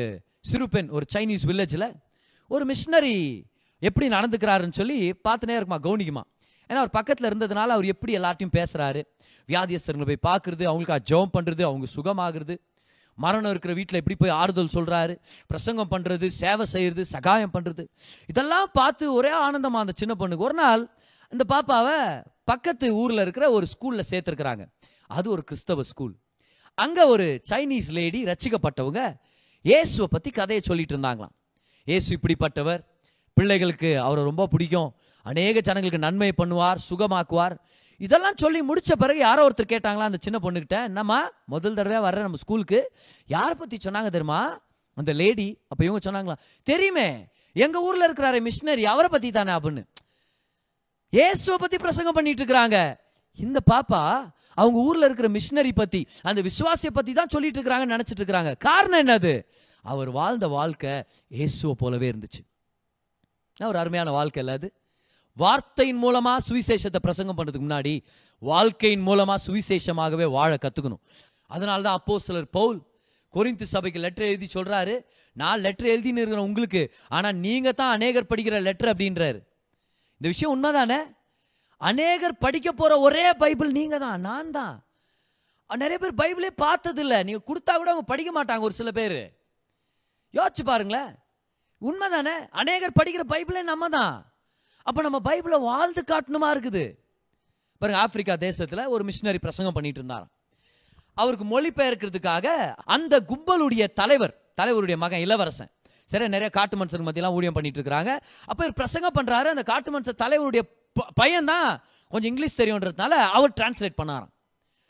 சிறு 0.49 0.65
பெண் 0.73 0.89
ஒரு 0.97 1.05
சைனீஸ் 1.13 1.45
வில்லேஜில் 1.49 1.85
ஒரு 2.51 2.63
மிஷினரி 2.71 3.15
எப்படி 3.81 4.07
நடந்துக்கிறாருன்னு 4.15 4.77
சொல்லி 4.79 4.97
பார்த்துனே 5.27 5.55
இருக்குமா 5.57 5.79
கவனிக்குமா. 5.85 6.23
ஏன்னா 6.69 6.79
அவர் 6.81 6.93
பக்கத்தில் 6.97 7.27
இருந்ததுனால 7.29 7.75
அவர் 7.77 7.87
எப்படி 7.93 8.11
எல்லாத்தையும் 8.19 8.53
பேசுகிறாரு 8.57 9.01
வியாதியஸ்தர்களை 9.49 10.07
போய் 10.11 10.21
பார்க்குறது 10.29 10.63
அவங்களுக்கு 10.71 11.07
ஜெபம் 11.11 11.33
பண்ணுறது 11.37 11.65
அவங்க 11.69 11.89
சுகமாகிறது. 11.97 12.57
மரணம் 13.17 13.51
இருக்கிற 13.55 13.73
வீட்டில் 13.79 14.01
எப்படி 14.01 14.19
போய் 14.21 14.37
ஆறுதல் 14.41 14.73
சொல்கிறாரு 14.77 15.15
பிரசங்கம் 15.51 15.91
பண்ணுறது 15.95 16.29
சேவை 16.41 16.67
செய்கிறது 16.75 17.05
சகாயம் 17.15 17.53
பண்ணுறது 17.57 17.85
இதெல்லாம் 18.33 18.71
பார்த்து 18.79 19.13
ஒரே 19.19 19.35
ஆனந்தமாக 19.45 19.85
அந்த 19.85 19.95
சின்ன 20.03 20.15
பொண்ணுக்கு. 20.21 20.47
ஒரு 20.49 20.57
நாள் 20.63 20.83
அந்த 21.33 21.45
பாப்பாவை 21.55 21.99
பக்கத்து 22.51 22.95
ஊரில் 23.03 23.25
இருக்கிற 23.27 23.47
ஒரு 23.57 23.67
ஸ்கூலில் 23.75 24.09
சேர்த்துருக்குறாங்க. 24.13 24.65
அது 25.17 25.27
ஒரு 25.35 25.43
கிறிஸ்தவ 25.49 25.83
ஸ்கூல் 25.93 26.15
அங்க 26.83 26.99
ஒரு 27.13 27.25
சைனீஸ் 27.49 27.89
லேடி 27.97 28.19
ரச்சிக்கப்பட்டவங்க 28.29 29.01
இயேசுவை 29.69 30.07
பத்தி 30.11 30.29
கதையை 30.37 30.61
சொல்லிட்டு 30.67 30.93
இருந்தாங்களாம். 30.97 31.33
இயேசு 31.89 32.09
இப்படிப்பட்டவர். 32.17 32.81
பிள்ளைகளுக்கு 33.37 33.89
அவரை 34.05 34.21
ரொம்ப 34.29 34.43
பிடிக்கும். 34.53 34.89
அநேக 35.25 35.61
ஜனங்களுக்கு 35.67 36.05
நன்மை 36.05 36.29
பண்ணுவார் 36.37 36.79
சுகமாக்குவார். 36.89 37.55
இதெல்லாம் 38.05 38.39
சொல்லி 38.43 38.59
முடிச்ச 38.69 38.91
பிறகு 39.03 39.19
யாரோ 39.19 39.41
ஒருத்தர் 39.47 39.71
கேட்டாங்களா 39.73 40.07
அந்த 40.09 40.19
சின்ன 40.25 40.37
பொண்ணுகிட்ட 40.43 40.77
என்னம்மா 40.89 41.19
முதல் 41.45 41.77
தடவை 41.79 41.99
வர்ற 42.05 42.21
நம்ம 42.27 42.39
ஸ்கூலுக்கு 42.43 42.79
யாரை 43.35 43.55
பத்தி 43.55 43.77
சொன்னாங்க 43.77 44.09
தெரியுமா? 44.15 44.41
அந்த 44.97 45.11
லேடி 45.21 45.47
அப்ப 45.67 45.81
இவங்க 45.87 46.01
சொன்னாங்களா 46.07 46.37
தெரியுமே 46.63 47.09
எங்க 47.65 47.77
ஊர்ல 47.87 48.03
இருக்கிறாரு 48.09 48.39
மிஷினரி 48.47 48.85
அவரை 48.93 49.09
பத்தி 49.11 49.29
தானே? 49.31 49.51
அப்படின்னு. 49.51 49.83
இயேசுவை 51.17 51.57
பத்தி 51.59 51.77
பிரசங்கம் 51.77 52.17
பண்ணிட்டு 52.17 52.43
இருக்கிறாங்க. 52.43 52.77
இந்த 53.45 53.59
பாப்பா 53.71 54.01
அவங்க 54.55 54.79
ஊர்ல 54.79 55.05
இருக்கிற 55.05 55.29
மிஷினரி 55.29 55.71
பத்தி 55.75 56.07
அந்த 56.21 56.41
விசுவாசியை 56.41 56.91
பத்தி 56.93 57.13
தான் 57.13 57.27
சொல்லிட்டு 57.27 57.61
இருக்கிறாங்கன்னு 57.61 57.95
நினைச்சிட்டு 57.95 58.21
இருக்கிறாங்க. 58.21 58.57
காரணம் 58.57 59.01
என்னது? 59.03 59.33
அவர் 59.85 60.09
வாழ்ந்த 60.09 60.47
வாழ்க்கை 60.47 61.03
இயேசுவை 61.27 61.75
போலவே 61.79 62.11
இருந்துச்சு. 62.11 62.41
ஒரு 63.59 63.77
அருமையான 63.77 64.11
வாழ்க்கை 64.11 64.43
இல்லாது 64.43 64.67
வார்த்தையின் 65.37 66.03
மூலமா 66.03 66.33
சுவிசேஷத்தை 66.49 66.99
பிரசங்கம் 67.01 67.37
பண்ணதுக்கு 67.37 67.65
முன்னாடி 67.67 67.93
வாழ்க்கையின் 68.37 69.05
மூலமா 69.07 69.35
சுவிசேஷமாகவே 69.47 70.29
வாழ 70.29 70.57
கத்துக்கணும். 70.61 71.01
அதனால 71.47 71.81
தான் 71.81 71.93
அப்போ 71.93 72.19
சிலர் 72.19 72.49
பவுல் 72.49 72.79
கொரிந்து 73.33 73.63
சபைக்கு 73.63 73.99
லெட்டர் 73.99 74.25
எழுதி 74.25 74.47
சொல்றாரு. 74.53 74.95
நான் 75.33 75.59
லெட்டர் 75.59 75.87
எழுதின்னு 75.87 76.21
இருக்கிறேன் 76.21 76.47
உங்களுக்கு. 76.49 76.93
ஆனா 77.07 77.31
நீங்க 77.31 77.71
தான் 77.71 77.91
அநேகர் 77.91 78.29
படிக்கிற 78.35 78.61
லெட்டர் 78.61 78.97
அப்படின்றாரு. 78.97 79.39
இந்த 80.19 80.29
விஷயம் 80.33 80.53
உண்மைதானே? 80.55 80.99
அநேகர் 81.89 82.41
படிக்க 82.45 82.69
போற 82.71 82.93
ஒரே 83.07 83.25
பைபிள் 83.43 83.69
நீங்க 83.79 83.97
தான் 84.05 84.25
நான் 84.29 84.55
தான் 84.57 84.75
நிறைய 85.69 85.97
பேர் 85.99 86.19
பைபிளே 86.21 86.49
பார்த்தது 86.63 87.01
நீங்கள் 87.03 87.25
நீங்க 87.27 87.41
கொடுத்தா 87.49 87.73
கூட 87.75 87.89
அவங்க 87.91 88.07
படிக்க 88.11 88.31
மாட்டாங்க 88.37 88.67
ஒரு 88.67 88.75
சில 88.79 88.89
பேர். 88.97 89.19
யோசிச்சு 90.37 90.63
பாருங்களேன். 90.69 91.11
உண்மைதானே? 91.81 92.35
அநேகர் 92.61 92.97
படிக்கிற 92.99 93.23
பைபிளே 93.33 93.61
நம்ம 93.71 93.89
தான் 93.97 94.15
அப்ப 94.87 95.01
நம்ம 95.05 95.19
பைபிளை 95.29 95.57
வாழ்ந்து 95.69 96.01
காட்டணுமா 96.11 96.49
இருக்குது? 96.55 96.83
பாருங்க 97.81 97.99
ஆப்பிரிக்கா 98.03 98.35
தேசத்துல 98.47 98.85
ஒரு 98.95 99.03
மிஷினரி 99.09 99.39
பிரசங்கம் 99.45 99.77
பண்ணிட்டு 99.77 99.99
இருந்தாராம். 100.01 100.31
அவருக்கு 101.21 101.45
மொழிபெயர்க்கிறதுக்காக 101.53 102.47
அந்த 102.95 103.15
கும்பலுடைய 103.31 103.85
தலைவர் 104.01 104.33
தலைவருடைய 104.59 104.97
மகன் 105.03 105.23
இளவரசன். 105.25 105.71
சரி 106.09 106.27
நிறைய 106.35 106.49
காட்டு 106.57 106.75
மனுஷன் 106.79 107.07
மத்தியெல்லாம் 107.07 107.35
ஊழியம் 107.37 107.57
பண்ணிட்டு 107.57 107.79
இருக்கிறாங்க. 107.79 108.11
அப்போ 108.49 108.61
இவர் 108.65 108.79
பிரசங்கம் 108.81 109.17
பண்ணுறாரு 109.17 109.49
அந்த 109.53 109.63
காட்டு 109.71 109.89
மனுஷன் 109.95 110.21
தலைவருடைய 110.23 110.63
பையன்தான் 111.19 111.69
கொஞ்சம் 112.11 112.31
இங்கிலீஷ் 112.31 112.59
தெரியுன்றதுனால 112.61 113.13
அவர் 113.37 113.57
டிரான்ஸ்லேட் 113.59 113.99
பண்ணாராம். 114.01 114.31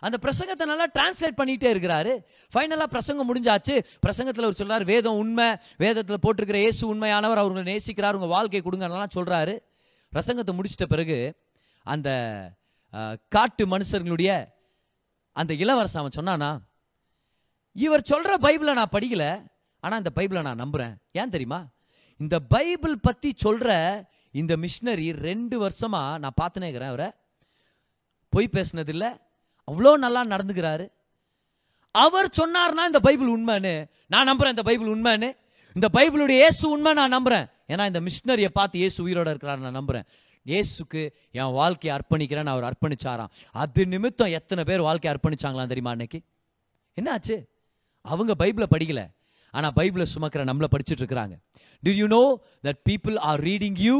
அந்த 0.04 0.18
பிரசங்கத்தை 0.24 0.66
நல்லா 0.70 0.86
டிரான்ஸ்லேட் 0.98 1.40
பண்ணிகிட்டே 1.40 1.70
இருக்கிறாரு. 1.74 2.14
ஃபைனலாக 2.54 2.90
பிரசங்கம் 2.94 3.30
முடிஞ்சாச்சு. 3.32 3.76
பிரசங்கத்தில் 4.06 4.48
அவர் 4.48 4.60
சொல்கிறார் 4.62 4.86
வேதம் 4.92 5.20
உண்மை. 5.24 5.48
வேதத்தில் 5.84 6.24
போட்டிருக்கிற 6.24 6.60
இயேசு 6.64 6.82
உண்மையானவர் 6.94 7.42
அவர்களை 7.42 7.64
நேசிக்கிறார் 7.72 8.18
உங்கள் 8.20 8.34
வாழ்க்கை 8.36 8.62
கொடுங்கலாம் 8.68 9.16
சொல்கிறாரு 9.18 9.56
பிரசங்கத்தை 10.14 10.54
முடிச்சிட்ட 10.56 10.88
பிறகு 10.94 11.20
அந்த 11.86 12.10
காட்டு 13.36 13.64
மனுஷர்களுடைய 13.74 14.32
அந்த 15.36 15.52
இளவரசன் 15.64 16.02
அவன் 16.02 16.18
சொன்னானா 16.20 16.50
இவர் 17.76 18.10
சொல்கிற 18.12 18.32
பைபிளை 18.46 18.74
நான் 18.80 18.96
படிக்கல 18.96 19.26
ஆனால் 19.84 20.00
இந்த 20.02 20.12
பைபிளை 20.18 20.42
நான் 20.48 20.62
நம்புகிறேன் 20.64 20.96
ஏன் 21.20 21.34
தெரியுமா? 21.36 21.60
இந்த 22.24 22.36
பைபிள் 22.54 22.96
பற்றி 23.08 23.30
சொல்கிற 23.46 23.70
இந்த 24.39 24.54
மிஷினரி 24.63 25.08
ரெண்டு 25.28 25.56
வருஷமாக 25.60 26.17
நான் 26.24 26.39
பார்த்துனே 26.41 26.67
இருக்கிறேன் 26.67 26.94
அவரை. 26.94 27.10
பொய் 28.34 28.54
பேசினதில்லை. 28.56 29.10
அவ்வளோ 29.67 29.91
நல்லா 30.06 30.22
நடந்துக்கிறாரு. 30.34 30.86
அவர் 31.96 32.28
சொன்னார்னா 32.39 32.84
இந்த 32.91 33.00
பைபிள் 33.08 33.30
உண்மைன்னு 33.38 33.74
நான் 34.13 34.30
நம்புகிறேன் 34.30 34.56
இந்த 34.56 34.65
பைபிள் 34.70 34.91
உண்மைன்னு. 34.96 35.30
இந்த 35.76 35.88
பைபிளுடைய 35.98 36.38
இயேசு 36.44 36.63
உண்மை 36.70 36.91
நான் 37.00 37.15
நம்புறேன். 37.17 37.46
ஏன்னா 37.74 37.84
இந்த 37.91 38.00
மிஷினரியை 38.08 38.52
பார்த்து 38.60 38.78
இயேசு 38.82 39.00
உயிரோட 39.08 39.30
இருக்கிறார் 39.34 39.65
நான் 39.65 39.80
நம்புகிறேன் 39.80 40.08
இயேசுக்கு 40.46 41.02
என் 41.39 41.56
வாழ்க்கையை 41.58 41.91
அர்ப்பணிக்கிறேன்னு 41.98 42.52
அவர் 42.54 42.65
அர்ப்பணிச்சாராம். 42.70 43.32
அது 43.62 43.82
நிமித்தம் 43.86 44.32
எத்தனை 44.38 44.63
பேர் 44.70 44.86
வாழ்க்கையை 44.88 45.12
அர்ப்பணிச்சாங்களாம் 45.13 45.72
தெரியுமா 45.74 45.91
அன்னைக்கு? 45.96 46.20
என்னாச்சு? 46.98 47.36
அவங்க 48.06 48.34
பைபிளை 48.44 48.67
படிக்கல. 48.76 49.02
ஆனால் 49.54 49.74
பைபிளை 49.80 50.06
சுமக்கிற 50.13 50.41
நம்மள 50.50 50.67
படிச்சுட்டு 50.74 51.04
இருக்கிறாங்க. 51.04 51.36
Do 51.84 51.91
you 52.00 52.08
know 52.08 52.24
that 52.67 52.82
people 52.89 53.17
are 53.30 53.41
reading 53.50 53.78
you 53.88 53.96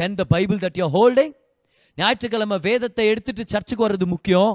than 0.00 0.16
the 0.20 0.24
Bible 0.34 0.60
that 0.64 0.78
you 0.80 0.86
holding 0.96 1.34
ஞாயிற்றுக்கிழமை 1.98 2.56
வேதத்தை 2.68 3.04
எடுத்துட்டு 3.12 3.42
சர்ச்சுக்கு 3.52 3.86
வர்றது 3.86 4.06
முக்கியம். 4.14 4.54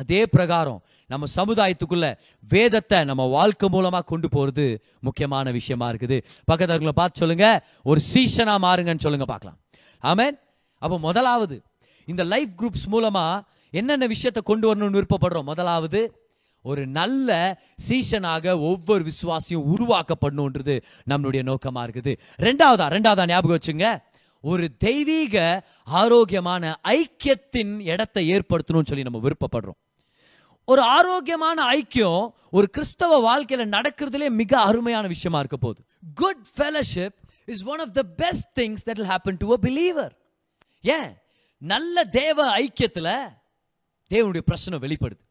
அதே 0.00 0.20
பிரகாரம் 0.34 0.80
நம்ம 1.10 1.26
சமுதாயத்துக்குள்ள 1.36 2.06
வேதத்தை 2.54 2.98
நம்ம 3.10 3.22
வாழ்க்கை 3.34 3.66
மூலமா 3.74 4.00
கொண்டு 4.12 4.28
போறது 4.36 4.66
முக்கியமான 5.06 5.50
விஷயமா 5.58 5.86
இருக்குது. 5.92 6.16
பக்கத்துல 6.50 6.92
பார்த்து 7.00 7.22
சொல்லுங்க 7.22 7.48
ஒரு 7.90 8.00
சீசனா 8.12 8.54
மாறுங்கன்னு 8.66 9.04
சொல்லுங்க 9.06 9.26
பார்க்கலாம். 9.32 9.58
ஆமேன் 10.10 10.36
அப்போ 10.82 10.96
முதலாவது 11.08 11.56
இந்த 12.08 12.22
லைஃப் 12.32 12.52
குரூப்ஸ் 12.60 12.88
மூலமா 12.94 13.24
என்னென்ன 13.80 14.06
விஷயத்தை 14.14 14.40
கொண்டு 14.50 14.66
வரணும்னு 14.68 14.98
விருப்பப்படுறோம்? 14.98 15.48
முதலாவது 15.52 16.00
ஒரு 16.64 16.82
நல்ல 16.98 17.30
சீசனாக 17.86 18.44
ஒவ்வொரு 18.70 19.02
விசுவாசியும் 19.10 19.64
உருவாக்கப்படணுன்றது 19.74 20.74
நம்மளுடைய 21.10 21.42
நோக்கமா 21.50 21.82
இருக்குது. 21.86 22.12
ரெண்டாவதா 22.46 22.86
ரெண்டாவதா 22.96 23.26
ஞாபகம் 23.32 23.56
வச்சுங்க. 23.58 23.88
ஒரு 24.44 24.76
தெய்வீக 24.76 25.64
ஆரோக்கியமான 25.84 26.80
ஐக்கியத்தின் 26.88 27.80
இடத்தை 27.80 28.30
ஏற்படுத்தணும்னு 28.32 28.84
சொல்லி 28.84 29.02
நம்ம 29.02 29.20
விருப்பப்படுறோம். 29.28 29.78
ஒரு 30.64 30.82
ஆரோக்கியமான 30.82 31.80
ஐக்கியம் 31.80 32.28
ஒரு 32.50 32.68
கிறிஸ்தவ 32.70 33.20
வாழ்க்கையில 33.24 33.76
நடக்கிறதுலே 33.76 34.28
மிக 34.28 34.60
அருமையான 34.60 35.06
விஷயமா 35.06 35.38
இருக்க 35.38 35.56
போகுது. 35.56 35.84
Good 36.14 36.44
fellowship 36.56 37.14
is 37.44 37.64
one 37.64 37.78
of 37.78 37.92
the 37.92 38.02
best 38.02 38.60
things 38.60 38.88
that 38.88 38.98
will 38.98 39.16
happen 39.16 39.36
to 39.36 39.50
a 39.50 39.58
believer 39.62 40.10
ஏன்? 40.82 41.16
நல்ல 41.58 42.04
தேவ 42.04 42.56
ஐக்கியத்தில் 42.56 43.28
தேவனுடைய 44.10 44.38
பிரச்சனை 44.38 44.78
வெளிப்படுது. 44.78 45.22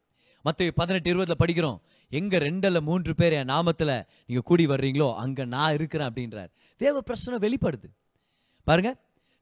மற்ற 0.41 0.71
பதினெட்டு 0.75 1.13
இருபதுல 1.13 1.31
படிக்கிறோம். 1.39 1.79
எங்க 2.09 2.37
ரெண்டுல 2.37 2.81
மூன்று 2.81 3.15
பேர் 3.15 3.31
என் 3.31 3.47
நாமத்தில் 3.47 4.05
நீங்க 4.25 4.41
கூடி 4.43 4.67
வர்றீங்களோ 4.67 5.15
அங்க 5.15 5.45
நான் 5.45 5.73
இருக்கிறேன் 5.73 6.13
அப்படின்றார். 6.13 6.49
தேவ 6.77 7.01
பிரச்சனை 7.01 7.49
வெளிப்படுது. 7.49 8.02
பாருங்க 8.67 8.91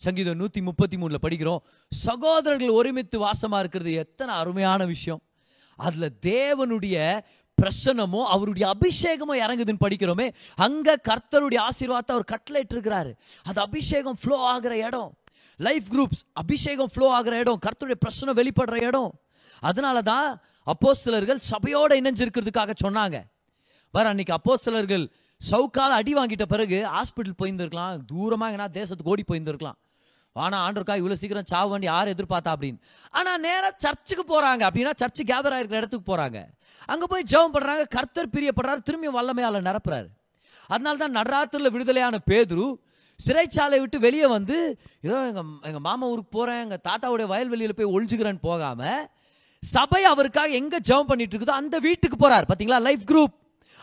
சங்கீதம் 0.02 0.40
நூற்றி 0.42 0.62
முப்பத்தி 0.68 0.98
மூணில் 1.02 1.24
படிக்கிறோம் 1.26 1.62
சகோதரர்கள் 1.92 2.78
ஒருமித்து 2.80 3.18
வாசமாக 3.26 3.62
இருக்கிறது 3.64 3.92
எத்தனை 4.04 4.32
அருமையான 4.42 4.86
விஷயம். 4.94 5.22
அதில் 5.80 6.16
தேவனுடைய 6.32 6.98
பிரசனமோ 7.58 8.22
அவருடைய 8.36 8.66
அபிஷேகமோ 8.76 9.34
இறங்குதுன்னு 9.44 9.84
படிக்கிறோமே 9.86 10.28
அங்கே 10.66 10.94
கர்த்தருடைய 11.10 11.60
ஆசீர்வாதத்தை 11.70 12.14
அவர் 12.16 12.32
கட்டளையிட்டு 12.34 12.76
இருக்கிறாரு 12.76 13.12
அது 13.50 13.60
அபிஷேகம் 13.68 14.18
ஃப்ளோ 14.22 14.38
ஆகிற 14.54 14.74
இடம். 14.88 15.12
லைஃப் 15.60 15.88
குரூப்ஸ் 15.94 16.24
அபிஷேகம் 16.42 16.92
ஃப்ளோ 16.94 17.08
ஆகிற 17.18 17.34
இடம் 17.44 17.60
கர்த்தருடைய 17.66 18.00
பிரச்சனை 18.06 18.34
வெளிப்படுற 18.40 18.78
இடம். 18.90 19.12
அதனால 19.70 19.98
தான் 20.12 20.30
அப்போஸ்திலர்கள் 20.68 21.40
சபையோடு 21.52 21.94
இணைஞ்சிருக்கிறதுக்காக 22.02 22.74
சொன்னாங்க. 22.86 23.18
வர 23.94 24.06
அன்னைக்கு 24.12 24.34
அப்போஸ்தலர்கள் 24.38 25.06
சவுக்கால் 25.50 25.96
அடி 26.00 26.14
வாங்கிட்ட 26.18 26.46
பிறகு 26.54 26.78
ஹாஸ்பிட்டல் 26.96 27.38
போயிருந்திருக்கலாம். 27.42 27.94
தூரமா 28.12 28.48
எங்கன்னா 28.50 28.70
தேசத்துக்கு 28.80 29.14
ஓடி 29.14 29.24
போயிருந்திருக்கலாம். 29.30 29.78
ஆனா 30.36 30.58
ஆண்டருக்கா 30.66 30.96
இவ்வளோ 31.00 31.16
சீக்கிரம் 31.22 31.48
சாவு 31.52 31.70
வேண்டி 31.72 31.88
யார் 31.92 32.12
எதிர்பார்த்தா 32.14 32.52
அப்படின்னு. 32.56 32.80
ஆனால் 33.20 33.40
நேராக 33.46 33.74
சர்ச்சுக்கு 33.86 34.24
போறாங்க. 34.34 34.62
அப்படின்னா 34.70 34.94
சர்ச்சு 35.02 35.24
கேதர் 35.32 35.56
ஆகிருக்கிற 35.56 35.80
இடத்துக்கு 35.82 36.06
போறாங்க. 36.12 36.38
அங்க 36.94 37.06
போய் 37.14 37.26
ஜெபம் 37.32 37.56
பண்றாங்க. 37.56 37.86
கர்த்தர் 37.96 38.34
பிரியப்படுறாரு. 38.36 38.82
திரும்பி 38.90 39.10
வல்லமையால 39.18 39.62
நிரப்புறாரு. 39.70 40.08
அதனால 40.74 40.96
தான் 41.04 41.18
நடராத்திரில 41.20 41.72
விடுதலையான 41.76 42.16
பேதுரு 42.30 42.68
சிறைச்சாலை 43.20 43.78
விட்டு 43.82 43.98
வெளியே 44.06 44.28
வந்து 44.36 44.56
ஏதோ 45.08 45.18
எங்க 45.32 45.42
எங்க 45.70 45.80
மாமா 45.88 46.06
ஊருக்கு 46.12 46.32
போகிறேன் 46.38 46.62
எங்க 46.66 46.78
தாத்தாவுடைய 46.88 47.28
வயல்வெளியில 47.32 47.74
போய் 47.80 47.92
ஒளிஞ்சுக்கிறேன்னு 47.96 48.42
போகாம 48.48 48.92
சபை 49.64 50.02
அவருக்காக 50.12 50.60
எங்க 50.60 50.76
ஜெபம் 50.90 51.10
பண்ணிட்டு 51.10 51.34
இருக்குதோ 51.34 51.58
அந்த 51.62 51.76
வீட்டுக்கு 51.88 52.18
போகிறார் 52.24 52.48
பாத்தீங்களா? 52.52 52.80
லைஃப் 52.88 53.04
குரூப் 53.12 53.36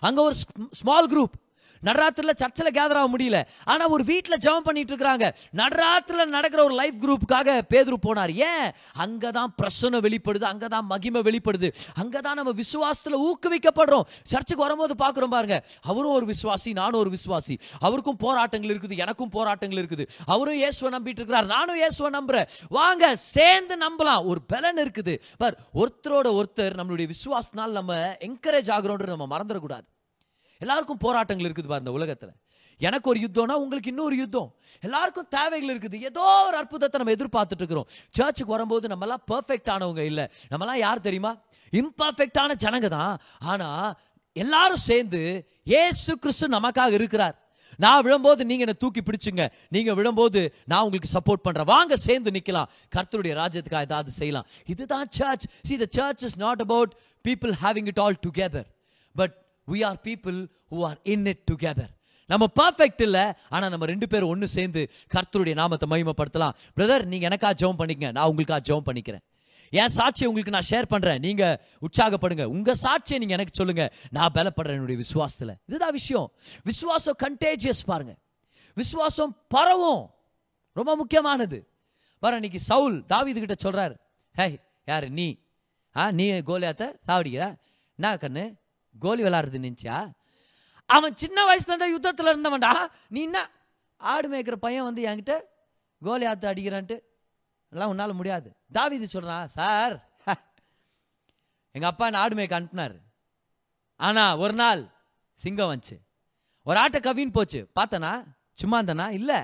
அங்க 0.09 0.19
ஒரு 0.29 0.37
ஸ்மால் 0.81 1.11
குரூப் 1.13 1.37
நடராத்திரில 1.85 2.31
சர்ச்சில் 2.37 2.71
கேதர் 2.71 2.99
ஆக 3.01 3.09
முடியல. 3.17 3.43
ஆனா 3.65 3.89
ஒரு 3.89 4.05
வீட்டில் 4.05 4.37
ஜெபம் 4.37 4.65
பண்ணிட்டு 4.65 4.97
இருக்கிறாங்க 4.97 5.33
நடராத்திரில 5.57 6.25
நடக்கிற 6.25 6.65
ஒரு 6.65 6.75
லைஃப் 6.75 6.95
குரூப்புக்காக 7.03 7.61
பேதுரு 7.75 7.97
போனார். 8.09 8.33
ஏன்? 8.35 8.71
அங்கதான் 8.99 9.53
பிரசனம் 9.63 10.05
வெளிப்படுது 10.07 10.47
அங்கதான் 10.53 10.83
மகிமை 10.83 11.21
வெளிப்படுது 11.21 11.69
அங்கதான் 12.03 12.39
நம்ம 12.41 12.53
விசுவாசத்துல 12.53 13.17
ஊக்குவிக்கப்படுறோம். 13.29 14.07
சர்ச்சுக்கு 14.25 14.63
வரும்போது 14.63 14.95
பாக்குறோம் 15.05 15.35
பாருங்க 15.37 15.67
அவரும் 15.81 16.13
ஒரு 16.13 16.27
விசுவாசி 16.27 16.73
நானும் 16.73 17.01
ஒரு 17.01 17.11
விசுவாசி. 17.11 17.59
அவருக்கும் 17.81 18.17
போராட்டங்கள் 18.17 18.77
இருக்குது 18.77 18.97
எனக்கும் 18.97 19.29
போராட்டங்கள் 19.29 19.85
இருக்குது. 19.85 20.07
அவரும் 20.27 20.55
இயேசுவை 20.55 20.99
நம்பிட்டு 20.99 21.21
இருக்கிறார். 21.21 21.47
நானும் 21.47 21.75
இயேசுவை 21.75 22.21
நம்புறேன். 22.21 22.49
வாங்க 22.69 23.17
சேர்ந்து 23.17 23.77
நம்பலாம். 23.77 24.25
ஒரு 24.25 24.43
பலன் 24.43 24.77
இருக்குது. 24.77 25.21
பார் 25.37 25.59
ஒருத்தரோட 25.75 26.43
ஒருத்தர் 26.43 26.79
நம்மளுடைய 26.81 27.11
விசுவாசத்தினால் 27.11 27.71
நம்ம 27.71 27.95
என்கரேஜ் 27.97 28.71
ஆகுறோன்றது 28.77 29.17
நம்ம 29.17 29.39
மறந்துடக்கூடாது. 29.39 29.87
எல்லாருக்கும் 30.59 30.97
போராட்டங்கள் 30.97 31.51
இருக்குது 31.51 31.67
பாரு 31.67 31.83
இந்த 31.85 31.93
உலகத்துல. 31.99 32.31
எனக்கு 32.81 33.11
ஒரு 33.11 33.21
யுத்தம்னா 33.21 33.53
உங்களுக்கு 33.53 33.89
இன்னொரு 33.89 34.17
யுத்தம். 34.17 34.55
எல்லாருக்கும் 34.81 35.27
தேவைகள் 35.29 35.79
இருக்குது. 35.79 36.01
ஏதோ 36.01 36.45
ஒரு 36.47 36.57
அற்புதத்தை 36.57 37.01
நம்ம 37.01 37.15
எதிர்பார்த்துட்டு 37.15 37.63
இருக்கிறோம். 37.63 37.89
சர்ச்சுக்கு 38.11 38.53
வரும்போது 38.53 38.89
நம்மலாம் 38.89 39.25
பர்ஃபெக்ட் 39.33 39.71
ஆனவங்க 39.75 39.99
இல்லை. 39.99 40.27
நம்ம 40.49 40.65
எல்லாம் 40.65 40.79
யார் 40.79 41.01
தெரியுமா? 41.01 41.43
இம்பர்ஃபெக்டான 41.73 42.55
ஜனங்க 42.65 42.89
தான். 42.89 43.19
ஆனா 43.39 43.95
எல்லாரும் 44.33 44.77
சேர்ந்து 44.77 45.51
ஏசு 45.65 46.19
கிறிஸ்து 46.19 46.49
நமக்காக 46.49 46.93
இருக்கிறார். 46.93 47.47
நான் 47.77 48.03
விழும்போது 48.03 48.45
நீங்க 48.45 48.63
என்ன 48.63 48.73
தூக்கி 48.73 49.01
பிடிச்சுங்க. 49.01 49.51
நீங்க 49.69 49.95
விழும்போது 49.95 50.55
நான் 50.65 50.83
உங்களுக்கு 50.83 51.11
சப்போர்ட் 51.19 51.45
பண்றேன். 51.47 51.65
வாங்க 51.65 51.97
சேர்ந்து 51.97 52.31
நிக்கலாம். 52.31 52.69
கர்த்தருடைய 52.97 53.35
ராஜ்யத்துக்காக 53.43 53.81
ஏதாவது 53.81 54.11
செய்யலாம். 54.11 54.47
இதுதான் 54.67 55.07
church 55.11 55.45
see 55.63 55.77
the 55.77 55.85
church 55.91 56.23
is 56.23 56.39
not 56.39 56.61
about 56.61 56.95
people 57.29 57.53
having 57.63 57.87
it 57.87 57.99
all 57.99 58.19
together 58.27 58.65
but 59.15 59.47
we 59.73 59.79
are 59.91 60.01
people 60.09 60.39
who 60.73 60.81
are 60.89 60.99
in 61.03 61.27
it 61.27 61.45
together 61.51 61.93
நம்ம 62.31 62.45
பர்ஃபெக்ட் 62.61 63.03
இல்லை 63.07 63.25
ஆனால் 63.49 63.71
நம்ம 63.71 63.87
ரெண்டு 63.87 64.07
பேரும் 64.13 64.29
ஒன்று 64.29 64.49
சேர்ந்து 64.49 64.81
கர்த்தருடைய 65.15 65.55
நாமத்தை 65.55 65.87
மகிமைப்படுத்தலாம். 65.93 66.55
பிரதர் 66.77 67.05
நீங்கள் 67.13 67.29
எனக்கா 67.31 67.51
ஜெபம் 67.61 67.79
பண்ணிக்கங்க. 67.81 68.11
நான் 68.13 68.29
உங்களுக்கா 68.31 68.59
ஜெபம் 68.69 68.89
பண்ணிக்கிறேன். 68.89 69.25
என் 69.73 69.95
சாட்சியை 69.97 70.27
உங்களுக்கு 70.31 70.55
நான் 70.57 70.69
ஷேர் 70.71 70.87
பண்ணுறேன் 70.93 71.19
நீங்கள் 71.19 71.57
உற்சாகப்படுங்க. 71.87 72.45
உங்கள் 72.45 72.79
சாட்சியை 72.83 73.19
நீங்கள் 73.23 73.39
எனக்கு 73.39 73.59
சொல்லுங்கள் 73.61 73.91
நான் 74.11 74.33
பலப்படுறேன் 74.35 74.79
என்னுடைய 74.79 74.99
விசுவாசத்தில். 75.05 75.55
இதுதான் 75.67 75.97
விஷயம். 76.01 76.29
விசுவாசம் 76.65 77.17
கண்டேஜியஸ் 77.25 77.83
பாருங்க. 77.87 78.15
விசுவாசம் 78.77 79.45
பரவும். 79.49 80.05
ரொம்ப 80.73 80.97
முக்கியமானது. 80.97 81.59
வர 82.19 82.35
இன்னைக்கு 82.35 82.61
சவுல் 82.61 82.97
தாவீது 83.07 83.41
கிட்ட 83.41 83.57
சொல்றாரு. 83.67 83.95
ஹே 84.35 84.59
யாரு 84.85 85.11
நீ? 85.11 85.29
ஆ 85.97 86.11
நீ 86.11 86.33
கோலியாத்த 86.33 86.85
சாவடிக்கிற? 87.07 87.45
என்ன 87.99 88.17
கண்ணு? 88.25 88.47
கோலி 88.99 89.23
விளாடுறது 89.23 89.59
நினைச்சா 89.59 90.11
அவன் 90.87 91.17
சின்ன 91.17 91.45
வயசுல 91.45 91.73
இருந்தா 91.73 91.87
யுத்தத்துல 91.97 92.29
இருந்தவன்டா. 92.29 92.89
நீ 93.09 93.23
என்ன? 93.23 93.51
ஆடு 93.97 94.31
மேய்க்கிற 94.31 94.53
பையன் 94.53 94.85
வந்து 94.85 95.05
என்கிட்ட 95.05 95.41
கோலி 96.05 96.25
ஆத்து 96.25 96.49
அடிக்கிறான்ட்டு. 96.49 97.01
எல்லாம் 97.71 97.99
உன்னால 97.99 98.15
முடியாது. 98.15 98.57
தாவி 98.73 98.97
இது 98.97 99.09
சொல்கிறான் 99.09 99.49
சார். 99.49 100.09
எங்கள் 101.71 101.91
அப்பா 101.91 102.07
என்ன 102.07 102.19
ஆடு 102.19 102.35
மேய்க்க 102.35 102.61
அனுப்புனார். 102.61 103.01
ஆனா 103.97 104.37
ஒரு 104.37 104.53
நாள் 104.53 104.89
சிங்கம் 105.35 105.73
வந்துச்சு. 105.73 105.99
ஒரு 106.65 106.79
ஆட்டை 106.79 107.01
கவின்னு 107.01 107.33
போச்சு. 107.33 107.69
பார்த்தனா? 107.81 108.25
சும்மா 108.55 108.83
இருந்தனா? 108.83 109.11
இல்லை. 109.11 109.41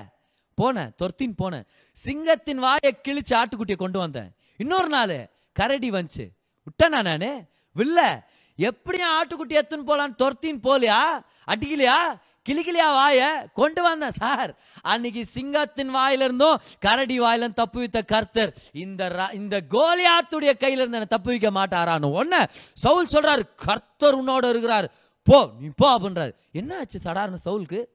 போனேன் 0.61 0.91
தொர்த்தின் 1.03 1.33
போனேன். 1.37 1.65
சிங்கத்தின் 2.05 2.57
வாயை 2.57 2.99
கிழிச்சு 3.03 3.29
ஆட்டுக்குட்டியை 3.29 3.75
கொண்டு 3.75 3.99
வந்தேன். 3.99 4.35
இன்னொரு 4.57 4.87
நாள் 4.87 5.29
கரடி 5.53 5.91
வந்துச்சு. 5.91 6.29
விட்டனா 6.63 7.01
நானு? 7.01 7.45
வில்ல. 7.75 8.23
எப்படியும் 8.55 9.09
ஆட்டுக்குட்டி 9.09 9.51
எத்துன்னு 9.51 9.87
போலான்னு 9.87 10.15
தொர்த்தின் 10.17 10.59
போலியா? 10.63 11.01
அடிக்கலையா? 11.47 11.95
கிளிகிளியா 12.49 12.91
வாய? 12.91 13.45
கொண்டு 13.53 13.81
வந்தேன் 13.81 14.11
சார். 14.11 14.57
அன்னைக்கு 14.81 15.25
சிங்கத்தின் 15.25 15.95
வாயிலிருந்தும் 15.95 16.55
கரடி 16.79 17.19
வாயிலும் 17.19 17.53
தப்பு 17.53 17.79
வைத்த 17.79 18.01
கர்த்தர் 18.01 18.55
இந்த 18.71 19.09
ர- 19.09 19.33
இந்த 19.33 19.61
கோலியாத்துடைய 19.69 20.51
கையில 20.59 20.79
இருந்து 20.79 20.99
என்னை 20.99 21.05
தப்பு 21.05 21.29
வைக்க 21.29 21.51
மாட்டாரான்னு 21.51 22.21
ஒன்ன 22.21 22.45
சவுல் 22.73 23.07
சொல்றாரு 23.07 23.43
கர்த்தர் 23.55 24.23
உன்னோட 24.23 24.49
இருக்கிறார். 24.49 24.91
போ 25.23 25.49
நீ 25.59 25.67
போ 25.75 25.99
அப்படின்றாரு. 25.99 26.33
என்ன 26.51 26.77
ஆச்சு 26.77 26.99
சடார்னு 27.05 27.37
சவுலுக்கு? 27.45 27.85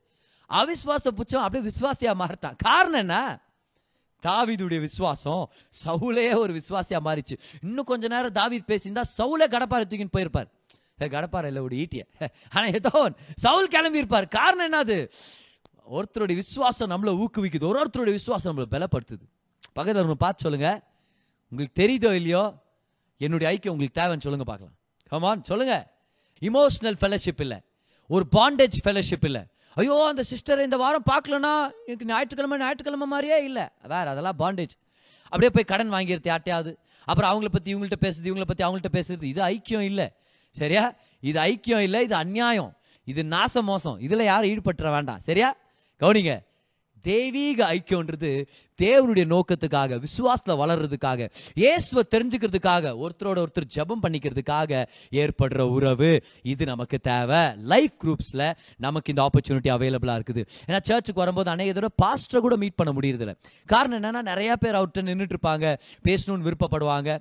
அவிஸ்வாச 0.51 1.11
புச்சம் 1.11 1.43
அப்படியே 1.43 1.71
விசுவாசியா 1.71 2.15
மாறிட்டான். 2.19 2.55
காரணம் 2.59 3.01
என்ன? 3.01 3.39
தாவிதுடைய 4.23 4.81
விசுவாசம் 4.81 5.51
சவுலே 5.85 6.37
ஒரு 6.37 6.53
விசுவாசியா 6.53 6.99
மாறிச்சு. 7.05 7.39
இன்னும் 7.63 7.85
கொஞ்ச 7.85 8.09
நேரம் 8.09 8.33
தாவீத் 8.33 8.69
பேசியிருந்தா 8.69 9.03
சவுலே 9.19 9.49
கடப்பாரை 9.49 9.87
தூக்கின்னு 9.89 10.17
போயிருப்பார். 10.17 10.51
கடப்பாறை 10.99 11.11
கடப்பாரை 11.11 11.51
இல்லை 11.51 11.63
ஒரு 11.63 11.77
ஈட்டிய. 11.77 12.31
ஆனா 12.51 12.67
ஏதோ 12.67 13.13
சவுல் 13.37 13.69
கிளம்பி 13.69 13.99
இருப்பார் 13.99 14.29
காரணம் 14.29 14.73
என்னது? 14.73 15.11
ஒருத்தருடைய 15.91 16.35
விசுவாசம் 16.35 16.91
நம்மளை 16.91 17.25
ஊக்குவிக்குது. 17.25 17.67
ஒரு 17.67 17.85
ஒருத்தருடைய 17.85 18.11
விசுவாசம் 18.11 18.59
நம்மளை 18.59 18.75
பலப்படுத்துது. 18.75 19.27
பக்கத்தில் 19.73 20.03
ஒன்று 20.03 20.17
பார்த்து 20.17 20.43
சொல்லுங்க. 20.43 20.83
உங்களுக்கு 21.49 21.83
தெரியுதோ 21.83 22.15
இல்லையோ? 22.15 22.55
என்னுடைய 23.19 23.57
ஐக்கியம் 23.57 23.69
உங்களுக்கு 23.69 24.01
தேவைன்னு 24.01 24.21
சொல்லுங்க 24.21 24.45
பார்க்கலாம். 24.45 24.75
கமான் 25.09 25.45
சொல்லுங்க. 25.45 25.95
இமோஷனல் 26.41 26.97
ஃபெலோஷிப் 27.01 27.41
இல்லை. 27.41 27.61
ஒரு 28.09 28.27
பாண்டேஜ் 28.37 28.79
ஃபெலோஷிப் 28.85 29.25
இல்லை. 29.25 29.47
ஐயோ 29.75 30.07
அந்த 30.09 30.23
சிஸ்டர் 30.23 30.63
இந்த 30.63 30.77
வாரம் 30.77 31.03
பார்க்கலனா? 31.11 31.71
எனக்கு 31.87 32.05
ஞாயிற்றுக்கிழமை 32.05 32.59
ஞாயிற்றுக்கிழமை 32.59 33.07
மாதிரியே 33.07 33.45
இல்லை. 33.45 33.63
வேற 33.83 34.11
அதெல்லாம் 34.11 34.39
பாண்டேஜ் 34.39 34.75
அப்படியே 35.23 35.51
போய் 35.53 35.65
கடன் 35.65 35.93
வாங்கிடுது 35.93 36.29
யார்ட்டையாவது. 36.31 36.77
அப்புறம் 37.05 37.31
அவங்கள 37.33 37.47
பத்தி 37.53 37.75
இவங்கள்ட்ட 37.75 37.93
பேசுறது 38.01 38.25
இவங்கள 38.25 38.43
பத்தி 38.47 38.65
அவங்கள்ட்ட 38.65 39.03
பேசுறது. 39.03 39.23
இது 39.23 39.43
ஐக்கியம் 39.43 39.81
இல்லை. 39.81 40.13
சரியா? 40.51 40.95
இது 41.21 41.41
ஐக்கியம் 41.41 41.79
இல்லை 41.79 42.05
இது 42.05 42.15
அநியாயம் 42.15 42.77
இது 43.05 43.23
நாச 43.23 43.61
மோசம். 43.63 44.01
இதுல 44.01 44.25
யாரும் 44.25 44.51
ஈடுபட்டுற 44.51 44.91
வேண்டாம். 44.91 45.21
சரியா? 45.21 45.57
கவனிங்க. 46.01 46.41
தெய்வீக 47.03 47.75
ஐக்கியம்ன்றது 47.75 48.47
தேவனுடைய 48.83 49.25
நோக்கத்துக்காக 49.33 50.01
விசுவாசத்துல 50.05 50.57
வளர்றதுக்காக 50.63 51.31
இயேசுவை 51.55 52.05
தெரிஞ்சுக்கிறதுக்காக 52.11 52.95
ஒருத்தரோட 53.05 53.45
ஒருத்தர் 53.45 53.71
ஜெபம் 53.77 54.03
பண்ணிக்கிறதுக்காக 54.03 54.87
ஏற்படுற 55.11 55.61
உறவு. 55.61 56.25
இது 56.43 56.65
நமக்கு 56.65 56.99
தேவை. 56.99 57.57
லைஃப் 57.57 57.93
குரூப்ஸ்ல 58.05 58.53
நமக்கு 58.77 59.13
இந்த 59.13 59.23
ஆப்பர்ச்சுனிட்டி 59.23 59.71
அவைலபிளா 59.77 60.17
இருக்குது. 60.21 60.45
ஏன்னா 60.67 60.81
சர்ச்சுக்கு 60.83 61.21
வரும்போது 61.21 61.51
அநேக 61.51 61.73
தடவை 61.73 61.93
பாஸ்டரை 62.03 62.41
கூட 62.41 62.57
மீட் 62.57 62.75
பண்ண 62.75 62.93
முடியறதில்ல. 63.01 63.35
காரணம் 63.67 63.99
என்னன்னா 64.01 64.23
நிறைய 64.23 64.57
பேர் 64.57 64.75
அவர்கிட்ட 64.75 65.01
நின்றுட்டு 65.01 65.37
இருப்பாங்க 65.37 65.77
பேசணும்னு 66.05 66.47
விருப்பப்படுவாங்க. 66.49 67.19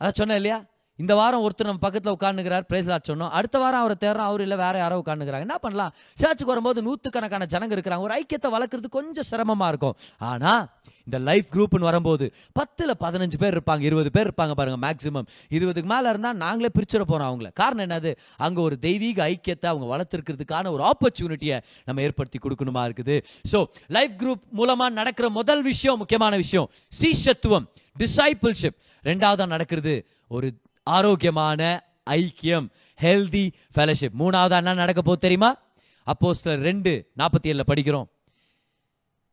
அதான் 0.00 0.18
சொன்னேன் 0.20 0.36
இல்லையா? 0.36 0.64
இந்த 1.02 1.12
வாரம் 1.20 1.42
ஒருத்தர் 1.46 1.68
நம்ம 1.70 1.82
பக்கத்தில் 1.86 2.14
உட்காந்துக்கிறார் 2.16 2.64
பிரேசலாட் 2.70 3.08
சொன்னோம். 3.10 3.32
அடுத்த 3.38 3.56
வாரம் 3.62 3.82
அவரை 3.82 3.96
தேடுறோம் 4.04 4.28
அவர் 4.30 4.42
இல்லை 4.46 4.58
வேற 4.64 4.74
யாரோ 4.84 4.96
உட்காந்துக்கிறாங்க 5.02 5.46
என்ன 5.48 5.58
பண்ணலாம்? 5.64 5.92
சர்ச்சுக்கு 6.22 6.52
வரும்போது 6.52 6.80
நூற்றுக்கணக்கான 6.88 7.48
ஜனங்க 7.54 7.74
இருக்கிறாங்க. 7.76 8.06
ஒரு 8.08 8.14
ஐக்கியத்தை 8.20 8.50
வளர்க்குறது 8.56 8.90
கொஞ்சம் 8.98 9.28
சிரமமாக 9.32 9.70
இருக்கும். 9.72 9.96
ஆனால் 10.30 10.64
இந்த 11.08 11.18
லைஃப் 11.28 11.46
குரூப்னு 11.54 11.86
வரும்போது 11.88 12.24
பத்தில் 12.58 12.94
பதினஞ்சு 13.04 13.36
பேர் 13.42 13.54
இருப்பாங்க 13.56 13.82
இருபது 13.88 14.10
பேர் 14.16 14.28
இருப்பாங்க 14.28 14.54
பாருங்க 14.58 14.78
மேக்ஸிமம் 14.84 15.28
இருபதுக்கு 15.56 15.90
மேலே 15.92 16.08
இருந்தால் 16.12 16.38
நாங்களே 16.44 16.70
பிரிச்சிட 16.76 17.02
போகிறோம் 17.10 17.28
அவங்கள. 17.30 17.48
காரணம் 17.60 17.84
என்னது? 17.86 18.10
அங்கே 18.46 18.60
ஒரு 18.66 18.76
தெய்வீக 18.86 19.18
ஐக்கியத்தை 19.32 19.68
அவங்க 19.72 19.86
வளர்த்துருக்கிறதுக்கான 19.94 20.70
ஒரு 20.76 20.84
ஆப்பர்ச்சுனிட்டியை 20.90 21.58
நம்ம 21.88 22.02
ஏற்படுத்தி 22.06 22.40
கொடுக்கணுமா 22.44 22.84
இருக்குது. 22.88 23.16
ஸோ 23.52 23.60
லைஃப் 23.98 24.16
குரூப் 24.22 24.44
மூலமாக 24.60 24.90
நடக்கிற 25.00 25.28
முதல் 25.40 25.64
விஷயம் 25.72 26.00
முக்கியமான 26.02 26.36
விஷயம் 26.44 26.68
சீஷத்துவம் 27.00 27.68
டிசைபிள்ஷிப் 27.96 28.78
ரெண்டாவதாக 29.04 29.50
நடக்கிறது 29.56 29.94
ஒரு 30.36 30.48
ஆரோக்கியமான 30.86 31.88
ஐக்கியம் 32.10 32.66
ஹெல்தி 33.00 33.52
ஃபெலோஷிப் 33.76 34.16
மூணாவதா 34.18 34.56
என்ன 34.56 34.74
நடக்க 34.74 35.02
போகுது 35.02 35.18
தெரியுமா? 35.18 35.56
அப்போ 36.02 36.32
ரெண்டு 36.42 37.10
நாற்பத்தி 37.18 37.50
ஏழுல 37.50 37.64
படிக்கிறோம். 37.66 38.08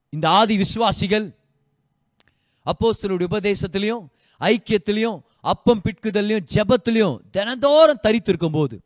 இந்த 0.09 0.29
ஆதி 0.29 0.57
விசுவாசிகள் 0.57 1.35
அப்போஸ்தலருடைய 2.65 3.27
உபதேசத்திலையும் 3.27 4.05
ஐக்கியத்திலையும் 4.41 5.21
அப்பம் 5.41 5.81
பிட்குதல்லையும் 5.83 6.47
ஜபத்திலையும் 6.55 7.19
தினந்தோறும் 7.31 7.99
தரித்து 8.01 8.29
இருக்கும்போது 8.29 8.81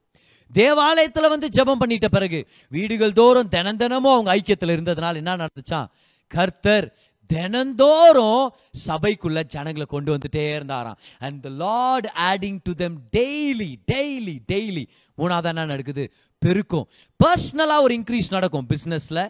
தேவாலயத்துல 0.55 1.29
வந்து 1.29 1.47
ஜெபம் 1.47 1.81
பண்ணிட்ட 1.81 2.05
பிறகு 2.05 2.47
வீடுகள் 2.67 3.11
தோறும் 3.11 3.49
தினம் 3.49 3.77
தினமும் 3.77 4.13
அவங்க 4.13 4.35
ஐக்கியத்துல 4.35 4.75
இருந்ததுனால 4.75 5.15
என்ன 5.15 5.35
நடந்துச்சான் 5.35 5.87
கர்த்தர் 6.27 6.95
தினந்தோறும் 7.31 8.45
சபைக்குள்ள 8.87 9.39
ஜனங்களை 9.53 9.85
கொண்டு 9.93 10.09
வந்துட்டே 10.15 10.43
இருந்தாராம். 10.55 10.97
And 11.19 11.39
the 11.45 11.49
Lord 11.63 12.07
adding 12.29 12.59
to 12.63 12.73
them 12.83 12.97
daily 13.17 13.71
daily 13.91 14.35
daily 14.51 14.83
மூணாவது 15.17 15.49
என்ன 15.53 15.65
நடக்குது? 15.65 16.03
பெருக்கும். 16.41 16.87
பர்சனலாக 17.19 17.85
ஒரு 17.87 17.93
இன்க்ரீஸ் 17.99 18.29
நடக்கும் 18.29 18.67
பிஸ்னஸில் 18.71 19.23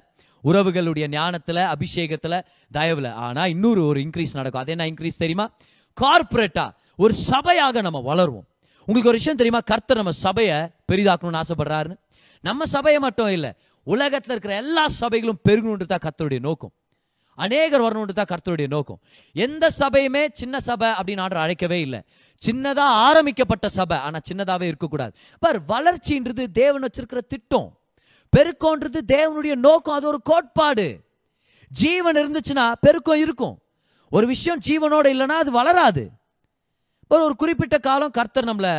உறவுகளுடைய 0.44 1.06
ஞானத்தில் 1.08 1.62
அபிஷேகத்தில் 1.74 2.38
தயவில். 2.72 3.10
ஆனால் 3.26 3.50
இன்னொரு 3.50 3.82
ஒரு 3.86 4.00
இன்க்ரீஸ் 4.06 4.34
நடக்கும். 4.34 4.62
அது 4.62 4.72
என்ன 4.76 4.86
இன்க்ரீஸ் 4.92 5.22
தெரியுமா? 5.24 5.46
கார்பரேட்டாக 5.98 6.70
ஒரு 7.04 7.14
சபையாக 7.30 7.82
நம்ம 7.82 8.00
வளருவோம். 8.10 8.48
உங்களுக்கு 8.88 9.12
ஒரு 9.12 9.20
விஷயம் 9.22 9.40
தெரியுமா? 9.42 9.62
கர்த்தர் 9.72 10.02
நம்ம 10.02 10.14
சபையை 10.26 10.58
பெரிதாக்கணும்னு 10.92 11.42
ஆசைப்படுறாருன்னு. 11.42 11.98
நம்ம 12.44 12.66
சபையை 12.66 13.00
மட்டும் 13.02 13.32
இல்லை 13.38 13.52
உலகத்தில் 13.84 14.34
இருக்கிற 14.36 14.56
எல்லா 14.56 14.84
சபைகளும் 15.02 15.42
பெருகணுன்றது 15.50 15.92
தான் 15.94 16.06
கர்த்தருடைய 16.06 16.40
நோக்கம். 16.40 16.74
அநேகர் 17.46 17.84
வரணுன்றது 17.86 18.18
தான் 18.20 18.32
கர்த்தருடைய 18.32 18.68
நோக்கம். 18.68 19.00
எந்த 19.34 19.66
சபையுமே 19.80 20.24
சின்ன 20.42 20.60
சபை 20.68 20.90
அப்படின்னு 21.00 21.24
ஆர்டர் 21.26 21.44
அழைக்கவே 21.44 21.80
இல்லை. 21.86 22.00
சின்னதாக 22.42 22.94
ஆரம்பிக்கப்பட்ட 23.08 23.70
சபை 23.78 23.98
ஆனால் 24.08 24.26
சின்னதாகவே 24.30 24.68
இருக்கக்கூடாது. 24.72 25.14
பார் 25.44 25.60
வளர்ச்சின்றது 25.74 26.46
தேவன் 26.62 26.86
வச்சிருக்கிற 26.88 27.22
திட்டம். 27.34 27.70
பெருக்கம்ன்றது 28.34 29.00
தேவனுடைய 29.16 29.56
நோக்கம் 29.68 29.98
அது 29.98 30.08
ஒரு 30.08 30.22
கோட்பாடு. 30.22 30.88
ஜீவன் 31.72 32.20
இருந்துச்சுன்னா 32.22 32.66
பெருக்கம் 32.82 33.22
இருக்கும். 33.26 33.56
ஒரு 34.12 34.26
விஷயம் 34.34 34.62
ஜீவனோட 34.68 35.08
இல்லைன்னா 35.14 35.38
அது 35.44 35.52
வளராது. 35.60 36.04
ஒரு 37.14 37.24
ஒரு 37.28 37.36
குறிப்பிட்ட 37.36 37.78
காலம் 37.78 38.14
கர்த்தர் 38.18 38.46
நம்மளை 38.50 38.74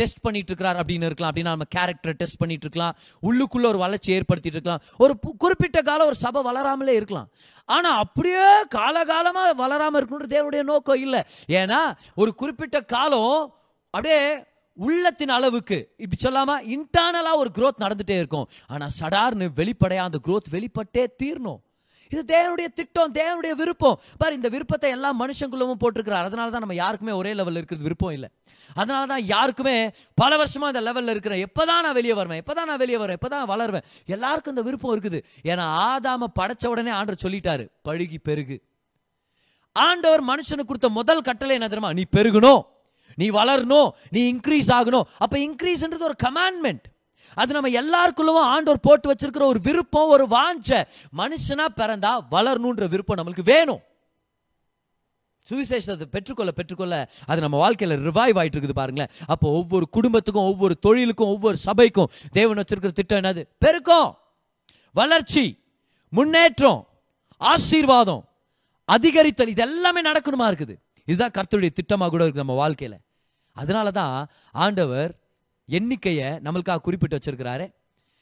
டெஸ்ட் 0.00 0.20
பண்ணிட்டு 0.26 0.50
இருக்கிறார் 0.52 0.78
அப்படின்னு 0.82 1.08
இருக்கலாம். 1.08 1.32
அப்படின்னா 1.32 1.54
நம்ம 1.54 1.66
கேரக்டரை 1.76 2.14
டெஸ்ட் 2.20 2.38
பண்ணிட்டு 2.42 2.66
இருக்கலாம் 2.66 2.94
உள்ளுக்குள்ள 3.28 3.66
ஒரு 3.72 3.78
வளர்ச்சி 3.84 4.10
ஏற்படுத்திட்டு 4.18 4.56
இருக்கலாம் 4.56 4.82
ஒரு 5.04 5.14
குறிப்பிட்ட 5.38 5.82
காலம் 5.82 6.06
ஒரு 6.06 6.18
சபை 6.24 6.42
வளராமலே 6.48 6.94
இருக்கலாம். 7.00 7.28
ஆனா 7.64 7.90
அப்படியே 8.04 8.46
காலகாலமாக 8.74 9.56
வளராம 9.62 10.00
இருக்கணுன்ற 10.00 10.28
தேவனுடைய 10.34 10.62
நோக்கம் 10.72 11.02
இல்லை. 11.06 11.22
ஏன்னா 11.60 11.80
ஒரு 12.14 12.34
குறிப்பிட்ட 12.34 12.80
காலம் 12.94 13.54
அப்படியே 13.90 14.22
உள்ளத்தின் 14.88 15.36
அளவுக்கு 15.38 15.78
இப்படி 16.04 16.20
சொல்லாம 16.24 16.56
இன்டர்னலா 16.74 17.34
ஒரு 17.42 17.50
குரோத் 17.58 17.82
நடந்துட்டே 17.84 18.16
இருக்கும். 18.22 18.48
ஆனா 18.66 18.86
சடார்னு 19.00 19.48
வெளிப்படையா 19.60 20.08
அந்த 20.08 20.18
குரோத் 20.26 20.52
வெளிப்பட்டே 20.56 21.06
தீரணும். 21.22 21.60
இது 22.14 22.22
தேவனுடைய 22.34 22.68
திட்டம் 22.78 23.14
தேவனுடைய 23.20 23.54
விருப்பம். 23.60 23.96
பாரு 24.20 24.34
இந்த 24.38 24.48
விருப்பத்தை 24.54 24.90
எல்லா 24.96 25.10
மனுஷங்களும் 25.22 25.80
போட்டிருக்கிறார். 25.82 26.26
அதனால 26.28 26.50
தான் 26.54 26.64
நம்ம 26.64 26.76
யாருக்குமே 26.82 27.14
ஒரே 27.20 27.32
லெவலில் 27.40 27.60
இருக்கிறது 27.60 27.88
விருப்பம் 27.88 28.14
இல்லை. 28.16 28.30
அதனால 28.80 29.02
தான் 29.12 29.24
யாருக்குமே 29.34 29.76
பல 30.20 30.36
வருஷமாக 30.42 30.72
இந்த 30.72 30.82
லெவலில் 30.88 31.12
இருக்கிறேன் 31.14 31.42
எப்பதான் 31.46 31.84
நான் 31.86 31.98
வெளியே 31.98 32.14
வருவேன் 32.20 32.40
எப்பதான் 32.42 32.68
நான் 32.70 32.82
வெளியே 32.84 32.98
வருவேன் 33.02 33.18
எப்பதான் 33.20 33.50
வளருவேன் 33.52 33.86
எல்லாருக்கும் 34.14 34.54
இந்த 34.54 34.64
விருப்பம் 34.68 34.94
இருக்குது. 34.94 35.20
ஏன்னா 35.50 35.66
ஆதாம 35.90 36.30
படைச்ச 36.40 36.66
உடனே 36.74 36.92
ஆண்டர் 37.00 37.22
சொல்லிட்டாரு 37.24 37.66
பழுகி 37.88 38.18
பெருகு. 38.28 38.58
ஆண்டவர் 39.76 40.22
மனுஷனுக்கு 40.32 40.70
கொடுத்த 40.72 40.88
முதல் 40.98 41.26
கட்டளை 41.28 41.54
என்ன 41.58 41.68
தெரியுமா? 41.72 41.92
நீ 41.98 42.04
பெருகணும் 42.16 42.62
நீ 43.20 43.26
வளரணும் 43.40 43.88
நீ 44.14 44.20
இன்க்ரீஸ் 44.32 44.70
ஆகணும். 44.76 45.06
அப்போ 45.24 45.36
இன்க்ரீஸ்ன்றது 45.46 46.06
ஒரு 46.10 46.16
கமாண்ட்மெண்ட் 46.26 46.86
அது 47.34 47.56
நம்ம 47.56 47.70
எல்லாருக்குள்ளும் 47.82 48.40
ஆண்டவர் 48.54 48.84
போட்டு 48.86 49.06
வச்சிருக்கிற 49.10 49.44
ஒரு 49.52 49.60
விருப்பம் 49.68 50.12
ஒரு 50.14 50.26
வாஞ்ச 50.36 50.70
மனுஷனா 51.20 51.66
பிறந்தா 51.80 52.12
வளரணுன்ற 52.34 52.86
விருப்பம் 52.94 53.18
நம்மளுக்கு 53.20 53.50
வேணும். 53.52 53.82
சுவிசேஷத்தை 55.46 56.06
பெற்றுக்கொள்ள 56.14 56.52
பெற்றுக்கொள்ள 56.52 56.94
அது 57.30 57.44
நம்ம 57.44 57.58
வாழ்க்கையில 57.64 57.96
ரிவைவ் 58.08 58.38
ஆயிட்டு 58.40 58.56
இருக்குது 58.56 58.78
பாருங்களேன். 58.78 59.10
அப்போ 59.32 59.46
ஒவ்வொரு 59.58 59.86
குடும்பத்துக்கும் 59.96 60.48
ஒவ்வொரு 60.52 60.74
தொழிலுக்கும் 60.86 61.32
ஒவ்வொரு 61.34 61.58
சபைக்கும் 61.66 62.10
தேவன் 62.38 62.60
வச்சிருக்கிற 62.60 62.92
திட்டம் 63.00 63.20
என்னது? 63.20 63.42
பெருக்கம் 63.64 64.10
வளர்ச்சி 65.00 65.44
முன்னேற்றம் 66.12 66.80
ஆசீர்வாதம் 67.40 68.22
அதிகரித்தல் 68.88 69.52
இது 69.52 69.62
எல்லாமே 69.68 70.00
நடக்கணுமா 70.08 70.48
இருக்குது? 70.50 70.74
இதுதான் 71.04 71.34
கர்த்தருடைய 71.36 71.72
திட்டமாக 71.78 72.10
கூட 72.14 72.22
இருக்குது 72.24 72.44
நம்ம 72.44 72.56
வாழ்க்கையில. 72.62 72.96
அதனால 73.56 73.90
தான் 73.90 74.14
ஆண்டவர் 74.64 75.10
எண்ணிக்கையை 75.68 76.28
நம்மளுக்காக 76.46 76.76
குறிப்பிட்டு 76.76 77.16
வச்சிருக்கிறாரு. 77.16 77.66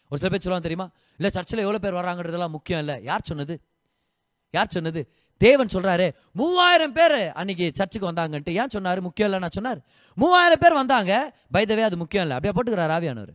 ஒரு 0.08 0.18
சில 0.20 0.30
பேர் 0.30 0.44
சொல்லுவாங்க 0.44 0.68
தெரியுமா? 0.68 0.86
இல்லை 1.16 1.30
சர்ச்சில் 1.30 1.58
எவ்வளோ 1.58 1.78
பேர் 1.78 1.94
வராங்கன்றதெல்லாம் 1.94 2.50
முக்கியம் 2.50 2.80
இல்லை. 2.80 3.02
யார் 3.02 3.20
சொன்னது? 3.24 3.60
யார் 4.50 4.66
சொன்னது? 4.68 5.00
தேவன் 5.36 5.66
சொல்றாரு 5.66 6.14
மூவாயிரம் 6.32 6.92
பேர் 6.92 7.32
அன்னைக்கு 7.32 7.70
சர்ச்சுக்கு 7.74 8.10
வந்தாங்கன்ட்டு. 8.10 8.50
ஏன் 8.50 8.72
சொன்னாரு? 8.74 9.00
முக்கியம் 9.00 9.28
இல்லை 9.30 9.38
நான் 9.38 9.50
சொன்னார். 9.50 9.80
மூவாயிரம் 10.14 10.58
பேர் 10.60 10.72
வந்தாங்க. 10.72 11.12
பைதவே 11.52 11.82
அது 11.82 11.96
முக்கியம் 11.96 12.24
இல்லை. 12.24 12.36
அப்படியே 12.36 12.54
போட்டுக்கிறார் 12.56 12.94
ஆவியானவர். 12.96 13.34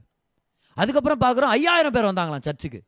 அதுக்கப்புறம் 0.74 1.22
பார்க்குறோம் 1.22 1.53
ஐயாயிரம் 1.57 1.91
பேர் 1.91 2.05
வந்தாங்களாம் 2.05 2.41
சர்ச்சுக்கு. 2.41 2.82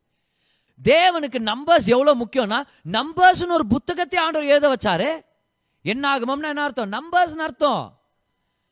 தேவனுக்கு 0.82 1.38
நம்பர்ஸ் 1.50 1.86
எவ்வளோ 1.86 2.14
முக்கியம்னா 2.14 2.62
நம்பர்ஸ்னு 2.92 3.48
ஒரு 3.48 3.66
புத்தகத்தை 3.66 4.18
ஆண்டவர் 4.18 4.48
எழுத 4.48 4.74
வச்சாரு. 4.74 5.10
என்ன 5.82 6.18
ஆகுமோம்னா 6.18 6.50
என்ன 6.54 6.62
அர்த்தம்? 6.62 6.92
நம்பர்ஸ்னு 6.92 7.44
அர்த்தம். 7.48 8.00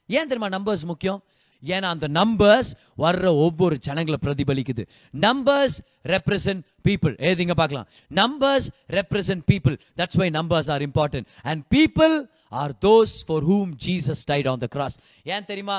ஏன் 0.07 0.27
தெரியுமா 0.27 0.59
நம்பர்ஸ் 0.59 0.85
முக்கியம்? 0.85 1.23
ஏன்னா 1.63 1.89
அந்த 1.95 2.07
நம்பர்ஸ் 2.19 2.71
வர்ற 3.05 3.27
ஒவ்வொரு 3.45 3.77
ஜனங்களை 3.87 4.19
பிரதிபலிக்குது. 4.27 4.85
நம்பர்ஸ் 5.27 5.77
ரெப்ரசன்ட் 6.13 6.63
பீப்புள் 6.87 7.15
எழுதிங்க 7.29 7.55
பார்க்கலாம். 7.63 7.89
Numbers 8.21 8.69
represent 8.99 9.45
people 9.51 9.77
that's 10.01 10.21
why 10.23 10.29
numbers 10.39 10.71
are 10.75 10.85
important 10.89 11.29
and 11.53 11.63
people 11.77 12.15
are 12.63 12.75
those 12.87 13.15
for 13.29 13.47
whom 13.51 13.71
Jesus 13.87 14.23
died 14.31 14.51
on 14.53 14.63
the 14.65 14.69
cross 14.77 14.99
ஏன் 15.35 15.49
தெரியுமா? 15.51 15.79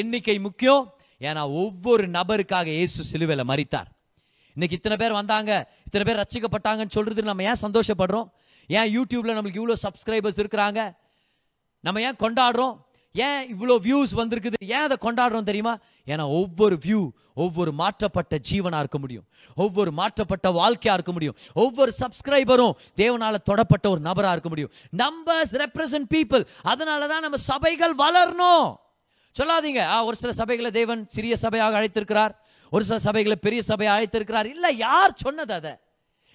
எண்ணிக்கை 0.00 0.38
முக்கியம். 0.46 0.84
ஏன்னா 1.20 1.42
ஒவ்வொரு 1.62 2.04
நபருக்காக 2.16 2.68
இயேசு 2.78 3.02
சிலுவையில் 3.10 3.48
மறித்தார் 3.50 3.90
இன்னைக்கு 4.56 4.76
இத்தனை 4.78 4.96
பேர் 5.00 5.14
வந்தாங்க. 5.20 5.52
இத்தனை 5.86 6.04
பேர் 6.08 6.20
ரட்சிக்கப்பட்டாங்கன்னு 6.20 6.94
சொல்றது 6.96 7.30
நம்ம 7.30 7.44
ஏன் 7.50 7.62
சந்தோஷப்படுறோம்? 7.62 8.28
ஏன் 8.78 8.90
யூடியூப்ல 8.96 9.34
நம்மளுக்கு 9.36 9.60
இவ்வளோ 9.60 9.76
சப்ஸ்கிரைபர்ஸ் 9.86 10.40
இருக்கிறாங்க? 10.42 10.80
நம்ம 11.86 12.00
ஏன் 12.08 12.20
கொண்டாடுறோம்? 12.22 12.74
ஏன் 13.16 13.56
இவ்வளோ 13.56 13.72
வியூஸ் 13.72 14.12
வந்திருக்குது? 14.16 14.54
ஏன் 14.60 14.78
அதை 14.78 14.96
கொண்டாடுறோம் 15.00 15.42
தெரியுமா? 15.42 15.78
ஏன்னா 16.06 16.22
ஒவ்வொரு 16.22 16.78
வியூ 16.86 17.08
ஒவ்வொரு 17.34 17.72
மாற்றப்பட்ட 17.72 18.38
ஜீவனாக 18.50 18.78
இருக்க 18.78 18.98
முடியும். 18.98 19.24
ஒவ்வொரு 19.54 19.90
மாற்றப்பட்ட 19.90 20.50
வாழ்க்கையாக 20.50 21.02
இருக்க 21.02 21.12
முடியும். 21.12 21.36
ஒவ்வொரு 21.52 21.92
சப்ஸ்கிரைபரும் 21.98 22.72
தேவனால் 22.96 23.36
தொடப்பட்ட 23.52 23.88
ஒரு 23.88 24.00
நபராக 24.00 24.32
இருக்க 24.32 24.48
முடியும். 24.48 24.72
நம்பர்ஸ் 24.96 25.66
ரெப்ரசன்ட் 25.66 26.14
பீப்புள் 26.14 26.46
அதனால 26.62 27.06
தான் 27.06 27.20
நம்ம 27.20 27.36
சபைகள் 27.36 27.94
வளரணும். 27.94 28.74
சொல்லாதீங்க. 29.38 29.78
ஆ, 29.78 30.04
ஒரு 30.04 30.16
சில 30.16 30.32
சபைகளை 30.44 30.70
தேவன் 30.70 31.08
சிறிய 31.08 31.36
சபையாக 31.42 31.84
அழைத்திருக்கிறார். 31.84 32.34
ஒரு 32.70 32.84
சில 32.84 33.10
சபைகளை 33.10 33.32
பெரிய 33.32 33.62
சபையாக 33.68 34.02
அழைத்திருக்கிறார். 34.02 34.44
இல்லை 34.44 34.76
யார் 34.76 35.12
சொன்னது 35.14 35.54
அதை? 35.54 35.76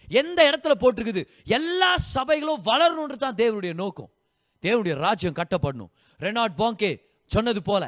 எந்த 0.08 0.50
இடத்துல 0.50 0.72
போட்டிருக்குது? 0.80 1.26
எல்லா 1.46 1.98
சபைகளும் 1.98 2.62
வளரணுன்றது 2.66 3.18
தான் 3.18 3.36
தேவனுடைய 3.36 3.74
நோக்கம். 3.74 4.10
தேவனுடைய 4.62 4.94
ராஜ்யம் 4.94 5.34
கட்டப்படணும். 5.34 5.90
ரெனாட் 6.22 6.56
பாங்கே 6.62 6.92
சொன்னது 7.32 7.62
போல 7.62 7.84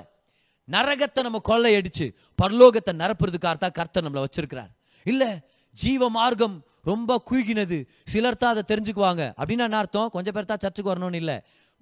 நரகத்தை 0.67 1.21
நம்ம 1.23 1.39
கொள்ளையடிச்சு 1.49 2.05
பரலோகத்தை 2.41 2.91
நிரப்புறதுக்காக 3.01 3.57
தான் 3.63 3.75
கர்த்தர் 3.79 4.05
நம்மளை 4.05 4.21
வச்சிருக்கிறார். 4.25 4.71
இல்ல 5.05 5.23
ஜீவ 5.77 6.09
மார்க்கம் 6.09 6.55
ரொம்ப 6.89 7.11
குறுகினது 7.29 7.77
சிலர் 8.11 8.39
தான் 8.41 8.53
அதை 8.53 8.63
தெரிஞ்சுக்குவாங்க. 8.71 9.23
அப்படின்னா 9.39 9.65
என்ன 9.69 9.77
அர்த்தம்? 9.77 10.09
கொஞ்சம் 10.09 10.33
பேர் 10.33 10.49
தான் 10.51 10.61
சர்ச்சுக்கு 10.63 10.91
வரணும்னு 10.93 11.19
இல்ல. 11.23 11.33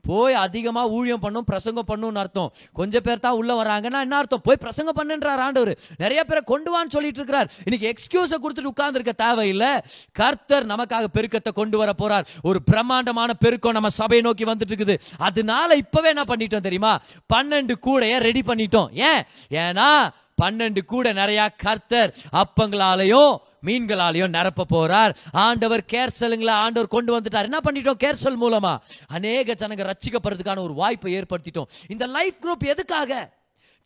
போய் 0.02 0.34
அதிகமாக 0.34 0.89
ஊழியம் 0.89 1.20
பண்ணும் 1.20 1.43
பிரசங்கம் 1.43 1.89
பண்ணும்னு 1.91 2.22
அர்த்தம். 2.24 2.52
கொஞ்சம் 2.74 3.06
பேர் 3.06 3.20
தான் 3.20 3.38
உள்ள 3.39 3.52
வராங்கன்னா 3.62 3.99
என்ன 4.06 4.18
அர்த்தம்? 4.18 4.41
போய் 4.41 4.62
பிரசங்கம் 4.66 4.97
பண்ணுன்றார் 4.99 5.41
ஆண்டவர். 5.47 5.74
நிறைய 5.97 6.24
பேரை 6.24 6.41
கொண்டு 6.45 6.70
வான்னு 6.74 6.93
சொல்லிட்டு 6.95 7.20
இருக்கிறார். 7.22 7.52
இன்னைக்கு 7.66 7.88
எக்ஸ்கியூஸை 7.93 8.39
கொடுத்துட்டு 8.43 8.72
உட்கார்ந்துருக்க 8.74 9.14
தேவையில்லை. 9.26 9.72
கர்த்தர் 10.12 10.66
நமக்காக 10.66 11.06
பெருக்கத்தை 11.14 11.52
கொண்டு 11.54 11.78
வர 11.78 11.93
போறார். 11.97 12.28
ஒரு 12.43 12.62
பிரம்மாண்டமான 12.64 13.34
பெருக்கம் 13.34 13.72
நம்ம 13.72 13.89
சபையை 13.89 14.24
நோக்கி 14.26 14.45
வந்துட்டு 14.45 14.74
இருக்குது. 14.74 14.97
அதனால 15.18 15.76
இப்பவே 15.76 16.08
என்ன 16.08 16.24
பண்ணிட்டோம் 16.28 16.68
தெரியுமா? 16.70 16.99
பன்னெண்டு 17.34 17.74
கூடைய 17.88 18.18
ரெடி 18.18 18.41
பண்ணிட்டோம். 18.47 18.89
ஏன்? 18.93 19.24
ஏன்னா 19.49 20.10
பன்னெண்டு 20.41 20.82
கூட 20.86 21.14
நிறைய 21.14 21.49
கர்த்தர் 21.64 22.14
அப்பங்களாலையும் 22.41 23.34
மீன்களாலையும் 23.66 24.28
நிரப்ப 24.28 24.66
போறார். 24.74 25.16
ஆண்டவர் 25.32 25.84
கேர்சலுங்களை 25.91 26.49
ஆண்டவர் 26.49 26.89
கொண்டு 26.89 27.20
வந்துட்டார். 27.20 27.43
என்ன 27.43 27.59
பண்ணிட்டோம்? 27.64 28.01
கேர்சல் 28.03 28.36
மூலமா. 28.41 28.78
அநேக 29.07 29.53
ஜனங்க 29.53 29.91
ரட்சிக்கப்படுறதுக்கான 29.91 30.59
ஒரு 30.59 30.74
வாய்ப்பை 30.74 31.18
ஏற்படுத்திட்டோம். 31.18 31.70
இந்த 31.88 32.05
லைஃப் 32.05 32.36
குரூப் 32.41 32.68
எதுக்காக? 32.68 33.39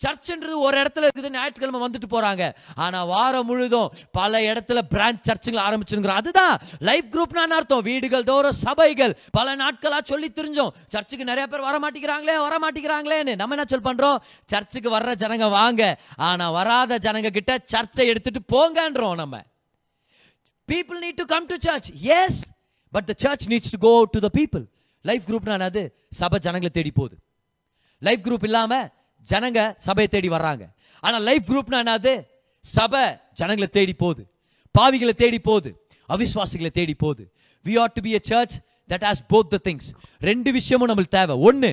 சர்ச்ன்றது 0.08 0.56
ஒரு 0.56 0.82
இடத்துல 0.82 1.08
இருக்குது. 1.08 1.30
ஞாயிற்றுக்கிழமை 1.30 1.90
வந்துட்டு 1.90 2.14
போறாங்க. 2.14 2.54
ஆனா 2.76 3.04
வாரம் 3.04 3.46
முழுதும் 3.46 3.94
பல 4.12 4.40
இடத்துல 4.40 4.82
பிரான்ச் 4.90 5.30
சர்ச்சுங்களை 5.30 5.62
ஆரம்பிச்சுங்கிறோம் 5.68 6.20
அதுதான் 6.22 6.58
லைஃப் 6.80 7.06
குரூப்னா 7.12 7.38
அர்த்தம்? 7.38 7.82
வீடுகள் 7.82 8.24
தோறும் 8.24 8.52
சபைகள். 8.52 9.20
பல 9.32 9.56
நாட்களா 9.56 9.98
சொல்லி 10.04 10.32
தெரிஞ்சோம். 10.36 10.70
சர்ச்சுக்கு 10.88 11.26
நிறைய 11.26 11.48
பேர் 11.48 11.60
வர 11.60 11.78
மாட்டேங்கிறாங்களே 11.78 12.40
வர 12.40 12.58
மாட்டேங்கிறாங்களேன்னு. 12.62 13.36
நம்ம 13.36 13.56
என்ன 13.56 13.68
சொல் 13.68 13.82
பண்றோம்? 13.82 14.18
சர்ச்சுக்கு 14.46 15.00
வர்ற 15.00 15.14
ஜனங்க 15.16 15.50
வாங்க. 15.50 16.00
ஆனா 16.16 16.52
வராத 16.52 16.98
ஜனங்க 17.02 17.30
கிட்ட 17.30 17.58
சர்ச்சை 17.72 18.06
எடுத்துட்டு 18.06 18.42
போங்கன்றோம் 18.54 19.16
நம்ம. 19.16 19.42
People 20.72 21.00
need 21.04 21.20
to 21.22 21.26
come 21.26 21.46
to 21.46 21.56
church 21.60 21.90
yes 22.02 22.44
but 22.92 23.06
the 23.06 23.14
church 23.18 23.48
needs 23.50 23.72
to 23.72 23.78
go 23.78 24.04
to 24.04 24.20
the 24.20 24.30
people 24.38 24.66
life 25.02 25.22
குரூப்னா 25.28 25.54
என்னது? 25.58 25.82
சபை 26.10 26.40
ஜனங்களை 26.40 26.70
தேடி 26.70 26.92
போகுது. 26.92 27.18
லைஃப் 28.00 28.20
குரூப் 28.24 28.44
இல்லாம 28.44 28.90
ஜனங்க 29.30 29.74
சபையை 29.78 30.08
தேடி 30.08 30.30
வர்றாங்க. 30.30 30.64
ஆனா 31.00 31.18
லைஃப் 31.18 31.44
குரூப்னா 31.48 31.80
என்னது? 31.84 32.14
சபை 32.62 33.04
ஜனங்களை 33.34 33.70
தேடி 33.70 33.94
போகுது. 33.94 34.24
பாவிகளை 34.80 35.10
தேடி 35.10 35.40
போகுது. 35.40 35.72
அவிஸ்வாசிகளை 36.10 36.70
தேடி 36.70 36.94
போகுது. 36.94 37.32
We 37.66 37.80
are 37.80 37.92
to 37.94 38.02
be 38.02 38.12
a 38.12 38.20
church 38.22 38.56
that 38.90 39.06
has 39.08 39.24
both 39.30 39.52
the 39.54 39.60
things 39.64 39.90
ரெண்டு 40.20 40.52
விஷயமும் 40.52 40.90
நம்மளுக்கு 40.90 41.16
தேவை. 41.20 41.36
ஒன்று 41.38 41.72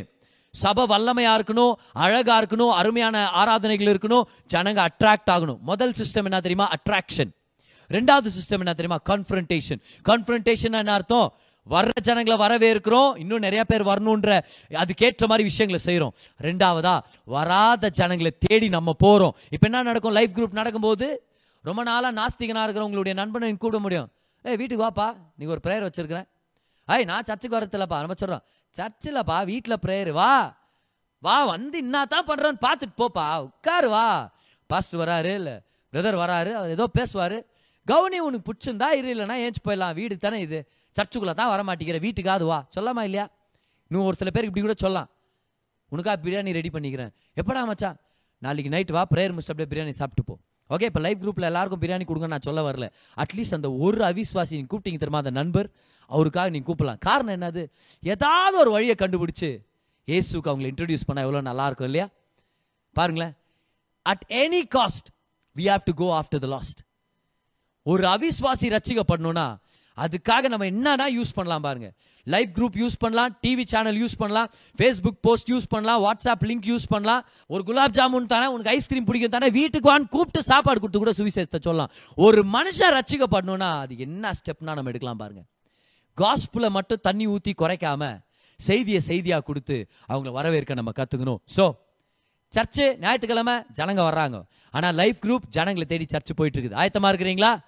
சபை 0.51 0.85
வல்லமையா 0.87 1.33
இருக்கணும் 1.39 1.75
அழகா 1.93 2.43
இருக்கணும் 2.43 2.73
அருமையான 2.81 3.29
ஆராதனைகள் 3.29 3.95
இருக்கணும் 3.95 4.25
ஜனங்க 4.53 4.81
அட்ராக்ட் 4.89 5.31
ஆகணும். 5.31 5.59
முதல் 5.59 5.95
சிஸ்டம் 5.99 6.29
என்ன 6.31 6.41
தெரியுமா? 6.41 6.67
அட்ராக்ஷன் 6.77 7.31
ரெண்டாவது 7.89 8.29
சிஸ்டம் 8.37 8.63
என்ன 8.65 8.75
தெரியுமா? 8.75 8.99
கன்ஃபரண்டேஷன் 9.09 9.81
கன்ஃபரண்டேஷன் 10.09 10.73
என்ன 10.73 10.93
அர்த்தம்? 10.93 11.35
வர்ற 11.71 11.91
ஜனங்களை 12.03 12.39
வரவேற்கிறோம். 12.47 13.19
இன்னும் 13.19 13.39
நிறைய 13.39 13.65
பேர் 13.65 13.85
வரணுன்ற 13.87 14.39
அதுக்கேற்ற 14.71 15.27
மாதிரி 15.27 15.43
விஷயங்களை 15.43 15.79
செய்கிறோம் 15.79 16.15
ரெண்டாவதா 16.41 17.01
வராத 17.25 17.91
ஜனங்களை 17.91 18.33
தேடி 18.39 18.69
நம்ம 18.69 18.93
போகிறோம் 18.93 19.37
இப்போ 19.51 19.69
என்ன 19.69 19.83
நடக்கும்? 19.83 20.13
லைஃப் 20.13 20.31
குரூப் 20.35 20.53
நடக்கும்போது 20.53 21.27
ரொம்ப 21.63 21.83
நாளாக 21.83 22.21
நாஸ்திகனாக 22.21 22.63
இருக்கிற 22.63 22.85
உங்களுடைய 22.85 23.19
நண்பனை 23.21 23.49
நீங்க 23.49 23.61
கூப்பிட 23.61 23.83
முடியும். 23.83 24.09
ஏய் 24.43 24.57
வீட்டுக்கு 24.57 24.87
வாப்பா. 24.87 25.17
நீ 25.37 25.47
ஒரு 25.47 25.61
ப்ரேயர் 25.67 25.89
வச்சிருக்கிறேன். 25.89 26.29
ஐய் 26.85 27.05
நான் 27.05 27.23
சர்ச்சுக்கு 27.25 27.59
வரதில்லப்பா. 27.59 28.05
நம்ம 28.05 28.15
சொல்கிறோம் 28.15 28.43
சர்ச்சில்ப்பா 28.77 29.45
வீட்டில் 29.45 29.77
ப்ரேயர் 29.87 30.11
வா. 30.11 30.57
வா 31.19 31.45
வந்து 31.45 31.85
இன்னாதான் 31.85 32.29
பண்ணுறான்னு 32.29 32.59
பார்த்துட்டு 32.67 33.05
போப்பா. 33.05 33.51
உட்காரு 33.51 33.89
வா. 33.89 34.33
பாஸ்ட் 34.67 34.95
வராரு 34.95 35.35
இல்லை 35.35 35.53
பிரதர் 35.93 36.21
வராரு 36.25 36.53
அவர் 36.53 36.69
ஏதோ 36.69 36.87
பேசுவார். 36.87 37.52
கவுனி 37.91 38.19
உனக்கு 38.27 38.47
பிடிச்சிருந்தா 38.49 38.89
இரு 38.99 39.09
இல்லைன்னா 39.15 39.37
ஏஞ்சி 39.45 39.61
போயிடலாம். 39.67 39.95
வீடு 39.95 40.19
தானே 40.19 40.41
இது. 40.41 40.59
சர்ச்சுக்குள்ளே 40.97 41.35
தான் 41.41 41.51
வர 41.53 41.61
மாட்டேங்கிற 41.69 41.99
வீட்டுக்காவது 42.07 42.45
வா 42.45 42.59
சொல்லாமா 42.77 43.03
இல்லையா? 43.09 43.27
இன்னும் 43.91 44.07
ஒரு 44.11 44.17
சில 44.17 44.31
பேருக்கு 44.31 44.53
இப்படி 44.53 44.65
கூட 44.67 44.77
சொல்லலாம். 44.85 45.09
உனக்கா 45.93 46.13
பிரியாணி 46.25 46.53
ரெடி 46.59 46.71
பண்ணிக்கிறேன். 46.75 47.13
எப்படா 47.41 47.63
மச்சா? 47.71 47.91
நாளைக்கு 48.39 48.71
நைட் 48.71 48.93
வா 48.97 49.03
ப்ரேயர் 49.15 49.33
முடிச்சு 49.35 49.53
அப்படியே 49.55 49.71
பிரியாணி 49.73 49.95
சாப்பிட்டு 50.01 50.25
போ. 50.29 50.35
ஓகே 50.71 50.87
இப்போ 50.91 51.01
லைஃப் 51.01 51.21
குரூப்பில் 51.23 51.49
எல்லாருக்கும் 51.49 51.83
பிரியாணி 51.83 52.05
கொடுங்க 52.05 52.27
நான் 52.27 52.47
சொல்ல 52.49 52.61
வரல. 52.69 52.87
அட்லீஸ்ட் 53.17 53.57
அந்த 53.59 53.69
ஒரு 53.73 54.05
அவிஸ்வாசி 54.11 54.55
நீ 54.61 54.65
கூப்பிட்டீங்க 54.73 55.01
தெரியுமா 55.03 55.19
அந்த 55.19 55.31
நண்பர்? 55.31 55.69
அவருக்காக 56.11 56.51
நீ 56.51 56.61
கூப்பிடலாம். 56.69 56.99
காரணம் 57.09 57.35
என்னது? 57.39 57.63
ஏதாவது 58.03 58.59
ஒரு 58.59 58.71
வழியை 58.71 58.95
கண்டுபிடிச்சு 58.99 59.51
இயேசுக்கு 60.09 60.51
அவங்களை 60.51 60.69
இன்ட்ரடியூஸ் 60.73 61.07
பண்ணால் 61.09 61.27
எவ்வளோ 61.27 61.41
நல்லா 61.41 61.67
இருக்கும் 61.67 61.87
இல்லையா? 61.87 62.07
பாருங்களேன். 62.97 63.35
At 64.03 64.25
any 64.29 64.63
cost 64.77 65.09
we 65.57 65.67
have 65.73 65.85
to 65.85 65.95
go 65.95 66.09
after 66.21 66.43
the 66.47 66.47
lost 66.47 66.81
ஒரு 67.87 68.05
அவிஸ்வாசி 68.15 68.67
ரட்சிக்கப்படணும்னா 68.77 69.47
அதுக்காக 69.99 70.49
நம்ம 70.53 70.67
என்னன்னா 70.73 71.07
யூஸ் 71.17 71.33
பண்ணலாம் 71.39 71.65
பாருங்க. 71.67 71.89
லைவ் 72.27 72.51
குரூப் 72.57 72.77
யூஸ் 72.83 72.97
பண்ணலாம் 73.03 73.33
டிவி 73.45 73.65
சேனல் 73.73 73.99
யூஸ் 74.03 74.17
பண்ணலாம் 74.21 74.49
ஃபேஸ்புக் 74.79 75.19
போஸ்ட் 75.27 75.51
யூஸ் 75.53 75.67
பண்ணலாம் 75.73 76.01
வாட்ஸ்அப் 76.05 76.45
லிங்க் 76.51 76.69
யூஸ் 76.73 76.87
பண்ணலாம். 76.93 77.23
ஒரு 77.53 77.63
குலாப் 77.69 77.97
ஜாமுன் 77.99 78.31
தானே 78.33 78.47
உனக்கு 78.55 78.73
ஐஸ்கிரீம் 78.77 79.07
பிடிக்கும் 79.09 79.35
தானே 79.37 79.49
வீட்டுக்கு 79.59 79.91
வான்னு 79.93 80.11
கூப்பிட்டு 80.15 80.43
சாப்பாடு 80.51 80.81
கொடுத்து 80.83 81.03
கூட 81.03 81.15
சுவிசேஷத்தை 81.21 81.61
சொல்லலாம். 81.69 81.93
ஒரு 82.27 82.43
மனுஷன் 82.57 82.95
ரட்சிக்கப்படணும்னா 82.99 83.71
அது 83.85 83.97
என்ன 84.07 84.33
ஸ்டெப்னா 84.41 84.77
நம்ம 84.79 84.93
எடுக்கலாம் 84.93 85.23
பாருங்க. 85.25 85.43
காஸ்புல 86.19 86.69
மட்டும் 86.79 87.05
தண்ணி 87.09 87.27
ஊற்றி 87.35 87.55
குறைக்காம 87.63 88.13
செய்தியை 88.61 89.01
செய்தியாக 89.11 89.43
கொடுத்து 89.47 89.77
அவங்கள 90.11 90.33
வரவேற்க 90.39 90.75
நம்ம 90.81 90.93
கற்றுக்கணும் 90.99 91.41
ஸோ 91.57 91.65
சர்ச்சு 92.55 92.99
ஞாயிற்றுக்கிழமை 92.99 93.55
ஜனங்க 93.55 94.03
வர்றாங்க. 94.09 94.43
ஆனால் 94.71 94.95
லைஃப் 94.95 95.17
குரூப் 95.23 95.49
ஜனங்களை 95.49 95.85
தேடி 95.85 96.07
சர்ச்சு 96.13 96.37
போயிட்டு 96.37 96.61
இருக்குது 96.61 96.79
ஆயத்தமா 96.83 97.13
இருக்கிறீங்களா? 97.13 97.59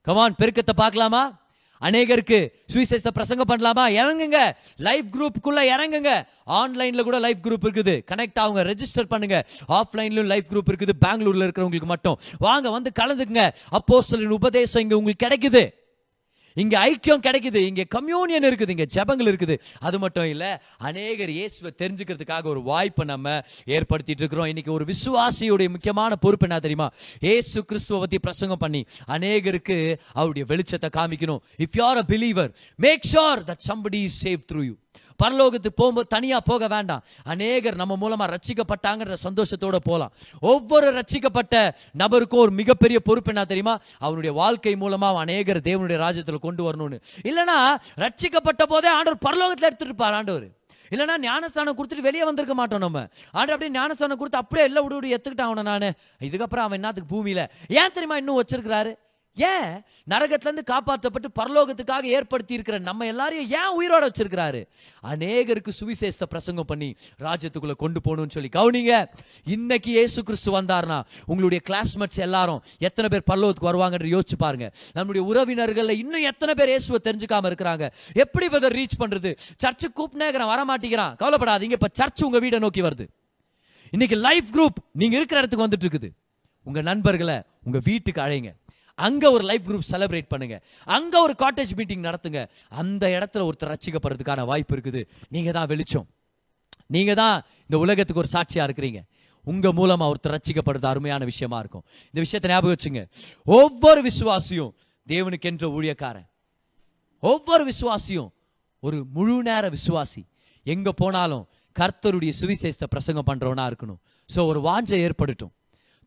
கமான் 0.00 0.34
பெருக்கத்தை 0.42 0.74
பார்க்கலாமா? 0.76 1.42
அநேகருக்கு 1.80 2.48
சுவிசேஷத்தை 2.72 3.08
பிரசங்கம் 3.08 3.48
பண்ணலாமா? 3.48 3.84
இறங்குங்க. 4.00 4.52
லைஃப் 4.76 5.04
குரூப்புக்குள்ள 5.12 5.58
இறங்குங்க. 5.58 6.26
ஆன்லைன்ல 6.46 7.02
கூட 7.02 7.18
லைஃப் 7.18 7.36
குரூப் 7.42 7.66
இருக்குது. 7.66 8.04
கனெக்ட் 8.10 8.38
ஆகுங்க 8.40 8.62
ரெஜிஸ்டர் 8.70 9.08
பண்ணுங்க. 9.08 9.46
ஆஃப்லைன்லயும் 9.68 10.24
லைஃப் 10.24 10.44
குரூப் 10.50 10.70
இருக்குது. 10.70 10.92
பெங்களூர்ல 11.06 11.46
இருக்கிறவங்களுக்கு 11.46 11.84
மட்டும். 11.84 12.20
வாங்க 12.38 12.70
வந்து 12.70 12.92
கலந்துக்குங்க. 13.00 13.52
அப்போஸ்தலரின் 13.70 14.36
உபதேசம் 14.40 14.82
இங்க 14.82 14.96
உங்களுக்கு 14.96 15.26
கிடைக்குது. 15.26 15.83
இங்கே 16.62 16.76
ஐக்கியம் 16.88 17.22
கிடைக்குது 17.26 17.60
இங்கே 17.70 17.84
கம்யூனியன் 17.96 18.46
இருக்குது 18.48 18.72
இங்கே 18.74 18.86
ஜெபங்கள் 18.96 19.30
இருக்குது. 19.30 19.54
அது 19.86 19.96
மட்டும் 20.04 20.28
இல்லை 20.32 20.50
அநேகர் 20.88 21.32
இயேசுவை 21.38 21.72
தெரிஞ்சுக்கிறதுக்காக 21.82 22.44
ஒரு 22.54 22.62
வாய்ப்பை 22.70 23.06
நம்ம 23.12 23.36
ஏற்படுத்திட்டு 23.76 24.22
இருக்கிறோம். 24.24 24.50
இன்னைக்கு 24.52 24.72
ஒரு 24.78 24.86
விசுவாசியுடைய 24.92 25.70
முக்கியமான 25.76 26.14
பொறுப்பு 26.24 26.46
என்ன 26.48 26.60
தெரியுமா? 26.66 26.88
ஏசு 27.34 27.64
கிறிஸ்துவ 27.70 27.98
பற்றி 28.04 28.20
பிரசங்கம் 28.28 28.62
பண்ணி 28.64 28.82
அநேகருக்கு 29.16 29.78
அவருடைய 30.20 30.46
வெளிச்சத்தை 30.52 30.90
காமிக்கணும். 30.98 31.42
If 31.66 31.76
you 31.80 31.84
are 31.90 32.02
a 32.04 32.06
believer 32.14 32.52
make 32.86 33.10
sure 33.12 33.44
that 33.50 33.66
somebody 33.70 34.02
save 34.22 34.42
through 34.52 34.62
you 34.70 34.74
பரலோகத்து 35.22 35.42
பரலோகத்துக்கு 35.44 35.76
போகும்போது 35.76 36.06
தனியா 36.06 36.40
போக 36.40 36.68
வேண்டாம். 36.68 37.02
அநேகர் 37.24 37.74
நம்ம 37.74 37.96
மூலமா 38.00 38.34
ரச்சிக்கப்பட்டாங்கிற 38.34 39.16
சந்தோஷத்தோட 39.22 39.76
போலாம். 39.82 40.12
ஒவ்வொரு 40.40 40.88
ரட்சிக்கப்பட்ட 40.92 41.70
நபருக்கும் 41.98 42.42
ஒரு 42.44 42.50
மிகப்பெரிய 42.50 43.00
பொறுப்பு 43.00 43.32
என்ன 43.32 43.44
தெரியுமா? 43.44 43.78
அவனுடைய 43.98 44.36
வாழ்க்கை 44.36 44.74
மூலமா 44.74 45.04
அவன் 45.04 45.28
அநேகர் 45.28 45.56
தேவனுடைய 45.56 45.96
ராஜ்யத்தில் 45.96 46.38
கொண்டு 46.38 46.72
வரணும்னு. 46.72 47.00
இல்லனா 47.22 47.74
ரச்சிக்கப்பட்ட 47.96 48.62
போதே 48.68 48.88
ஆண்டவர் 48.88 49.24
பரலோகத்தில் 49.26 49.68
எடுத்துட்டு 49.70 49.84
இருப்பார் 49.84 50.12
ஆண்டவர். 50.12 50.48
இல்லைன்னா 50.90 51.18
ஞானஸ்தானம் 51.18 51.76
கொடுத்துட்டு 51.78 52.00
வெளியே 52.00 52.24
வந்திருக்க 52.24 52.54
மாட்டோம் 52.54 52.80
நம்ம. 52.80 53.06
ஆண்டு 53.32 53.52
அப்படியே 53.52 53.78
ஞானஸ்தானம் 53.78 54.16
கொடுத்து 54.16 54.38
அப்படியே 54.38 54.66
எல்லாம் 54.66 54.86
விடு 54.86 55.00
விடு 55.00 55.20
எத்துக்கிட்டான் 55.20 55.50
அவனை 55.50 55.62
நான். 55.62 55.92
இதுக்கப்புறம் 56.20 56.66
அவன் 56.66 56.82
என்னத்துக்கு 56.82 57.16
பூமியில? 57.16 57.46
ஏன் 57.68 57.94
தெரியுமா 57.94 58.16
இன்னும் 58.16 58.42
வச்சிருக்கிறாரு? 58.42 58.94
ஏன் 59.36 59.82
நரகத்திலேருந்து 60.10 60.62
காப்பாற்றப்பட்டு 60.64 61.28
பரலோகத்துக்காக 61.38 62.02
ஏற்படுத்தி 62.02 62.54
இருக்கிற 62.54 62.78
நம்ம 62.78 63.06
எல்லாரையும் 63.06 63.48
ஏன் 63.50 63.72
உயிரோட 63.78 64.08
வச்சிருக்கிறாரு? 64.08 64.66
அநேகருக்கு 65.02 65.72
சுவிசேஷத்தை 65.80 66.26
பிரசங்கம் 66.28 66.64
பண்ணி 66.64 66.96
ராஜ்யத்துக்குள்ள 67.18 67.74
கொண்டு 67.76 68.00
போகணும்னு 68.04 68.30
சொல்லி 68.30 68.48
கவனிங்க. 68.52 69.06
இன்னைக்கு 69.44 69.92
ஏசு 69.92 70.22
கிறிஸ்து 70.22 70.60
வந்தார்னா 70.60 71.04
உங்களுடைய 71.26 71.62
கிளாஸ்மேட்ஸ் 71.70 72.16
எல்லாரும் 72.16 72.62
எத்தனை 72.78 73.20
பேர் 73.20 73.38
பரலோகத்துக்கு 73.38 73.70
வருவாங்கன்ற 73.70 74.06
யோசிச்சு 74.06 74.38
பாருங்க. 74.38 74.72
நம்மளுடைய 74.94 75.18
உறவினர்களில் 75.18 75.98
இன்னும் 75.98 76.22
எத்தனை 76.22 76.54
பேர் 76.54 76.68
இயேசுவை 76.68 77.12
தெரிஞ்சுக்காம 77.12 77.50
இருக்கிறாங்க? 77.52 77.92
எப்படி 78.12 78.46
இதை 78.46 78.70
ரீச் 78.70 78.98
பண்றது? 78.98 79.36
சர்ச்சு 79.62 79.88
கூப்பினேங்கிறான் 79.96 80.52
வர 80.54 80.64
மாட்டேங்கிறான். 80.64 81.14
கவலைப்படாதீங்க 81.18 81.76
இப்ப 81.78 81.88
சர்ச் 81.92 82.24
உங்க 82.24 82.40
வீடை 82.40 82.58
நோக்கி 82.58 82.82
வருது. 82.82 83.06
இன்னைக்கு 83.90 84.16
லைஃப் 84.16 84.44
குரூப் 84.52 84.78
நீங்க 84.92 85.16
இருக்கிற 85.16 85.40
இடத்துக்கு 85.40 85.66
வந்துட்டு 85.66 85.90
இருக்குது. 85.90 86.10
உங்க 86.62 86.82
நண்பர்களை 86.82 87.42
உங்க 87.62 87.78
வீட்டுக்கு 87.84 88.20
அழைங்க. 88.20 88.50
அங்கே 88.98 89.28
ஒரு 89.36 89.44
லைஃப் 89.50 89.64
குரூப் 89.68 89.86
செலிப்ரேட் 89.92 90.28
பண்ணுங்க. 90.32 90.56
அங்கே 90.96 91.18
ஒரு 91.26 91.34
காட்டேஜ் 91.42 91.72
மீட்டிங் 91.78 92.04
நடத்துங்க. 92.08 92.40
அந்த 92.70 93.04
இடத்துல 93.16 93.44
ஒருத்தர் 93.48 93.72
ரட்சிக்கப்படுறதுக்கான 93.74 94.44
வாய்ப்பு 94.50 94.74
இருக்குது. 94.76 95.02
நீங்கள் 95.34 95.56
தான் 95.58 95.68
வெளிச்சம். 95.72 96.06
நீங்கள் 96.94 97.18
தான் 97.22 97.36
இந்த 97.66 97.78
உலகத்துக்கு 97.84 98.22
ஒரு 98.24 98.30
சாட்சியாக 98.36 98.66
இருக்கிறீங்க. 98.68 99.02
உங்கள் 99.44 99.74
மூலமாக 99.78 100.12
ஒருத்தர் 100.12 100.34
ரட்சிக்கப்படுறது 100.36 100.86
அருமையான 100.90 101.24
விஷயமா 101.24 101.58
இருக்கும். 101.62 101.84
இந்த 102.10 102.20
விஷயத்தை 102.24 102.50
ஞாபகம் 102.50 102.74
வச்சுங்க. 102.74 103.02
ஒவ்வொரு 103.46 104.00
விசுவாசியும் 104.10 104.72
தேவனுக்கு 105.06 105.48
என்ற 105.50 105.66
ஊழியக்காரன். 105.78 106.28
ஒவ்வொரு 107.22 107.64
விசுவாசியும் 107.72 108.30
ஒரு 108.86 108.98
முழு 109.16 109.42
நேர 109.48 109.64
விசுவாசி. 109.76 110.22
எங்கே 110.66 110.92
போனாலும் 111.02 111.44
கர்த்தருடைய 111.76 112.32
சுவிசேஷத்தை 112.40 112.88
பிரசங்கம் 112.94 113.28
பண்ணுறவனாக 113.28 113.70
இருக்கணும். 113.70 114.00
ஸோ 114.28 114.40
ஒரு 114.50 114.60
வாஞ்சை 114.68 114.98
ஏற்படட்டும். 115.06 115.52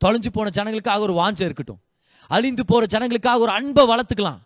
தொலைஞ்சு 0.03 0.29
போன 0.38 0.51
ஜனங்களுக்காக 0.57 0.99
ஒரு 1.07 1.15
வாஞ்சை 1.21 1.45
இருக்கட்டும். 1.49 1.81
அழிந்து 2.28 2.65
போற 2.65 2.86
ஜனங்களுக்காக 2.89 3.38
ஒரு 3.38 3.51
அன்பை 3.51 3.88
வளர்த்துக்கலாம். 3.88 4.39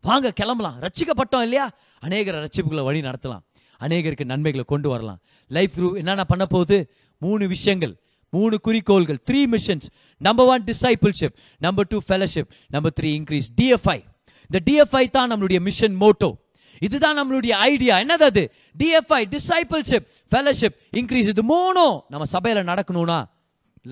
வாங்க 0.00 0.30
கிளம்பலாம். 0.30 0.80
ரச்சிக்கப்பட்டோம் 0.80 1.42
இல்லையா? 1.42 1.70
அநேகரை 2.04 2.46
ரட்சிப்புகளை 2.46 2.84
வழி 2.84 3.00
நடத்தலாம். 3.00 3.40
அநேகருக்கு 3.80 4.24
நன்மைகளை 4.24 4.64
கொண்டு 4.66 4.88
வரலாம். 4.88 5.18
லைஃப் 5.48 5.70
குரூப் 5.76 5.96
என்னென்ன 5.96 6.24
பண்ண 6.24 6.46
போகுது? 6.46 6.90
மூணு 7.18 7.48
விஷயங்கள். 7.48 8.00
மூணு 8.30 8.60
குறிக்கோள்கள். 8.60 9.18
Three 9.30 9.44
missions 9.52 9.88
number 10.18 10.46
one 10.46 10.64
discipleship 10.64 11.34
number 11.58 11.86
two 11.88 11.98
fellowship 12.08 12.50
number 12.68 12.92
three 13.00 13.04
increase 13.04 13.48
DFI 13.62 14.02
இந்த 14.50 14.60
டிஎஃப்ஐ 14.64 15.10
தான் 15.10 15.32
நம்மளுடைய 15.32 15.60
மிஷன் 15.60 16.00
மோட்டோ 16.00 16.32
இதுதான் 16.80 17.16
நம்மளுடைய 17.18 17.48
ஐடியா 17.48 17.96
என்னது 17.96 18.26
அது? 18.30 18.52
டிஎஃப்ஐ 18.78 19.24
டிசைபிள்ஷிப் 19.30 20.06
ஃபெலோஷிப் 20.30 20.76
இன்க்ரீஸ் 20.96 21.28
இது 21.34 21.42
மூணும் 21.42 22.00
நம்ம 22.08 22.24
சபையில 22.32 22.62
நடக்கணும்னா 22.72 23.24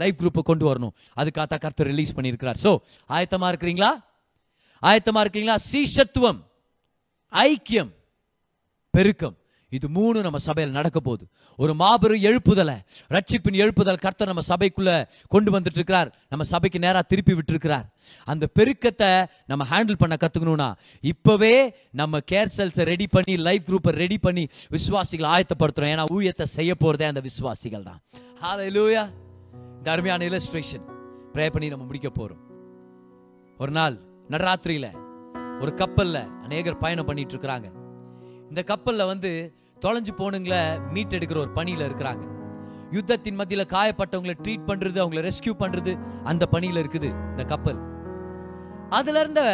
லைஃப் 0.03 0.19
குரூப்பை 0.21 0.45
கொண்டு 0.51 0.65
வரணும். 0.71 0.95
அதுக்காக 1.21 1.61
கர்த்தர் 1.65 1.91
ரிலீஸ் 1.93 2.17
பண்ணியிருக்கிறார். 2.19 2.61
ஸோ 2.67 2.73
ஆயத்தமா 3.11 3.49
இருக்கிறீங்களா? 3.53 3.93
ஆயத்தமா 4.83 5.21
இருக்கிறீங்களா? 5.25 5.59
சீஷத்துவம் 5.73 6.41
ஐக்கியம் 7.33 7.93
பெருக்கம். 8.95 9.37
இது 9.73 9.87
மூணு 9.97 10.19
நம்ம 10.25 10.39
சபையில் 10.47 10.77
நடக்க 10.77 10.99
போகுது. 11.07 11.25
ஒரு 11.63 11.73
மாபெரும் 11.81 12.23
எழுப்புதலை 12.29 12.77
ரட்சிப்பின் 13.15 13.59
எழுப்புதல் 13.63 13.99
கர்த்தர் 14.05 14.31
நம்ம 14.31 14.45
சபைக்குள்ள 14.51 14.91
கொண்டு 15.35 15.51
வந்துட்டு 15.55 15.79
இருக்கிறார் 15.81 16.11
நம்ம 16.33 16.45
சபைக்கு 16.53 16.79
நேராக 16.85 17.03
திருப்பி 17.13 17.35
விட்டுருக்கிறார். 17.39 17.87
அந்த 18.33 18.45
பெருக்கத்தை 18.59 19.11
நம்ம 19.51 19.67
ஹேண்டில் 19.73 20.01
பண்ண 20.03 20.17
கற்றுக்கணும்னா 20.23 20.71
இப்போவே 21.13 21.55
நம்ம 22.01 22.21
கேர் 22.33 22.55
செல்ஸை 22.57 22.87
ரெடி 22.93 23.09
பண்ணி 23.17 23.37
லைஃப் 23.49 23.67
குரூப்பை 23.71 23.95
ரெடி 24.03 24.19
பண்ணி 24.27 24.45
விசுவாசிகளை 24.77 25.31
ஆயத்தப்படுத்துறோம். 25.35 25.93
ஏன்னா 25.95 26.07
ஊழியத்தை 26.17 26.49
செய்ய 26.57 26.75
போறதே 26.85 27.09
அந்த 27.13 27.23
விசுவாசிகள் 27.29 27.89
தான் 27.91 28.01
ஹாலூயா 28.45 29.05
இந்த 29.87 29.95
அருமையான 29.95 30.25
இல்லஸ்ட்ரேஷன் 30.29 30.87
ப்ரே 31.35 31.45
பண்ணி 31.55 31.67
நம்ம 31.73 31.85
முடிக்க 31.89 32.09
போகிறோம் 32.11 32.41
ஒரு 33.63 33.73
நாள் 33.77 33.97
நடராத்திரியில் 34.33 34.89
ஒரு 35.63 35.73
கப்பலில் 35.81 36.19
அநேகர் 36.47 36.79
பயணம் 36.81 37.09
பண்ணிட்டு 37.09 37.33
இருக்கிறாங்க. 37.35 37.69
இந்த 38.49 38.63
கப்பலில் 38.71 39.09
வந்து 39.11 39.31
தொலைஞ்சு 39.85 40.15
போனுங்களை 40.21 40.59
மீட் 40.95 41.15
எடுக்கிற 41.19 41.39
ஒரு 41.45 41.53
பணியில் 41.59 41.85
இருக்கிறாங்க. 41.89 42.25
யுத்தத்தின் 42.97 43.39
மத்தியில் 43.41 43.71
காயப்பட்டவங்களை 43.75 44.35
ட்ரீட் 44.43 44.67
பண்ணுறது 44.71 45.01
அவங்கள 45.05 45.23
ரெஸ்கியூ 45.29 45.55
பண்ணுறது 45.63 45.95
அந்த 46.33 46.47
பணியில் 46.55 46.83
இருக்குது 46.83 47.13
இந்த 47.31 47.47
கப்பல். 47.53 47.81
அதுல 48.99 49.25
இருந்த 49.25 49.45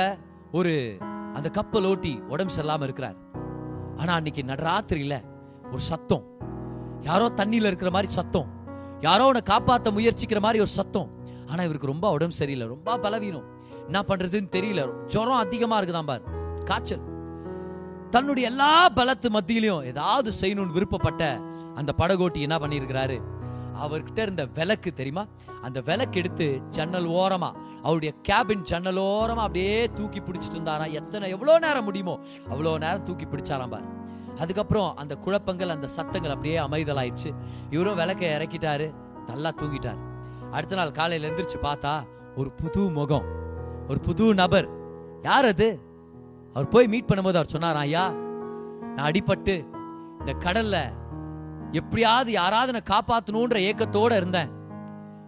ஒரு 0.61 0.75
அந்த 1.35 1.51
கப்பல் 1.61 1.91
ஓட்டி 1.93 2.15
உடம்பு 2.35 2.57
சரியில்லாமல் 2.57 2.91
இருக்கிறார். 2.91 3.21
ஆனால் 3.97 4.17
அன்னைக்கு 4.17 4.45
நடராத்திரியில் 4.55 5.19
ஒரு 5.75 5.85
சத்தம். 5.93 6.27
யாரோ 7.11 7.29
தண்ணியில் 7.43 7.71
இருக்கிற 7.73 7.93
மாதிரி 7.99 8.13
சத்தம். 8.21 8.51
யாரோ 9.03 9.25
உன்னை 9.25 9.41
காப்பாத்த 9.45 9.91
முயற்சிக்கிற 9.91 10.41
மாதிரி 10.41 10.61
ஒரு 10.61 10.67
சத்தம். 10.67 11.11
ஆனா 11.51 11.63
இவருக்கு 11.63 11.87
ரொம்ப 11.87 12.11
உடம்பு 12.11 12.35
சரியில்லை. 12.35 12.67
ரொம்ப 12.67 12.99
பலவீனம். 12.99 13.45
என்ன 13.85 14.05
பண்றதுன்னு 14.09 14.49
தெரியல. 14.57 15.05
ஜுரம் 15.07 15.43
அதிகமா 15.45 15.81
இருக்குதான் 15.81 16.07
பார். 16.07 16.23
காய்ச்சல். 16.65 17.01
தன்னுடைய 18.11 18.49
எல்லா 18.49 18.91
பலத்து 18.91 19.39
மத்தியிலையும் 19.41 19.85
ஏதாவது 19.85 20.33
செய்யணும்னு 20.41 20.73
விருப்பப்பட்ட 20.73 21.41
அந்த 21.75 21.95
படகோட்டி 21.99 22.41
என்ன 22.41 22.59
பண்ணியிருக்கிறாரு? 22.59 23.21
அவர்கிட்ட 23.83 24.19
இருந்த 24.19 24.45
விளக்கு 24.45 24.93
தெரியுமா? 24.93 25.27
அந்த 25.63 25.81
விளக்கு 25.81 26.19
எடுத்து 26.19 26.61
ஜன்னல் 26.69 27.09
ஓரமா 27.09 27.57
அவருடைய 27.83 28.15
கேபின் 28.29 28.63
ஜன்னல் 28.63 28.97
ஓரமா 28.97 29.43
அப்படியே 29.47 29.91
தூக்கி 29.95 30.21
பிடிச்சிட்டு 30.21 30.51
இருந்தாராம். 30.51 30.93
எத்தனை 30.93 31.31
எவ்வளவு 31.31 31.59
நேரம் 31.59 31.85
முடியுமோ 31.85 32.21
அவ்வளவு 32.51 32.79
நேரம் 32.79 33.03
தூக்கி 33.03 33.25
பிடிச்சாராம் 33.25 33.71
பாரு. 33.71 33.85
அதுக்கப்புறம் 34.39 34.97
அந்த 34.97 35.15
குழப்பங்கள் 35.17 35.69
அந்த 35.69 35.87
சத்தங்கள் 35.87 36.31
அப்படியே 36.31 36.59
அமைதலாயிடுச்சு. 36.59 37.35
இவரும் 37.71 37.95
விளக்கை 37.95 38.29
இறக்கிட்டாரு. 38.29 38.95
நல்லா 39.27 39.51
தூங்கிட்டார். 39.51 39.99
அடுத்த 40.51 40.77
நாள் 40.77 40.91
காலையில 40.91 41.35
எந்திரிச்சு 41.35 41.57
பார்த்தா 41.63 42.07
ஒரு 42.37 42.53
புது 42.53 42.91
முகம். 42.91 43.25
ஒரு 43.89 44.01
புது 44.01 44.35
நபர். 44.35 44.69
யார் 45.23 45.45
அது? 45.45 45.81
அவர் 46.55 46.69
போய் 46.69 46.87
மீட் 46.87 47.09
பண்ணும்போது 47.09 47.37
அவர் 47.39 47.47
சொன்னார் 47.47 47.77
ஐயா 47.77 48.11
நான் 48.97 49.11
அடிபட்டு 49.11 49.67
இந்த 50.19 50.33
கடல்ல 50.39 50.93
எப்படியாவது 51.73 52.33
யாராவது 52.33 52.81
நான் 52.81 53.01
காப்பாற்றணுன்ற 53.01 53.73
ஏக்கத்தோட 53.73 54.17
இருந்தேன். 54.17 54.51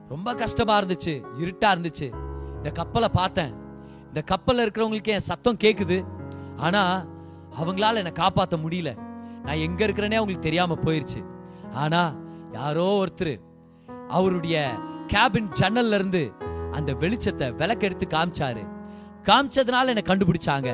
ரொம்ப 0.08 0.34
கஷ்டமா 0.34 0.80
இருந்துச்சு 0.80 1.24
இருட்டா 1.38 1.64
இருந்துச்சு. 1.64 2.14
இந்த 2.56 2.70
கப்பலை 2.70 3.08
பார்த்தேன். 3.08 3.54
இந்த 4.06 4.22
கப்பல்ல 4.30 4.66
இருக்கிறவங்களுக்கு 4.66 5.04
என் 5.04 5.20
சத்தம் 5.20 5.56
கேக்குது. 5.56 6.04
ஆனா 6.56 7.04
அவங்களால 7.60 7.94
என்னை 7.94 8.12
காப்பாற்ற 8.12 8.56
முடியல. 8.56 8.96
நான் 9.42 9.62
எங்க 9.66 9.86
இருக்கிறேனே 9.86 10.18
அவங்களுக்கு 10.18 10.48
தெரியாம 10.48 10.78
போயிருச்சு. 10.84 11.24
ஆனா 11.72 12.14
யாரோ 12.52 13.04
ஒருத்தர் 13.04 13.40
அவருடைய 14.08 14.74
கேபின் 15.06 15.48
ஜன்னல்ல 15.60 15.94
இருந்து 15.94 16.32
அந்த 16.72 16.92
வெளிச்சத்தை 16.92 17.46
விளக்கெடுத்து 17.60 18.06
காமிச்சாரு. 18.08 18.62
காமிச்சதுனால 19.24 19.92
என்னை 19.92 20.04
கண்டுபிடிச்சாங்க. 20.06 20.70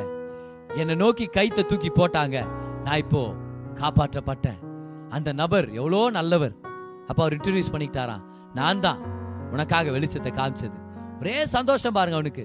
என்னை 0.74 0.95
நோக்கி 0.95 1.28
கைத்தை 1.33 1.64
தூக்கி 1.64 1.91
போட்டாங்க. 1.91 2.47
நான் 2.85 2.97
இப்போ 2.97 3.35
காப்பாற்றப்பட்டேன். 3.74 4.61
அந்த 5.09 5.33
நபர் 5.33 5.70
எவ்வளோ 5.70 6.11
நல்லவர். 6.11 6.55
அப்போ 7.09 7.22
அவர் 7.22 7.37
இன்ட்ரடியூஸ் 7.37 7.72
பண்ணிக்கிட்டாராம். 7.72 8.24
நான் 8.55 8.81
தான் 8.81 9.01
உனக்காக 9.53 9.91
வெளிச்சத்தை 9.91 10.33
காமிச்சது. 10.33 10.76
ஒரே 11.20 11.47
சந்தோஷம் 11.47 11.93
பாருங்க 11.93 12.18
அவனுக்கு. 12.18 12.45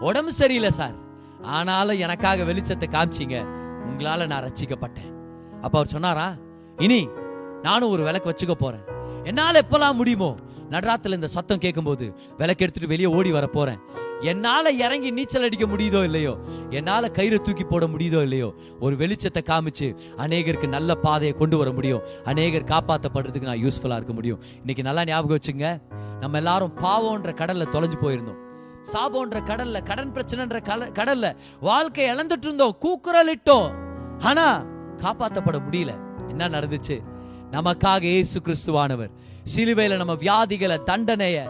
உடம்பு 0.00 0.32
சரியில்லை 0.32 0.70
சார். 0.70 0.96
ஆனாலும் 1.42 1.98
எனக்காக 1.98 2.42
வெளிச்சத்தை 2.42 2.88
காமிச்சீங்க. 2.88 3.38
உங்களால 3.88 4.26
நான் 4.32 4.46
ரச்சிக்கப்பட்டேன் 4.48 5.10
அப்ப 5.64 5.74
அவர் 5.78 5.94
சொன்னாரா 5.96 6.26
இனி 6.86 7.00
நானும் 7.66 7.92
ஒரு 7.94 8.02
விளக்கு 8.02 8.30
வச்சுக்க 8.30 8.54
போறேன். 8.54 8.84
என்னால 9.30 9.60
எப்பெல்லாம் 9.64 9.98
முடியுமோ 10.00 10.30
நடுராத்துல 10.70 11.18
இந்த 11.18 11.28
சத்தம் 11.34 11.62
கேட்கும்போது 11.64 12.06
விளக்கு 12.40 12.64
எடுத்துட்டு 12.64 12.90
வெளியே 12.92 13.10
ஓடி 13.18 13.30
வர 13.36 13.46
போறேன். 13.46 13.80
என்னால 14.30 14.70
இறங்கி 14.84 15.10
நீச்சல் 15.10 15.46
அடிக்க 15.46 15.66
முடியுதோ 15.66 16.00
இல்லையோ 16.08 16.32
என்னால 16.70 17.08
கயிறு 17.08 17.38
தூக்கி 17.40 17.64
போட 17.64 17.84
முடியுதோ 17.86 18.20
இல்லையோ 18.22 18.48
ஒரு 18.80 18.94
வெளிச்சத்தை 18.96 19.42
காமிச்சு 19.50 19.88
அநேகருக்கு 20.24 20.68
நல்ல 20.76 20.94
பாதையை 21.06 21.32
கொண்டு 21.40 21.56
வர 21.56 21.70
முடியும். 21.72 22.04
அநேகர் 22.24 22.70
காப்பாற்றப்படுறதுக்கு 22.72 23.50
நான் 23.50 23.62
யூஸ்ஃபுல்லா 23.64 23.98
இருக்க 24.00 24.12
முடியும். 24.12 24.40
இன்னைக்கு 24.58 24.82
நல்லா 24.82 25.04
ஞாபகம் 25.04 25.38
வச்சுங்க 25.38 25.68
நம்ம 26.20 26.36
எல்லாரும் 26.36 26.74
பாவம்ன்ற 26.84 27.32
கடல்ல 27.40 27.66
தொலைஞ்சு 27.76 27.98
போயிருந்தோம். 28.04 28.40
சாபோன்ற 28.92 29.40
கடல்ல 29.40 29.82
கடன் 29.82 30.12
பிரச்சனைன்ற 30.12 30.58
கடல்ல 30.98 31.36
வாழ்க்கை 31.60 32.10
இழந்துட்டு 32.10 32.42
இருந்தோம் 32.42 32.76
கூக்குரலிட்டோம். 32.80 33.68
ஆனா 34.20 34.62
காப்பாத்தப்பட 34.96 35.58
முடியல. 35.70 35.92
என்ன 36.28 36.48
நடந்துச்சு? 36.48 36.96
நமக்காக 37.52 38.02
இயேசு 38.02 38.40
கிறிஸ்துவானவர் 38.40 39.10
சிலுவையில 39.56 39.96
நம்ம 39.96 40.12
வியாதிகளை 40.12 40.76
தண்டனைய 40.86 41.48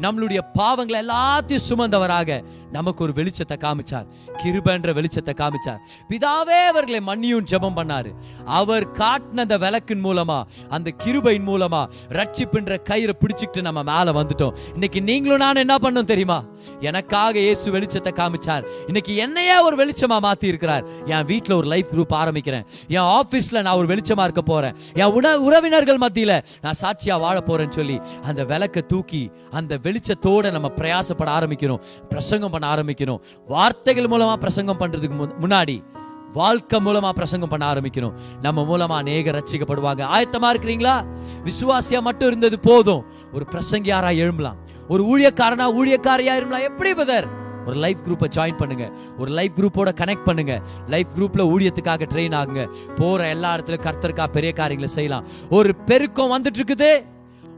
நம்மளுடைய 0.00 0.40
பாவங்களை 0.58 1.00
எல்லாத்தையும் 1.04 1.66
சுமந்தவராக 1.68 2.44
நமக்கு 2.74 3.04
ஒரு 3.04 3.12
வெளிச்சத்தை 3.16 3.56
காமிச்சார். 3.56 4.06
கிருபன்ற 4.42 4.92
வெளிச்சத்தை 4.98 5.32
காமிச்சார். 5.40 5.80
பிதாவே 6.10 6.58
அவர்களை 6.70 7.00
மன்னியும் 7.08 7.46
ஜெபம் 7.50 7.76
பண்ணாரு. 7.78 8.10
அவர் 8.44 8.86
காட்டின 9.00 9.42
அந்த 9.44 9.58
விளக்கின் 9.64 10.04
மூலமா 10.04 10.38
அந்த 10.68 10.90
கிருபையின் 11.04 11.48
மூலமா 11.50 11.80
ரட்சிப்புன்ற 12.18 12.78
கயிறை 12.90 13.14
பிடிச்சிக்கிட்டு 13.20 13.62
நம்ம 13.68 13.82
மேல 13.90 14.12
வந்துட்டோம். 14.18 14.56
இன்னைக்கு 14.72 15.02
நீங்களும் 15.02 15.42
நான் 15.44 15.62
என்ன 15.64 15.78
பண்ணும் 15.78 16.10
தெரியுமா? 16.12 16.38
எனக்காக 16.80 17.38
இயேசு 17.38 17.72
வெளிச்சத்தை 17.72 18.12
காமிச்சார். 18.20 18.64
இன்னைக்கு 18.86 19.14
என்னையே 19.26 19.56
ஒரு 19.58 19.76
வெளிச்சமா 19.82 20.18
மாத்தி 20.26 20.46
இருக்கிறார் 20.52 20.84
என் 21.04 21.28
வீட்ல 21.30 21.56
ஒரு 21.56 21.68
லைஃப் 21.74 21.92
குரூப் 21.94 22.14
ஆரம்பிக்கிறேன். 22.22 22.66
என் 22.98 23.08
ஆபீஸ்ல 23.18 23.62
நான் 23.62 23.76
ஒரு 23.76 23.88
வெளிச்சமா 23.94 24.26
இருக்க 24.28 24.44
போறேன். 24.52 24.76
என் 25.02 25.12
உண 25.18 25.36
உறவினர்கள் 25.48 26.02
மத்தியில 26.06 26.32
நான் 26.64 26.80
சாட்சியா 26.82 27.18
வாழ 27.26 27.36
போறேன்னு 27.46 27.78
சொல்லி 27.80 27.98
அந்த 28.22 28.44
விளக்க 28.44 28.80
தூக்கி 28.92 29.24
அந்த 29.50 29.78
வெளிச்சத்தோட 29.86 30.52
நம்ம 30.56 30.68
பிரயாசப்பட 30.80 31.30
ஆரம்பிக்கிறோம். 31.38 31.82
பிரசங்கம் 32.08 32.50
பண்ண 32.50 32.62
ஆரம்பிக்கணும். 32.64 33.20
வார்த்தைகள் 33.48 34.04
மூலமா 34.04 34.34
பிரசங்கம் 34.34 34.80
பண்றதுக்கு 34.80 35.28
முன்னாடி 35.40 35.84
வாழ்க்கை 36.32 36.80
மூலமா 36.84 37.08
பிரசங்கம் 37.08 37.48
பண்ண 37.48 37.74
ஆரம்பிக்கணும். 37.74 38.12
நம்ம 38.42 38.62
மூலமா 38.62 38.96
அநேக 38.96 39.30
ரச்சிக்கப்படுவாங்க 39.30 40.04
ஆயத்தமா 40.16 40.52
இருக்கிறீங்களா? 40.52 41.04
விசுவாசியா 41.44 42.00
மட்டும் 42.00 42.28
இருந்தது 42.28 42.60
போதும். 42.60 43.04
ஒரு 43.32 43.46
பிரசங்கியாரா 43.50 44.16
எழும்பலாம். 44.16 44.56
ஒரு 44.88 45.04
ஊழியக்காரனா 45.04 45.68
ஊழியக்காரியா 45.74 46.36
இருக்கலாம் 46.36 46.62
எப்படி 46.62 46.94
பதர் 46.94 47.42
ஒரு 47.66 47.76
லைஃப் 47.76 47.98
குரூப்பை 48.04 48.24
ஜாயின் 48.36 48.56
பண்ணுங்க. 48.56 48.92
ஒரு 49.18 49.30
லைஃப் 49.30 49.52
குரூப்போட 49.56 49.88
கனெக்ட் 50.00 50.24
பண்ணுங்க. 50.24 50.62
லைஃப் 50.86 51.06
குரூப்ல 51.18 51.36
ஊழியத்துக்காக 51.36 52.08
ட்ரெயின் 52.14 52.36
ஆகுங்க. 52.40 52.74
போற 52.96 53.28
எல்லா 53.28 53.54
இடத்துல 53.54 53.78
கர்த்தருக்கா 53.78 54.26
பெரிய 54.26 54.52
காரியங்களை 54.52 54.94
செய்யலாம். 54.94 55.26
ஒரு 55.50 55.76
பெருக்கம் 55.76 56.42
வந்துட்டு 56.42 56.60
இருக்குது. 56.60 57.04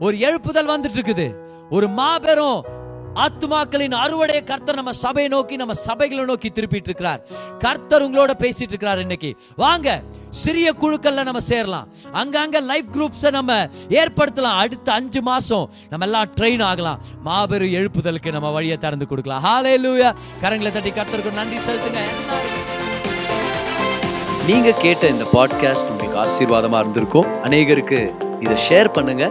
ஒரு 0.01 0.17
எழுப்புதல் 0.17 0.71
வந்துட்டு 0.71 0.97
இருக்குது. 0.97 1.35
ஒரு 1.71 1.89
மாபெரும் 1.89 2.65
ஆத்துமாக்களின் 3.25 3.95
அறுவடை 3.95 4.45
கர்த்தர் 4.45 4.75
நம்ம 4.75 4.93
சபையை 4.93 5.29
நோக்கி 5.31 5.57
நம்ம 5.57 5.73
சபைகளை 5.87 6.25
நோக்கி 6.25 6.49
திருப்பிட்டு 6.55 6.89
இருக்கிறார் 6.91 7.21
கர்த்தர் 7.59 8.03
உங்களோட 8.03 8.33
பேசிட்டு 8.39 8.69
இருக்கிறார் 8.69 8.99
இன்னைக்கு. 8.99 9.37
வாங்க 9.57 10.03
சிறிய 10.31 10.73
குழுக்கள்ல 10.81 11.23
நம்ம 11.23 11.41
சேரலாம். 11.41 11.89
அங்கங்க 12.15 12.63
லைஃப் 12.63 12.85
குரூப்ஸை 12.93 13.31
நம்ம 13.31 13.65
ஏற்படுத்தலாம். 13.89 14.59
அடுத்த 14.65 14.93
அஞ்சு 14.93 15.23
மாசம் 15.23 15.71
நம்ம 15.89 16.05
எல்லாம் 16.05 16.27
ட்ரெயின் 16.41 16.63
ஆகலாம். 16.63 17.01
மாபெரும் 17.23 17.73
எழுப்புதலுக்கு 17.73 18.33
நம்ம 18.33 18.51
வழியை 18.51 18.77
திறந்து 18.77 19.07
கொடுக்கலாம். 19.07 19.45
ஹாலே 19.45 19.75
லூயா 19.87 20.11
கரங்களை 20.43 20.73
தட்டி 20.73 20.91
கர்த்தருக்கு 20.91 21.33
நன்றி 21.33 21.57
செலுத்துங்க. 21.57 22.05
நீங்க 24.47 24.71
கேட்ட 24.71 25.07
இந்த 25.07 25.25
பாட்காஸ்ட் 25.33 25.91
உங்களுக்கு 25.91 26.23
ஆசீர்வாதமா 26.25 26.81
இருந்திருக்கும். 26.81 27.27
அநேகருக்கு 27.45 28.01
இதை 28.41 28.57
ஷேர் 28.69 28.93
பண்ணுங்க. 28.93 29.31